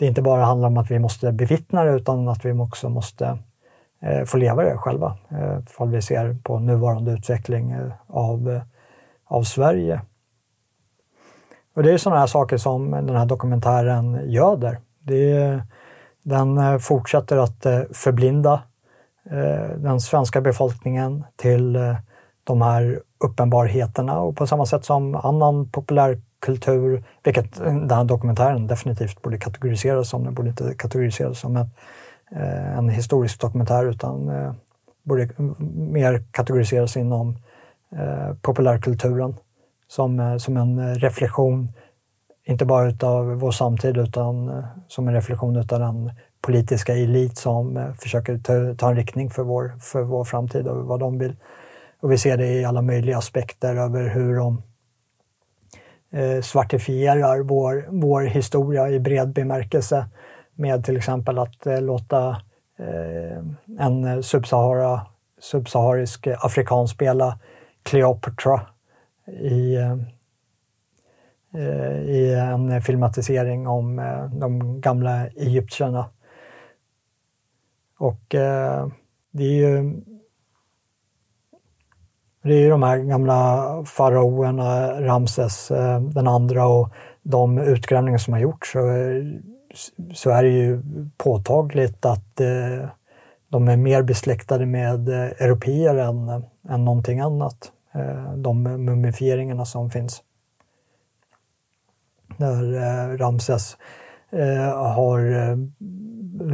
det 0.00 0.06
inte 0.06 0.22
bara 0.22 0.44
handlar 0.44 0.68
om 0.68 0.76
att 0.76 0.90
vi 0.90 0.98
måste 0.98 1.32
bevittna 1.32 1.84
det 1.84 1.92
utan 1.92 2.28
att 2.28 2.44
vi 2.44 2.52
också 2.52 2.88
måste 2.88 3.38
eh, 4.02 4.24
få 4.24 4.36
leva 4.36 4.62
det 4.62 4.76
själva. 4.76 5.16
Eh, 5.30 5.58
ifall 5.58 5.88
vi 5.88 6.02
ser 6.02 6.36
på 6.42 6.58
nuvarande 6.58 7.12
utveckling 7.12 7.70
eh, 7.70 7.92
av, 8.06 8.50
eh, 8.50 8.62
av 9.24 9.42
Sverige. 9.42 10.00
Och 11.74 11.82
det 11.82 11.92
är 11.92 11.98
sådana 11.98 12.20
här 12.20 12.26
saker 12.26 12.56
som 12.56 12.90
den 12.90 13.16
här 13.16 13.26
dokumentären 13.26 14.30
göder. 14.30 14.78
Det 15.00 15.62
den 16.22 16.58
eh, 16.58 16.78
fortsätter 16.78 17.36
att 17.36 17.66
förblinda 17.92 18.62
den 19.76 20.00
svenska 20.00 20.40
befolkningen 20.40 21.24
till 21.36 21.78
de 22.44 22.62
här 22.62 23.02
uppenbarheterna 23.24 24.20
och 24.20 24.36
på 24.36 24.46
samma 24.46 24.66
sätt 24.66 24.84
som 24.84 25.14
annan 25.14 25.70
populär 25.70 26.20
kultur, 26.40 27.04
vilket 27.22 27.56
den 27.56 27.90
här 27.90 28.04
dokumentären 28.04 28.66
definitivt 28.66 29.22
borde 29.22 29.38
kategoriseras 29.38 30.08
som. 30.08 30.24
Den 30.24 30.34
borde 30.34 30.48
inte 30.48 30.74
kategoriseras 30.74 31.38
som 31.38 31.56
en, 31.56 31.70
eh, 32.36 32.78
en 32.78 32.88
historisk 32.88 33.40
dokumentär 33.40 33.86
utan 33.86 34.28
eh, 34.28 34.52
borde 35.02 35.28
mer 35.74 36.24
kategoriseras 36.30 36.96
inom 36.96 37.36
eh, 37.96 38.34
populärkulturen 38.42 39.36
som, 39.88 40.20
eh, 40.20 40.36
som 40.36 40.56
en 40.56 40.94
reflektion, 40.94 41.68
inte 42.44 42.64
bara 42.64 42.88
utav 42.88 43.26
vår 43.26 43.50
samtid 43.50 43.96
utan 43.96 44.48
eh, 44.48 44.64
som 44.88 45.08
en 45.08 45.14
reflektion 45.14 45.56
utav 45.56 45.80
den 45.80 46.10
politiska 46.40 46.94
elit 46.94 47.38
som 47.38 47.76
eh, 47.76 47.92
försöker 47.92 48.38
ta, 48.38 48.74
ta 48.78 48.90
en 48.90 48.96
riktning 48.96 49.30
för 49.30 49.42
vår, 49.42 49.72
för 49.80 50.02
vår 50.02 50.24
framtid 50.24 50.68
och 50.68 50.86
vad 50.86 51.00
de 51.00 51.18
vill. 51.18 51.36
Och 52.00 52.12
vi 52.12 52.18
ser 52.18 52.36
det 52.36 52.46
i 52.46 52.64
alla 52.64 52.82
möjliga 52.82 53.18
aspekter 53.18 53.76
över 53.76 54.08
hur 54.08 54.36
de 54.36 54.62
eh, 56.10 56.40
svartifierar 56.40 57.40
vår, 57.40 57.86
vår 57.88 58.22
historia 58.22 58.90
i 58.90 59.00
bred 59.00 59.28
bemärkelse 59.28 60.06
med 60.54 60.84
till 60.84 60.96
exempel 60.96 61.38
att 61.38 61.66
eh, 61.66 61.82
låta 61.82 62.28
eh, 62.78 63.44
en 63.78 64.22
subsahara, 64.22 65.06
subsaharisk 65.38 66.26
afrikan 66.26 66.88
spela 66.88 67.38
Cleopatra 67.82 68.60
i, 69.26 69.74
eh, 71.54 72.00
i 72.08 72.34
en 72.34 72.82
filmatisering 72.82 73.66
om 73.68 73.98
eh, 73.98 74.24
de 74.24 74.80
gamla 74.80 75.26
egyptierna. 75.26 76.08
Och 77.98 78.34
eh, 78.34 78.88
det 79.30 79.44
är 79.44 79.52
ju 79.52 80.00
det 82.42 82.54
är 82.54 82.58
ju 82.58 82.70
de 82.70 82.82
här 82.82 82.98
gamla 82.98 83.66
faraoerna, 83.86 85.00
Ramses 85.00 85.70
eh, 85.70 86.00
den 86.00 86.28
andra 86.28 86.66
och 86.66 86.90
de 87.22 87.58
utgrävningar 87.58 88.18
som 88.18 88.32
har 88.32 88.40
gjorts 88.40 88.72
så, 88.72 88.90
eh, 88.90 89.24
så 90.14 90.30
är 90.30 90.42
det 90.42 90.48
ju 90.48 90.82
påtagligt 91.16 92.04
att 92.04 92.40
eh, 92.40 92.88
de 93.48 93.68
är 93.68 93.76
mer 93.76 94.02
besläktade 94.02 94.66
med 94.66 95.08
europeer 95.08 95.96
än, 95.96 96.44
än 96.68 96.84
någonting 96.84 97.20
annat. 97.20 97.72
De 98.36 98.62
mumifieringarna 98.62 99.64
som 99.64 99.90
finns. 99.90 100.22
Där 102.36 103.18
Ramses 103.18 103.76
har 104.74 105.20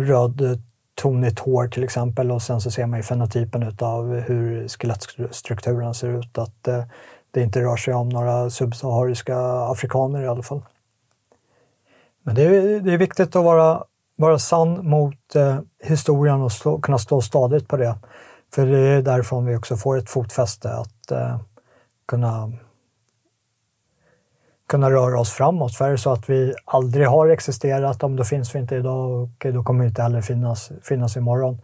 röd 0.07 0.61
tonigt 0.97 1.39
hår 1.39 1.69
till 1.69 1.85
exempel 1.85 2.31
och 2.31 2.43
sen 2.43 2.61
så 2.61 2.71
ser 2.71 2.87
man 2.87 2.99
ju 2.99 3.03
fenotypen 3.03 3.77
av 3.81 4.15
hur 4.15 4.69
skelettstrukturen 4.69 5.95
ser 5.95 6.09
ut. 6.09 6.39
Att 6.39 6.69
eh, 6.69 6.85
det 7.31 7.43
inte 7.43 7.61
rör 7.61 7.77
sig 7.77 7.95
om 7.95 8.09
några 8.09 8.51
subsahariska 8.51 9.39
afrikaner 9.71 10.23
i 10.23 10.29
alla 10.29 10.43
fall. 10.43 10.63
Men 12.23 12.35
det 12.35 12.43
är, 12.43 12.81
det 12.81 12.93
är 12.93 12.99
viktigt 12.99 13.37
att 13.37 13.45
vara, 13.45 13.85
vara 14.17 14.39
sann 14.39 14.89
mot 14.89 15.35
eh, 15.35 15.59
historien 15.83 16.43
och 16.43 16.53
stå, 16.53 16.81
kunna 16.81 16.99
stå 16.99 17.21
stadigt 17.21 17.69
på 17.69 17.77
det. 17.77 17.95
För 18.55 18.67
det 18.67 18.79
är 18.79 19.03
därifrån 19.03 19.47
vi 19.47 19.57
också 19.57 19.77
får 19.77 19.99
ett 19.99 20.11
fotfäste 20.11 20.73
att 20.73 21.11
eh, 21.11 21.41
kunna 22.09 22.53
kunna 24.69 24.91
röra 24.91 25.21
oss 25.21 25.33
framåt. 25.33 25.75
För 25.75 25.85
är 25.85 25.91
det 25.91 25.99
så 25.99 26.12
att 26.12 26.31
vi 26.31 26.55
aldrig 26.64 27.07
har 27.07 27.29
existerat, 27.29 28.01
då 28.01 28.25
finns 28.25 28.55
vi 28.55 28.59
inte 28.59 28.77
idag 28.77 29.11
och 29.11 29.53
då 29.53 29.62
kommer 29.62 29.81
vi 29.81 29.89
inte 29.89 30.03
heller 30.03 30.21
finnas, 30.21 30.73
finnas 30.83 31.17
imorgon. 31.17 31.61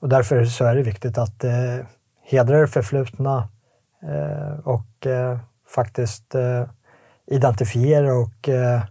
Och 0.00 0.08
därför 0.08 0.44
så 0.44 0.64
är 0.64 0.74
det 0.74 0.82
viktigt 0.82 1.18
att 1.18 1.44
eh, 1.44 1.76
hedra 2.22 2.60
det 2.60 2.68
förflutna 2.68 3.48
eh, 4.02 4.58
och 4.64 5.06
eh, 5.06 5.38
faktiskt 5.74 6.34
eh, 6.34 6.64
identifiera 7.26 8.14
och 8.14 8.48
eh, 8.48 8.82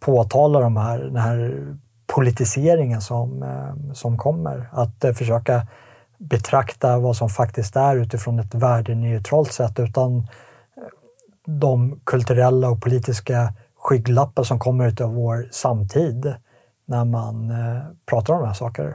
påtala 0.00 0.60
de 0.60 0.76
här, 0.76 0.98
den 0.98 1.16
här 1.16 1.66
politiseringen 2.06 3.00
som, 3.00 3.42
eh, 3.42 3.92
som 3.92 4.18
kommer. 4.18 4.68
Att 4.72 5.04
eh, 5.04 5.12
försöka 5.12 5.66
betrakta 6.18 6.98
vad 6.98 7.16
som 7.16 7.28
faktiskt 7.28 7.76
är 7.76 7.96
utifrån 7.96 8.38
ett 8.38 8.54
värdeneutralt 8.54 9.52
sätt 9.52 9.78
utan 9.78 10.28
de 11.46 12.00
kulturella 12.04 12.70
och 12.70 12.82
politiska 12.82 13.52
skygglappar 13.78 14.42
som 14.42 14.58
kommer 14.58 15.02
av 15.02 15.14
vår 15.14 15.48
samtid 15.50 16.34
när 16.86 17.04
man 17.04 17.50
eh, 17.50 17.82
pratar 18.06 18.34
om 18.34 18.40
de 18.40 18.46
här 18.46 18.54
sakerna. 18.54 18.94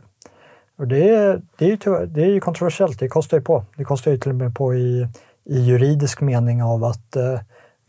Och 0.78 0.88
det, 0.88 1.10
är, 1.10 1.42
det, 1.58 1.66
är 1.66 1.70
ju, 1.70 2.06
det 2.06 2.22
är 2.22 2.30
ju 2.30 2.40
kontroversiellt, 2.40 3.00
det 3.00 3.08
kostar 3.08 3.38
ju 3.38 3.44
på. 3.44 3.66
Det 3.76 3.84
kostar 3.84 4.12
ju 4.12 4.18
till 4.18 4.30
och 4.30 4.36
med 4.36 4.56
på 4.56 4.76
i, 4.76 5.08
i 5.46 5.60
juridisk 5.60 6.22
mening 6.22 6.64
av 6.64 6.84
att 6.84 7.16
eh, 7.16 7.34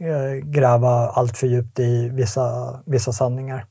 eh 0.09 0.35
gräva 0.45 0.89
allt 0.89 1.39
för 1.39 1.47
djupt 1.47 1.79
i 1.79 2.09
vissa, 2.09 2.79
vissa 2.87 3.13
sanningar. 3.13 3.67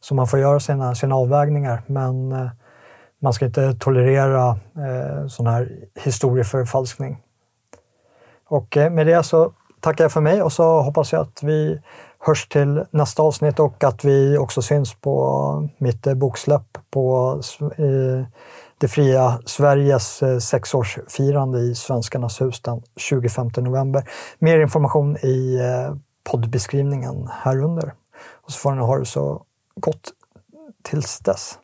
Så 0.00 0.14
man 0.14 0.26
får 0.26 0.38
göra 0.38 0.60
sina, 0.60 0.94
sina 0.94 1.14
avvägningar, 1.14 1.82
men 1.86 2.32
eh, 2.32 2.50
man 3.18 3.32
ska 3.32 3.46
inte 3.46 3.74
tolerera 3.74 4.48
eh, 4.76 5.26
sån 5.28 5.46
här 5.46 5.68
historieförfalskning. 5.94 7.22
Och 8.48 8.76
eh, 8.76 8.90
med 8.90 9.06
det 9.06 9.22
så 9.22 9.52
tackar 9.80 10.04
jag 10.04 10.12
för 10.12 10.20
mig 10.20 10.42
och 10.42 10.52
så 10.52 10.80
hoppas 10.80 11.12
jag 11.12 11.22
att 11.22 11.42
vi 11.42 11.80
hörs 12.18 12.48
till 12.48 12.84
nästa 12.90 13.22
avsnitt 13.22 13.60
och 13.60 13.84
att 13.84 14.04
vi 14.04 14.38
också 14.38 14.62
syns 14.62 14.94
på 14.94 15.68
mitt 15.78 16.06
eh, 16.06 16.14
boksläpp 16.14 16.78
på 16.90 17.40
det 18.78 18.88
fria 18.88 19.40
Sveriges 19.46 20.22
eh, 20.22 20.38
sexårsfirande 20.38 21.58
i 21.58 21.74
Svenskarnas 21.74 22.40
hus 22.40 22.60
den 22.60 22.82
25 22.96 23.50
november. 23.56 24.08
Mer 24.38 24.58
information 24.58 25.16
i 25.16 25.58
poddbeskrivningen 26.30 27.28
här 27.32 27.62
under. 27.62 27.92
Och 28.32 28.52
så 28.52 28.58
får 28.58 28.72
ni 28.72 28.80
ha 28.80 28.98
det 28.98 29.06
så 29.06 29.42
gott 29.76 30.12
tills 30.82 31.18
dess. 31.18 31.58